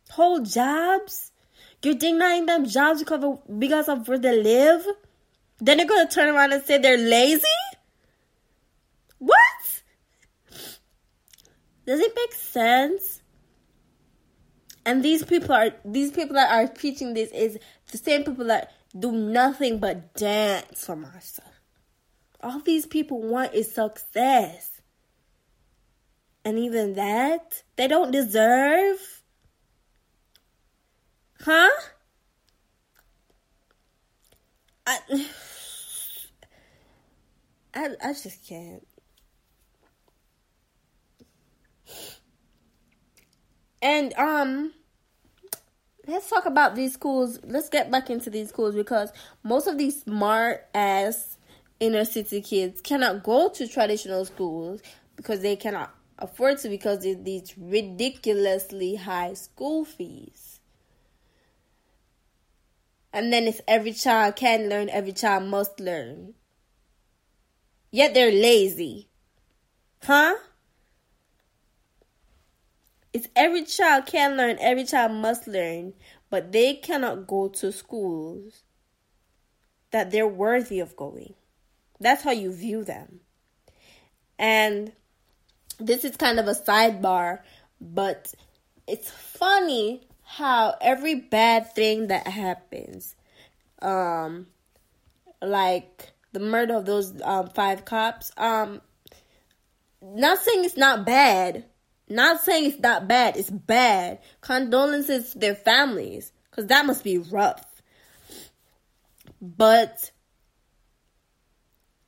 Whole 0.09 0.41
jobs? 0.41 1.31
You're 1.83 1.95
denying 1.95 2.45
them 2.47 2.65
jobs 2.65 2.99
because 2.99 3.23
of, 3.23 3.59
because 3.59 3.89
of 3.89 4.07
where 4.07 4.17
they 4.17 4.41
live? 4.41 4.85
Then 5.59 5.77
they're 5.77 5.87
gonna 5.87 6.09
turn 6.09 6.33
around 6.33 6.53
and 6.53 6.63
say 6.63 6.77
they're 6.77 6.97
lazy? 6.97 7.47
What? 9.19 9.81
Does 11.85 11.99
it 11.99 12.13
make 12.15 12.33
sense? 12.33 13.21
And 14.85 15.03
these 15.03 15.23
people 15.23 15.53
are 15.53 15.71
these 15.83 16.11
people 16.11 16.35
that 16.35 16.51
are 16.51 16.67
preaching 16.67 17.13
this 17.13 17.31
is 17.31 17.57
the 17.91 17.97
same 17.97 18.23
people 18.23 18.45
that 18.45 18.71
do 18.97 19.11
nothing 19.11 19.79
but 19.79 20.13
dance 20.13 20.85
for 20.85 20.95
Martha. 20.95 21.43
All 22.41 22.59
these 22.59 22.85
people 22.85 23.21
want 23.21 23.53
is 23.53 23.73
success. 23.73 24.81
And 26.43 26.59
even 26.59 26.93
that, 26.93 27.63
they 27.75 27.87
don't 27.87 28.11
deserve. 28.11 28.97
Huh? 31.41 31.69
I 34.85 34.99
I 37.75 37.89
I 38.03 38.13
just 38.13 38.47
can't. 38.47 38.87
And 43.81 44.13
um 44.15 44.73
let's 46.07 46.29
talk 46.29 46.45
about 46.45 46.75
these 46.75 46.93
schools. 46.93 47.39
Let's 47.43 47.69
get 47.69 47.91
back 47.91 48.09
into 48.09 48.29
these 48.29 48.49
schools 48.49 48.75
because 48.75 49.11
most 49.43 49.67
of 49.67 49.77
these 49.77 50.01
smart 50.03 50.65
ass 50.73 51.37
inner 51.79 52.05
city 52.05 52.41
kids 52.41 52.81
cannot 52.81 53.23
go 53.23 53.49
to 53.49 53.67
traditional 53.67 54.25
schools 54.25 54.81
because 55.15 55.41
they 55.41 55.55
cannot 55.55 55.93
afford 56.17 56.57
to 56.59 56.69
because 56.69 57.05
of 57.05 57.25
these 57.25 57.53
ridiculously 57.57 58.95
high 58.95 59.33
school 59.33 59.83
fees. 59.83 60.59
And 63.11 63.31
then 63.31 63.45
it's 63.45 63.61
every 63.67 63.93
child 63.93 64.35
can 64.35 64.69
learn, 64.69 64.89
every 64.89 65.13
child 65.13 65.45
must 65.45 65.79
learn. 65.79 66.33
Yet 67.95 68.13
they're 68.13 68.29
lazy. 68.29 69.07
Huh? 70.03 70.35
It's 73.13 73.29
every 73.37 73.63
child 73.63 74.05
can 74.05 74.35
learn, 74.35 74.57
every 74.59 74.83
child 74.83 75.13
must 75.13 75.47
learn, 75.47 75.93
but 76.29 76.51
they 76.51 76.73
cannot 76.73 77.25
go 77.25 77.47
to 77.47 77.71
schools 77.71 78.63
that 79.91 80.11
they're 80.11 80.27
worthy 80.27 80.81
of 80.81 80.97
going. 80.97 81.35
That's 82.01 82.21
how 82.21 82.31
you 82.31 82.51
view 82.51 82.83
them. 82.83 83.21
And 84.37 84.91
this 85.79 86.03
is 86.03 86.17
kind 86.17 86.37
of 86.37 86.49
a 86.49 86.53
sidebar, 86.53 87.43
but 87.79 88.33
it's 88.87 89.09
funny 89.09 90.05
how 90.21 90.75
every 90.81 91.15
bad 91.15 91.73
thing 91.73 92.07
that 92.07 92.27
happens, 92.27 93.15
um, 93.81 94.47
like 95.41 96.11
the 96.35 96.39
murder 96.41 96.75
of 96.75 96.85
those 96.85 97.13
um, 97.23 97.47
five 97.47 97.85
cops, 97.85 98.29
um, 98.35 98.81
not 100.01 100.37
saying 100.39 100.65
it's 100.65 100.75
not 100.75 101.05
bad, 101.05 101.63
not 102.09 102.41
saying 102.41 102.65
it's 102.65 102.79
not 102.79 103.07
bad, 103.07 103.37
it's 103.37 103.49
bad. 103.49 104.19
Condolences 104.41 105.31
to 105.31 105.39
their 105.39 105.55
families, 105.55 106.33
because 106.51 106.67
that 106.67 106.85
must 106.85 107.05
be 107.05 107.19
rough. 107.19 107.63
But 109.41 110.11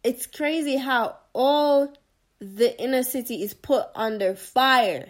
it's 0.04 0.28
crazy 0.28 0.76
how 0.76 1.16
all 1.32 1.94
the 2.40 2.78
inner 2.82 3.04
city 3.04 3.42
is 3.44 3.54
put 3.54 3.86
under 3.96 4.36
fire 4.36 5.08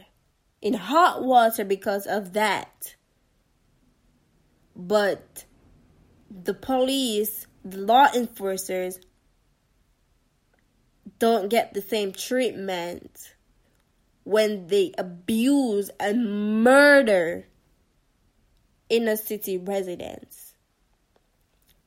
in 0.62 0.76
hot 0.76 1.24
water 1.24 1.66
because 1.66 2.06
of 2.06 2.34
that. 2.34 2.96
But 4.76 5.46
the 6.30 6.54
police, 6.54 7.48
law 7.74 8.08
enforcers, 8.14 9.00
don't 11.20 11.50
get 11.50 11.74
the 11.74 11.82
same 11.82 12.12
treatment 12.12 13.34
when 14.24 14.68
they 14.68 14.94
abuse 14.98 15.90
and 16.00 16.64
murder 16.64 17.48
inner 18.90 19.16
city 19.16 19.58
residents. 19.58 20.54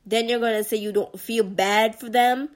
Then 0.05 0.27
you're 0.27 0.39
gonna 0.39 0.63
say 0.63 0.77
you 0.77 0.91
don't 0.91 1.19
feel 1.19 1.43
bad 1.43 1.99
for 1.99 2.09
them 2.09 2.49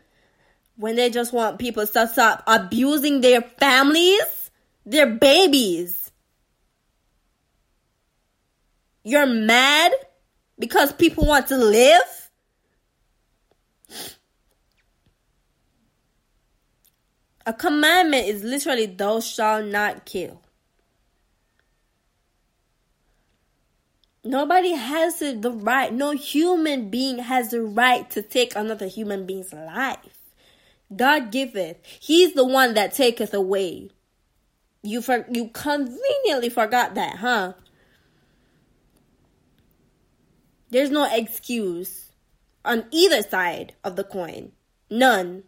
when 0.76 0.96
they 0.96 1.10
just 1.10 1.32
want 1.32 1.60
people 1.60 1.86
to 1.86 2.08
stop 2.08 2.44
abusing 2.48 3.22
their 3.22 3.42
families, 3.42 4.50
their 4.86 5.08
babies. 5.08 6.12
You're 9.04 9.28
mad 9.28 9.92
because 10.58 10.92
people 10.94 11.26
want 11.26 11.48
to 11.48 11.58
live? 11.58 12.25
A 17.46 17.54
commandment 17.54 18.28
is 18.28 18.44
literally 18.44 18.88
thou 18.88 19.20
shalt 19.20 19.66
not 19.66 20.06
kill. 20.06 20.42
Nobody 24.24 24.72
has 24.72 25.20
the 25.20 25.52
right, 25.54 25.94
no 25.94 26.12
human 26.12 26.90
being 26.90 27.20
has 27.20 27.52
the 27.52 27.62
right 27.62 28.10
to 28.10 28.24
take 28.24 28.56
another 28.56 28.88
human 28.88 29.28
being's 29.28 29.54
life. 29.54 30.18
God 30.96 31.32
giveth. 31.32 31.78
He's 32.00 32.34
the 32.34 32.46
one 32.46 32.74
that 32.74 32.94
taketh 32.94 33.36
away. 33.36 33.92
You 34.82 35.04
for, 35.04 35.28
you 35.32 35.50
conveniently 35.50 36.50
forgot 36.50 36.96
that, 36.96 37.18
huh? 37.18 37.54
There's 40.72 40.90
no 40.90 41.08
excuse 41.12 42.12
on 42.64 42.86
either 42.92 43.22
side 43.22 43.76
of 43.84 43.96
the 43.96 44.04
coin. 44.04 44.52
None. 44.90 45.44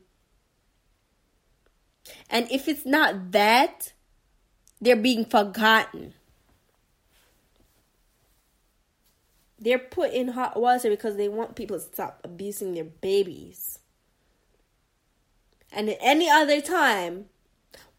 And 2.29 2.49
if 2.51 2.67
it's 2.67 2.85
not 2.85 3.31
that, 3.31 3.93
they're 4.79 4.95
being 4.95 5.25
forgotten. 5.25 6.13
They're 9.59 9.79
put 9.79 10.11
in 10.11 10.29
hot 10.29 10.59
water 10.59 10.89
because 10.89 11.17
they 11.17 11.29
want 11.29 11.55
people 11.55 11.79
to 11.79 11.83
stop 11.83 12.21
abusing 12.23 12.73
their 12.73 12.83
babies. 12.83 13.79
And 15.71 15.89
at 15.89 15.97
any 15.99 16.29
other 16.29 16.61
time, 16.61 17.25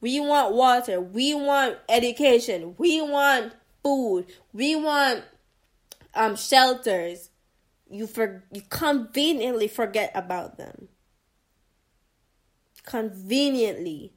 we 0.00 0.20
want 0.20 0.54
water, 0.54 1.00
we 1.00 1.34
want 1.34 1.78
education, 1.88 2.74
we 2.78 3.02
want 3.02 3.52
food, 3.82 4.26
we 4.52 4.76
want 4.76 5.24
um, 6.14 6.36
shelters. 6.36 7.30
You 7.90 8.06
for 8.06 8.44
you 8.52 8.62
conveniently 8.68 9.66
forget 9.66 10.12
about 10.14 10.58
them. 10.58 10.88
Conveniently. 12.88 14.14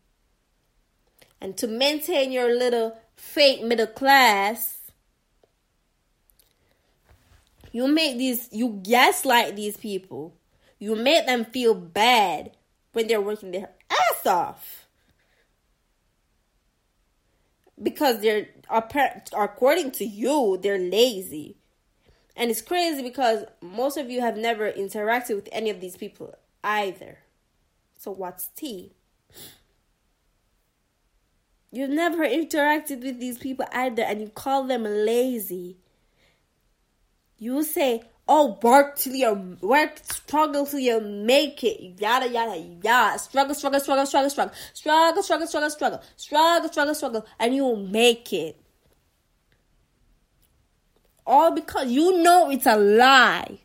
And 1.41 1.57
to 1.57 1.67
maintain 1.67 2.31
your 2.31 2.55
little 2.55 2.97
fake 3.17 3.61
middle 3.61 3.85
class, 3.85 4.79
you 7.73 7.85
make 7.89 8.17
these 8.17 8.47
you 8.53 8.79
gaslight 8.81 9.57
these 9.57 9.75
people. 9.75 10.37
You 10.79 10.95
make 10.95 11.25
them 11.25 11.43
feel 11.43 11.73
bad 11.73 12.55
when 12.93 13.07
they're 13.07 13.19
working 13.19 13.51
their 13.51 13.71
ass 13.89 14.25
off 14.25 14.87
because 17.81 18.21
they're 18.21 18.47
according 19.37 19.91
to 19.91 20.05
you 20.05 20.59
they're 20.61 20.77
lazy 20.77 21.57
and 22.35 22.51
it's 22.51 22.61
crazy 22.61 23.01
because 23.01 23.43
most 23.61 23.97
of 23.97 24.09
you 24.09 24.21
have 24.21 24.37
never 24.37 24.71
interacted 24.71 25.35
with 25.35 25.49
any 25.51 25.69
of 25.69 25.81
these 25.81 25.97
people 25.97 26.35
either 26.63 27.17
so 28.01 28.09
what's 28.09 28.47
tea 28.55 28.93
you've 31.71 31.91
never 31.91 32.25
interacted 32.25 33.03
with 33.03 33.19
these 33.19 33.37
people 33.37 33.65
either 33.71 34.01
and 34.01 34.19
you 34.19 34.27
call 34.29 34.63
them 34.63 34.83
lazy 34.83 35.77
you 37.37 37.61
say 37.61 38.01
Oh, 38.33 38.57
work 38.61 38.95
till 38.95 39.13
you 39.13 39.57
work, 39.61 39.99
struggle 40.03 40.65
till 40.65 40.79
you 40.79 41.01
make 41.01 41.65
it. 41.65 41.99
Yada 41.99 42.29
yada 42.29 42.57
yada. 42.57 43.19
Struggle, 43.19 43.53
struggle, 43.53 43.79
struggle, 43.81 44.05
struggle, 44.05 44.29
struggle, 44.29 44.53
struggle, 44.73 45.23
struggle, 45.23 45.47
struggle, 45.47 45.69
struggle, 45.69 46.01
struggle, 46.15 46.69
struggle, 46.69 46.95
struggle, 46.95 47.25
and 47.39 47.53
you 47.53 47.63
will 47.63 47.75
make 47.87 48.31
it. 48.31 48.55
All 51.25 51.51
because 51.51 51.91
you 51.91 52.21
know 52.21 52.49
it's 52.51 52.65
a 52.65 52.77
lie. 52.77 53.59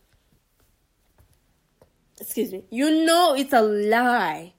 Excuse 2.21 2.53
me. 2.53 2.65
You 2.71 3.05
know 3.05 3.35
it's 3.35 3.53
a 3.53 3.63
lie. 3.63 4.55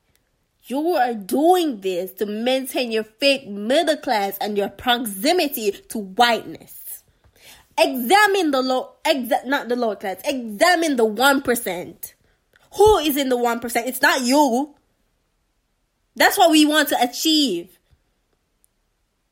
You 0.66 0.90
are 0.96 1.14
doing 1.14 1.82
this 1.82 2.12
to 2.14 2.26
maintain 2.26 2.92
your 2.92 3.06
fake 3.06 3.48
middle 3.48 3.98
class 3.98 4.38
and 4.40 4.58
your 4.58 4.70
proximity 4.70 5.72
to 5.72 5.98
whiteness. 5.98 7.04
Examine 7.80 8.52
the 8.52 8.62
low, 8.62 8.92
exa- 9.06 9.46
not 9.46 9.70
the 9.70 9.76
lower 9.76 9.96
class. 9.96 10.20
Examine 10.26 10.96
the 10.98 11.06
one 11.06 11.42
percent. 11.42 12.16
Who 12.76 12.98
is 12.98 13.18
in 13.18 13.30
the 13.30 13.38
one 13.38 13.60
percent? 13.60 13.88
It's 13.88 14.02
not 14.02 14.22
you. 14.22 14.76
That's 16.16 16.38
what 16.38 16.52
we 16.52 16.66
want 16.66 16.90
to 16.90 17.02
achieve. 17.02 17.80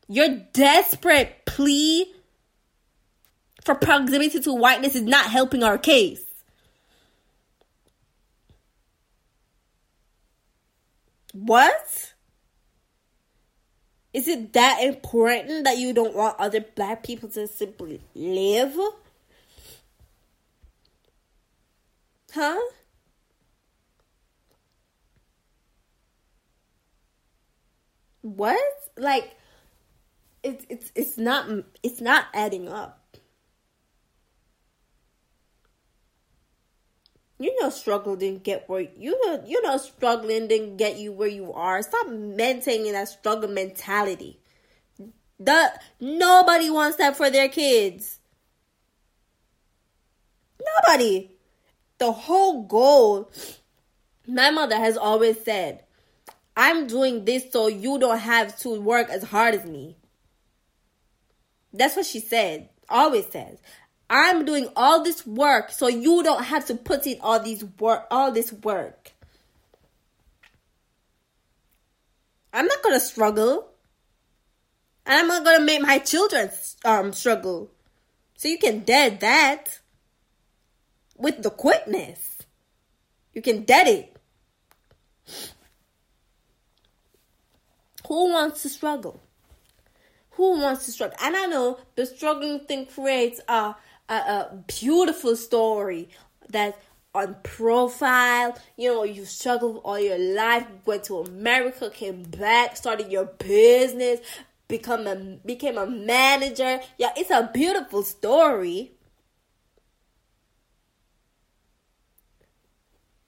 Your 0.07 0.29
desperate 0.53 1.45
plea 1.45 2.13
for 3.63 3.75
proximity 3.75 4.39
to 4.39 4.53
whiteness 4.53 4.95
is 4.95 5.01
not 5.01 5.25
helping 5.25 5.63
our 5.63 5.77
case. 5.77 6.24
What? 11.35 12.13
Is 14.13 14.29
it 14.29 14.53
that 14.53 14.81
important 14.81 15.65
that 15.65 15.77
you 15.77 15.91
don't 15.91 16.15
want 16.15 16.39
other 16.39 16.61
black 16.61 17.03
people 17.03 17.27
to 17.31 17.45
simply 17.49 17.99
live? 18.15 18.73
Huh? 22.33 22.57
What? 28.21 28.57
Like 28.95 29.35
it's 30.41 30.65
it's 30.69 30.91
it's 30.95 31.17
not 31.17 31.49
it's 31.83 31.99
not 31.99 32.27
adding 32.33 32.69
up. 32.69 33.04
You 37.39 37.61
know 37.61 37.69
struggle 37.69 38.15
didn't 38.15 38.43
get 38.43 38.67
where 38.69 38.81
you 38.97 39.19
know 39.25 39.43
you 39.45 39.61
know 39.61 39.77
struggling 39.77 40.47
didn't 40.47 40.77
get 40.77 40.97
you 40.97 41.11
where 41.11 41.27
you 41.27 41.51
are. 41.53 41.81
Stop 41.81 42.07
maintaining 42.07 42.93
that 42.93 43.09
struggle 43.09 43.49
mentality. 43.49 44.39
The 45.39 45.71
nobody 45.99 46.69
wants 46.69 46.97
that 46.97 47.17
for 47.17 47.29
their 47.29 47.49
kids. 47.49 48.19
Nobody. 50.87 51.31
The 51.97 52.11
whole 52.11 52.63
goal, 52.63 53.31
my 54.27 54.49
mother 54.49 54.75
has 54.75 54.97
always 54.97 55.41
said, 55.43 55.83
I'm 56.57 56.87
doing 56.87 57.25
this 57.25 57.51
so 57.51 57.67
you 57.67 57.99
don't 57.99 58.19
have 58.19 58.57
to 58.59 58.79
work 58.81 59.09
as 59.09 59.23
hard 59.23 59.55
as 59.55 59.65
me. 59.65 59.97
That's 61.73 61.95
what 61.95 62.05
she 62.05 62.19
said. 62.19 62.69
Always 62.89 63.27
says. 63.27 63.59
I'm 64.09 64.45
doing 64.45 64.69
all 64.75 65.03
this 65.03 65.25
work 65.25 65.71
so 65.71 65.87
you 65.87 66.23
don't 66.23 66.43
have 66.43 66.65
to 66.67 66.75
put 66.75 67.07
in 67.07 67.17
all 67.21 67.39
these 67.39 67.63
work 67.79 68.05
all 68.11 68.31
this 68.31 68.53
work. 68.53 69.13
I'm 72.53 72.67
not 72.67 72.83
gonna 72.83 72.99
struggle. 72.99 73.67
And 75.05 75.19
I'm 75.19 75.27
not 75.27 75.43
gonna 75.43 75.63
make 75.63 75.81
my 75.81 75.99
children 75.99 76.49
um 76.83 77.13
struggle. 77.13 77.71
So 78.37 78.47
you 78.47 78.57
can 78.57 78.79
dead 78.79 79.21
that 79.21 79.79
with 81.17 81.41
the 81.41 81.49
quickness. 81.49 82.37
You 83.33 83.41
can 83.41 83.63
dead 83.63 83.87
it. 83.87 84.15
Who 88.07 88.31
wants 88.31 88.61
to 88.61 88.69
struggle? 88.69 89.21
Who 90.31 90.59
wants 90.61 90.85
to 90.85 90.91
struggle? 90.91 91.17
And 91.21 91.35
I 91.35 91.45
know 91.47 91.79
the 91.95 92.05
struggling 92.05 92.59
thing 92.59 92.85
creates 92.85 93.41
a, 93.47 93.75
a, 94.09 94.13
a 94.13 94.63
beautiful 94.67 95.35
story 95.35 96.09
that 96.49 96.77
on 97.13 97.35
profile. 97.43 98.57
You 98.77 98.93
know, 98.93 99.03
you 99.03 99.25
struggled 99.25 99.81
all 99.83 99.99
your 99.99 100.19
life, 100.19 100.67
went 100.85 101.05
to 101.05 101.19
America, 101.19 101.89
came 101.89 102.23
back, 102.23 102.77
started 102.77 103.11
your 103.11 103.25
business, 103.25 104.19
become 104.67 105.07
a 105.07 105.15
became 105.45 105.77
a 105.77 105.87
manager. 105.87 106.79
Yeah, 106.97 107.11
it's 107.15 107.31
a 107.31 107.49
beautiful 107.53 108.03
story. 108.03 108.91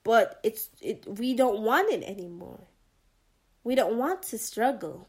But 0.04 0.40
it's 0.42 0.68
it 0.80 1.04
we 1.06 1.34
don't 1.34 1.60
want 1.60 1.92
it 1.92 2.02
anymore. 2.04 2.60
We 3.64 3.74
don't 3.74 3.96
want 3.96 4.22
to 4.24 4.38
struggle. 4.38 5.08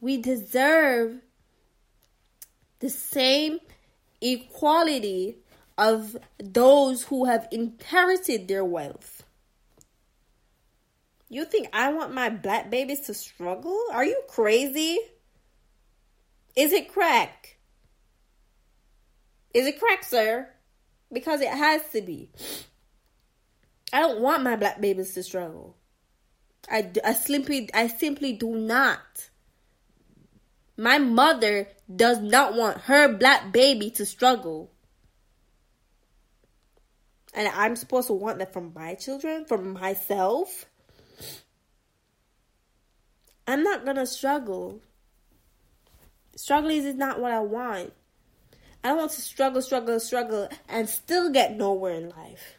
We 0.00 0.18
deserve 0.18 1.20
the 2.80 2.90
same 2.90 3.58
equality 4.20 5.38
of 5.78 6.16
those 6.38 7.04
who 7.04 7.26
have 7.26 7.48
inherited 7.50 8.48
their 8.48 8.64
wealth. 8.64 9.24
You 11.28 11.44
think 11.44 11.68
I 11.72 11.92
want 11.92 12.14
my 12.14 12.30
black 12.30 12.70
babies 12.70 13.00
to 13.00 13.14
struggle? 13.14 13.78
Are 13.92 14.04
you 14.04 14.22
crazy? 14.28 14.98
Is 16.54 16.72
it 16.72 16.92
crack? 16.92 17.58
Is 19.52 19.66
it 19.66 19.78
crack, 19.78 20.04
sir? 20.04 20.48
Because 21.12 21.40
it 21.40 21.48
has 21.48 21.82
to 21.92 22.00
be. 22.00 22.30
I 23.92 24.00
don't 24.00 24.20
want 24.20 24.42
my 24.42 24.56
black 24.56 24.80
babies 24.80 25.14
to 25.14 25.22
struggle. 25.22 25.76
I, 26.70 26.90
I 27.04 27.12
simply 27.12 27.70
I 27.72 27.88
simply 27.88 28.32
do 28.32 28.54
not. 28.54 29.30
My 30.76 30.98
mother 30.98 31.68
does 31.94 32.20
not 32.20 32.54
want 32.54 32.82
her 32.82 33.16
black 33.16 33.52
baby 33.52 33.90
to 33.92 34.04
struggle. 34.04 34.70
And 37.32 37.48
I'm 37.48 37.76
supposed 37.76 38.08
to 38.08 38.14
want 38.14 38.38
that 38.38 38.52
from 38.52 38.72
my 38.74 38.94
children, 38.94 39.44
from 39.44 39.72
myself. 39.72 40.66
I'm 43.46 43.62
not 43.62 43.84
gonna 43.84 44.06
struggle. 44.06 44.80
Struggling 46.36 46.84
is 46.84 46.94
not 46.94 47.20
what 47.20 47.32
I 47.32 47.40
want. 47.40 47.92
I 48.82 48.88
don't 48.88 48.98
want 48.98 49.12
to 49.12 49.20
struggle, 49.20 49.62
struggle, 49.62 49.98
struggle, 50.00 50.48
and 50.68 50.88
still 50.88 51.30
get 51.30 51.56
nowhere 51.56 51.94
in 51.94 52.10
life. 52.10 52.56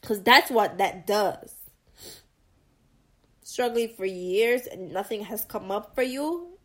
Because 0.00 0.22
that's 0.22 0.50
what 0.50 0.78
that 0.78 1.06
does. 1.06 1.54
Struggling 3.42 3.94
for 3.96 4.04
years 4.04 4.66
and 4.66 4.92
nothing 4.92 5.24
has 5.24 5.44
come 5.44 5.70
up 5.70 5.94
for 5.94 6.02
you. 6.02 6.57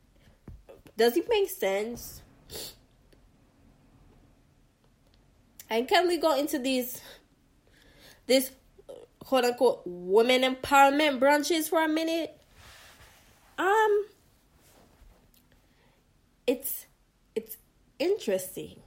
Does 0.98 1.18
it 1.18 1.28
make 1.28 1.50
sense? 1.50 2.22
And 5.70 5.88
can 5.88 6.08
we 6.08 6.18
go 6.18 6.38
into 6.38 6.60
these, 6.60 7.02
this 8.28 8.52
quote 9.20 9.44
unquote 9.44 9.82
women 9.86 10.42
empowerment 10.42 11.20
brunches 11.20 11.70
for 11.70 11.84
a 11.84 11.88
minute? 11.88 12.40
Um, 13.58 14.06
it's 16.46 16.86
it's 17.36 17.58
interesting 17.98 18.82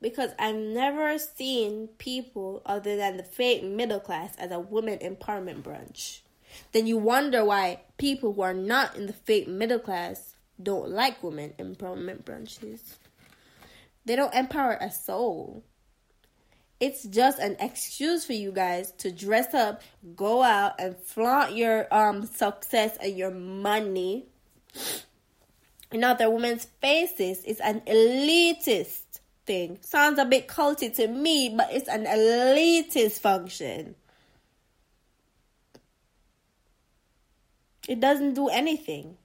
because 0.00 0.30
I've 0.38 0.56
never 0.56 1.16
seen 1.18 1.88
people 1.98 2.62
other 2.66 2.96
than 2.96 3.16
the 3.16 3.22
fake 3.22 3.62
middle 3.62 4.00
class 4.00 4.34
as 4.36 4.50
a 4.50 4.58
women 4.58 4.98
empowerment 4.98 5.62
brunch. 5.62 6.20
Then 6.72 6.86
you 6.86 6.98
wonder 6.98 7.44
why 7.44 7.80
people 7.98 8.32
who 8.32 8.42
are 8.42 8.54
not 8.54 8.96
in 8.96 9.06
the 9.06 9.12
fake 9.12 9.48
middle 9.48 9.78
class 9.78 10.33
don't 10.62 10.90
like 10.90 11.22
women 11.22 11.52
empowerment 11.58 12.24
brunches. 12.24 12.80
They 14.04 14.16
don't 14.16 14.34
empower 14.34 14.78
a 14.80 14.90
soul. 14.90 15.64
It's 16.80 17.04
just 17.04 17.38
an 17.38 17.56
excuse 17.60 18.24
for 18.24 18.32
you 18.32 18.52
guys 18.52 18.92
to 18.98 19.10
dress 19.10 19.54
up, 19.54 19.82
go 20.16 20.42
out 20.42 20.74
and 20.78 20.96
flaunt 20.96 21.56
your 21.56 21.92
um 21.94 22.26
success 22.26 22.96
and 23.00 23.16
your 23.16 23.30
money 23.30 24.26
in 25.92 26.04
other 26.04 26.28
women's 26.28 26.66
faces. 26.80 27.42
It's 27.46 27.60
an 27.60 27.80
elitist 27.82 29.20
thing. 29.46 29.78
Sounds 29.80 30.18
a 30.18 30.24
bit 30.24 30.48
culty 30.48 30.94
to 30.96 31.06
me, 31.06 31.54
but 31.56 31.72
it's 31.72 31.88
an 31.88 32.04
elitist 32.04 33.20
function. 33.20 33.94
It 37.88 38.00
doesn't 38.00 38.34
do 38.34 38.48
anything. 38.48 39.16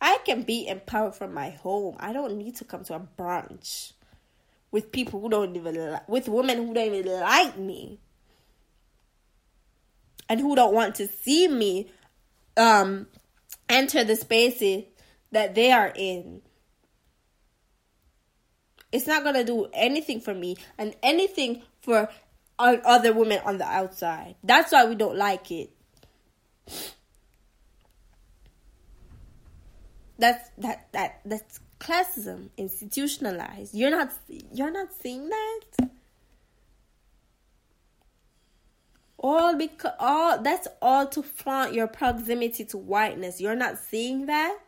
I 0.00 0.18
can 0.24 0.42
be 0.42 0.68
empowered 0.68 1.14
from 1.14 1.34
my 1.34 1.50
home. 1.50 1.96
I 1.98 2.12
don't 2.12 2.36
need 2.36 2.56
to 2.56 2.64
come 2.64 2.84
to 2.84 2.94
a 2.94 3.00
brunch 3.00 3.92
with 4.70 4.92
people 4.92 5.20
who 5.20 5.28
don't 5.28 5.56
even 5.56 5.74
li- 5.74 5.98
with 6.06 6.28
women 6.28 6.58
who 6.58 6.74
don't 6.74 6.94
even 6.94 7.20
like 7.20 7.58
me. 7.58 7.98
And 10.28 10.40
who 10.40 10.54
don't 10.54 10.74
want 10.74 10.96
to 10.96 11.08
see 11.08 11.48
me 11.48 11.90
um 12.56 13.06
enter 13.68 14.04
the 14.04 14.16
spaces 14.16 14.84
that 15.32 15.54
they 15.54 15.72
are 15.72 15.92
in. 15.94 16.42
It's 18.92 19.06
not 19.06 19.22
going 19.22 19.34
to 19.34 19.44
do 19.44 19.68
anything 19.74 20.20
for 20.20 20.32
me 20.32 20.56
and 20.78 20.94
anything 21.02 21.62
for 21.80 22.08
other 22.58 23.12
women 23.12 23.40
on 23.44 23.58
the 23.58 23.66
outside. 23.66 24.36
That's 24.42 24.72
why 24.72 24.86
we 24.86 24.94
don't 24.94 25.16
like 25.16 25.50
it 25.50 25.70
that's 30.18 30.50
that 30.58 30.88
that 30.92 31.20
that's 31.24 31.60
classism 31.78 32.50
institutionalized. 32.56 33.74
You're 33.74 33.90
not 33.90 34.12
you're 34.52 34.70
not 34.70 34.88
seeing 35.00 35.28
that. 35.28 35.90
All 39.18 39.56
because 39.56 39.92
all 39.98 40.42
that's 40.42 40.68
all 40.80 41.06
to 41.08 41.22
flaunt 41.22 41.74
your 41.74 41.86
proximity 41.86 42.64
to 42.66 42.78
whiteness. 42.78 43.40
You're 43.40 43.56
not 43.56 43.78
seeing 43.78 44.26
that. 44.26 44.58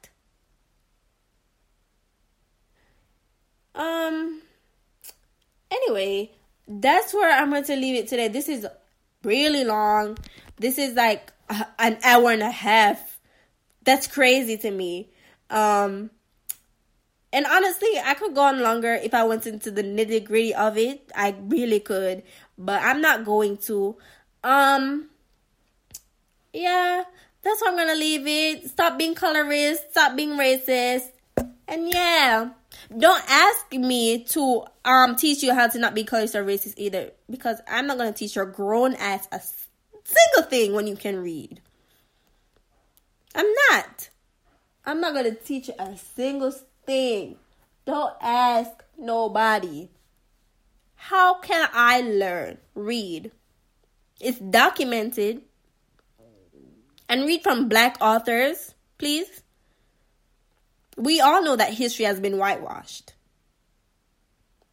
Um. 3.75 4.43
Anyway, 5.71 6.33
that's 6.67 7.15
where 7.15 7.31
I'm 7.31 7.51
going 7.51 7.65
to 7.65 7.77
leave 7.77 7.97
it 7.97 8.09
today. 8.09 8.27
This 8.29 8.49
is 8.49 8.67
really 9.23 9.65
long. 9.65 10.19
This 10.59 10.79
is 10.79 10.95
like 10.95 11.33
an 11.79 11.99
hour 12.03 12.31
and 12.31 12.43
a 12.43 12.51
half. 12.51 13.21
That's 13.85 14.07
crazy 14.07 14.57
to 14.59 14.71
me. 14.71 15.10
Um 15.51 16.11
and 17.33 17.47
honestly, 17.47 17.91
I 18.05 18.15
could 18.15 18.35
go 18.35 18.43
on 18.43 18.61
longer 18.61 18.95
if 18.95 19.15
I 19.15 19.25
went 19.25 19.47
into 19.47 19.71
the 19.71 19.83
nitty 19.83 20.25
gritty 20.25 20.55
of 20.55 20.77
it. 20.77 21.11
I 21.15 21.35
really 21.41 21.79
could, 21.79 22.25
but 22.59 22.83
I'm 22.83 23.01
not 23.01 23.25
going 23.25 23.57
to. 23.69 23.97
Um, 24.43 25.11
yeah, 26.53 27.05
that's 27.43 27.61
where 27.63 27.71
I'm 27.71 27.77
gonna 27.77 27.95
leave 27.95 28.27
it. 28.27 28.69
Stop 28.71 28.99
being 28.99 29.15
colorist. 29.15 29.93
Stop 29.93 30.17
being 30.17 30.31
racist. 30.31 31.11
And 31.69 31.93
yeah, 31.93 32.51
don't 32.99 33.23
ask 33.29 33.73
me 33.73 34.25
to 34.25 34.65
um 34.85 35.15
teach 35.15 35.45
you 35.45 35.55
how 35.55 35.69
to 35.69 35.79
not 35.79 35.95
be 35.95 36.03
colorist 36.03 36.35
or 36.35 36.45
racist 36.45 36.75
either, 36.79 37.13
because 37.31 37.61
I'm 37.69 37.87
not 37.87 37.97
gonna 37.97 38.13
teach 38.13 38.35
your 38.35 38.47
grown 38.47 38.95
ass 38.97 39.29
a 39.31 39.41
single 39.41 40.51
thing 40.51 40.75
when 40.75 40.89
you 40.89 40.97
can 40.97 41.23
read. 41.23 41.61
I'm 43.37 43.47
not. 43.71 44.10
I'm 44.91 45.01
not 45.01 45.15
gonna 45.15 45.37
teach 45.37 45.69
you 45.69 45.75
a 45.79 45.97
single 45.97 46.51
thing. 46.85 47.37
Don't 47.85 48.13
ask 48.21 48.71
nobody. 48.99 49.89
How 50.97 51.35
can 51.35 51.69
I 51.73 52.01
learn? 52.01 52.59
Read. 52.75 53.31
It's 54.21 54.41
documented. 54.41 55.43
And 57.09 57.25
read 57.25 57.45
from 57.45 57.69
black 57.69 57.99
authors, 58.01 58.75
please. 58.99 59.45
We 60.97 61.21
all 61.21 61.45
know 61.45 61.55
that 61.55 61.73
history 61.73 62.05
has 62.07 62.19
been 62.19 62.37
whitewashed. 62.37 63.13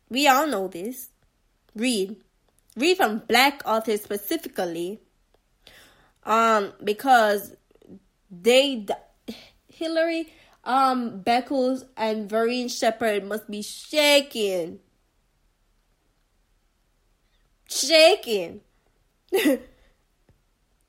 We 0.10 0.27
all 0.27 0.48
know 0.48 0.68
this. 0.68 1.10
Read. 1.76 2.15
Read 2.76 2.98
from 2.98 3.19
black 3.19 3.61
authors 3.68 4.02
specifically. 4.02 4.99
Um, 6.23 6.73
because 6.84 7.56
they 8.31 8.88
Hilary 9.78 10.32
um 10.64 11.22
Beckles 11.22 11.84
and 11.95 12.30
Verene 12.30 12.68
Shepherd 12.68 13.24
must 13.24 13.49
be 13.49 13.62
shaking. 13.62 14.80
Shaking 17.70 18.62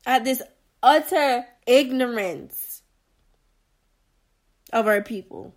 at 0.06 0.24
this 0.24 0.42
utter 0.82 1.44
ignorance 1.66 2.82
of 4.72 4.86
our 4.86 5.02
people. 5.02 5.54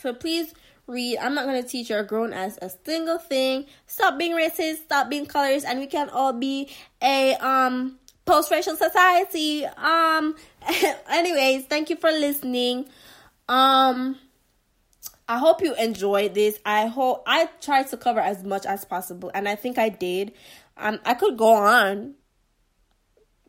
So 0.00 0.12
please 0.12 0.54
read. 0.86 1.18
I'm 1.18 1.34
not 1.34 1.46
going 1.46 1.62
to 1.62 1.68
teach 1.68 1.90
our 1.90 2.04
grown 2.04 2.32
ass 2.32 2.58
a 2.62 2.70
single 2.84 3.18
thing. 3.18 3.66
Stop 3.86 4.18
being 4.18 4.32
racist, 4.32 4.84
stop 4.84 5.08
being 5.08 5.26
colors, 5.26 5.64
and 5.64 5.80
we 5.80 5.86
can 5.86 6.08
all 6.10 6.32
be 6.32 6.70
a 7.02 7.34
um 7.36 7.98
post-racial 8.26 8.76
society. 8.76 9.64
Um 9.64 10.34
anyways, 11.08 11.64
thank 11.66 11.88
you 11.88 11.96
for 11.96 12.10
listening. 12.10 12.88
Um 13.48 14.18
I 15.28 15.38
hope 15.38 15.62
you 15.62 15.74
enjoyed 15.74 16.34
this. 16.34 16.58
I 16.64 16.86
hope 16.86 17.24
I 17.26 17.48
tried 17.60 17.88
to 17.88 17.96
cover 17.96 18.20
as 18.20 18.44
much 18.44 18.66
as 18.66 18.84
possible 18.84 19.30
and 19.34 19.48
I 19.48 19.54
think 19.54 19.78
I 19.78 19.88
did. 19.88 20.32
Um 20.76 20.98
I 21.04 21.14
could 21.14 21.38
go 21.38 21.54
on 21.54 22.14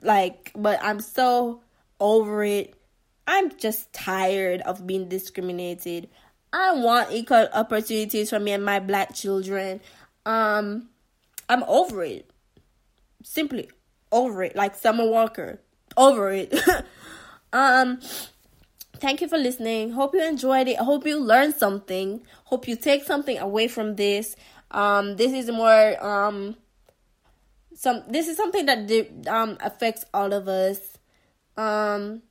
like 0.01 0.51
but 0.55 0.79
I'm 0.81 1.01
so 1.01 1.61
over 1.99 2.43
it. 2.43 2.75
I'm 3.25 3.57
just 3.57 3.91
tired 3.91 4.61
of 4.61 4.87
being 4.87 5.09
discriminated. 5.09 6.07
I 6.53 6.75
want 6.75 7.11
equal 7.11 7.49
opportunities 7.51 8.29
for 8.29 8.39
me 8.39 8.53
and 8.53 8.63
my 8.63 8.79
black 8.79 9.13
children. 9.15 9.81
Um 10.25 10.89
I'm 11.49 11.63
over 11.63 12.03
it. 12.03 12.29
Simply 13.23 13.69
over 14.11 14.43
it. 14.43 14.55
Like 14.55 14.75
Summer 14.75 15.05
Walker. 15.05 15.59
Over 15.95 16.31
it. 16.31 16.53
um 17.53 17.99
thank 18.97 19.21
you 19.21 19.27
for 19.27 19.37
listening. 19.37 19.91
Hope 19.91 20.13
you 20.13 20.23
enjoyed 20.23 20.67
it. 20.67 20.77
Hope 20.77 21.05
you 21.05 21.19
learned 21.19 21.55
something. 21.55 22.21
Hope 22.45 22.67
you 22.67 22.75
take 22.75 23.03
something 23.03 23.37
away 23.37 23.67
from 23.67 23.95
this. 23.95 24.35
Um 24.71 25.15
this 25.15 25.31
is 25.33 25.49
more 25.49 26.03
um 26.05 26.55
some 27.73 28.03
this 28.09 28.27
is 28.27 28.37
something 28.37 28.65
that 28.65 28.89
um 29.27 29.57
affects 29.61 30.05
all 30.13 30.33
of 30.33 30.47
us. 30.47 30.79
Um 31.55 32.21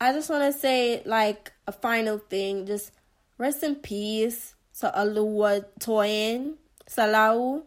I 0.00 0.12
just 0.12 0.28
want 0.28 0.52
to 0.52 0.58
say 0.58 1.02
like 1.06 1.52
a 1.66 1.72
final 1.72 2.18
thing 2.18 2.66
just 2.66 2.92
rest 3.38 3.62
in 3.62 3.76
peace 3.76 4.54
to 4.80 4.92
Alua 4.94 5.64
Toyin 5.80 6.54
Salau 6.88 7.62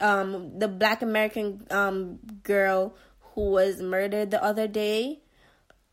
um, 0.00 0.58
the 0.58 0.68
black 0.68 1.02
American 1.02 1.66
um, 1.70 2.18
girl 2.42 2.94
who 3.34 3.50
was 3.50 3.80
murdered 3.80 4.30
the 4.30 4.42
other 4.42 4.66
day 4.66 5.20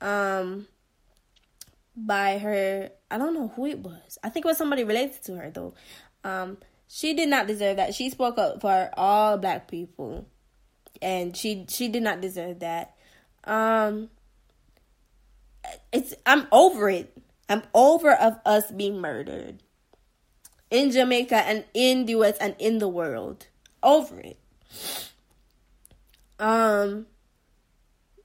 um, 0.01 0.67
by 1.95 2.37
her. 2.37 2.89
I 3.09 3.17
don't 3.17 3.33
know 3.33 3.49
who 3.49 3.65
it 3.65 3.79
was. 3.79 4.17
I 4.23 4.29
think 4.29 4.45
it 4.45 4.49
was 4.49 4.57
somebody 4.57 4.83
related 4.83 5.23
to 5.23 5.35
her, 5.35 5.51
though. 5.51 5.73
Um, 6.23 6.57
she 6.87 7.13
did 7.13 7.29
not 7.29 7.47
deserve 7.47 7.77
that. 7.77 7.93
She 7.93 8.09
spoke 8.09 8.37
up 8.37 8.61
for 8.61 8.89
all 8.95 9.37
black 9.37 9.67
people, 9.67 10.27
and 11.01 11.35
she 11.35 11.65
she 11.69 11.87
did 11.87 12.03
not 12.03 12.21
deserve 12.21 12.59
that. 12.59 12.95
Um, 13.43 14.09
it's 15.91 16.13
I'm 16.25 16.47
over 16.51 16.89
it. 16.89 17.17
I'm 17.49 17.63
over 17.73 18.11
of 18.11 18.39
us 18.45 18.71
being 18.71 18.99
murdered 18.99 19.63
in 20.69 20.91
Jamaica 20.91 21.35
and 21.35 21.65
in 21.73 22.05
the 22.05 22.13
US 22.13 22.37
and 22.37 22.55
in 22.59 22.79
the 22.79 22.87
world 22.87 23.47
over 23.83 24.19
it. 24.19 24.39
Um, 26.39 27.07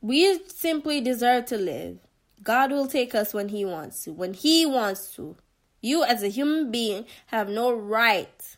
we 0.01 0.41
simply 0.49 1.01
deserve 1.01 1.47
to 1.47 1.57
live. 1.57 1.99
God 2.43 2.73
will 2.73 2.89
take 2.89 3.15
us 3.15 3.33
when 3.33 3.49
He 3.49 3.65
wants 3.65 4.05
to. 4.05 4.13
When 4.13 4.35
He 4.35 4.67
wants 4.67 5.15
to. 5.17 5.37
You, 5.81 6.05
as 6.05 6.23
a 6.23 6.29
human 6.29 6.71
being, 6.71 7.07
have 7.27 7.49
no 7.49 7.73
right 7.73 8.57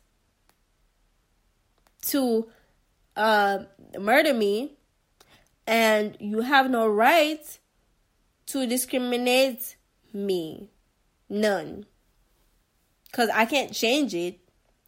to 2.07 2.49
uh, 3.17 3.61
murder 3.99 4.35
me, 4.35 4.73
and 5.67 6.17
you 6.21 6.43
have 6.43 6.71
no 6.71 6.87
right 6.87 7.59
to 8.47 8.67
discriminate 8.67 9.77
me. 10.13 10.71
None. 11.31 11.87
Because 13.07 13.31
I 13.31 13.47
can't 13.47 13.73
change 13.73 14.15
it, 14.15 14.39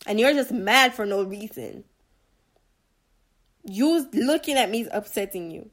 and 0.06 0.20
you're 0.20 0.34
just 0.34 0.52
mad 0.52 0.92
for 0.92 1.06
no 1.06 1.22
reason 1.22 1.84
you 3.66 4.08
looking 4.12 4.56
at 4.56 4.70
me 4.70 4.82
is 4.82 4.88
upsetting 4.92 5.50
you. 5.50 5.70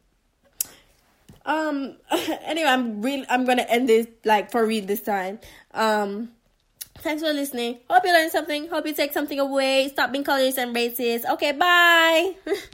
Um 1.45 1.97
anyway, 2.11 2.69
I'm 2.69 3.01
really 3.01 3.25
I'm 3.29 3.45
gonna 3.45 3.63
end 3.63 3.89
this 3.89 4.07
like 4.25 4.51
for 4.51 4.65
read 4.65 4.87
this 4.87 5.01
time. 5.01 5.39
Um 5.73 6.31
thanks 6.99 7.21
for 7.21 7.31
listening. 7.31 7.79
Hope 7.89 8.03
you 8.05 8.13
learned 8.13 8.31
something. 8.31 8.67
Hope 8.69 8.85
you 8.87 8.93
take 8.93 9.13
something 9.13 9.39
away. 9.39 9.89
Stop 9.89 10.11
being 10.11 10.23
colorist 10.23 10.57
and 10.57 10.75
racist. 10.75 11.25
Okay, 11.25 11.51
bye. 11.51 12.35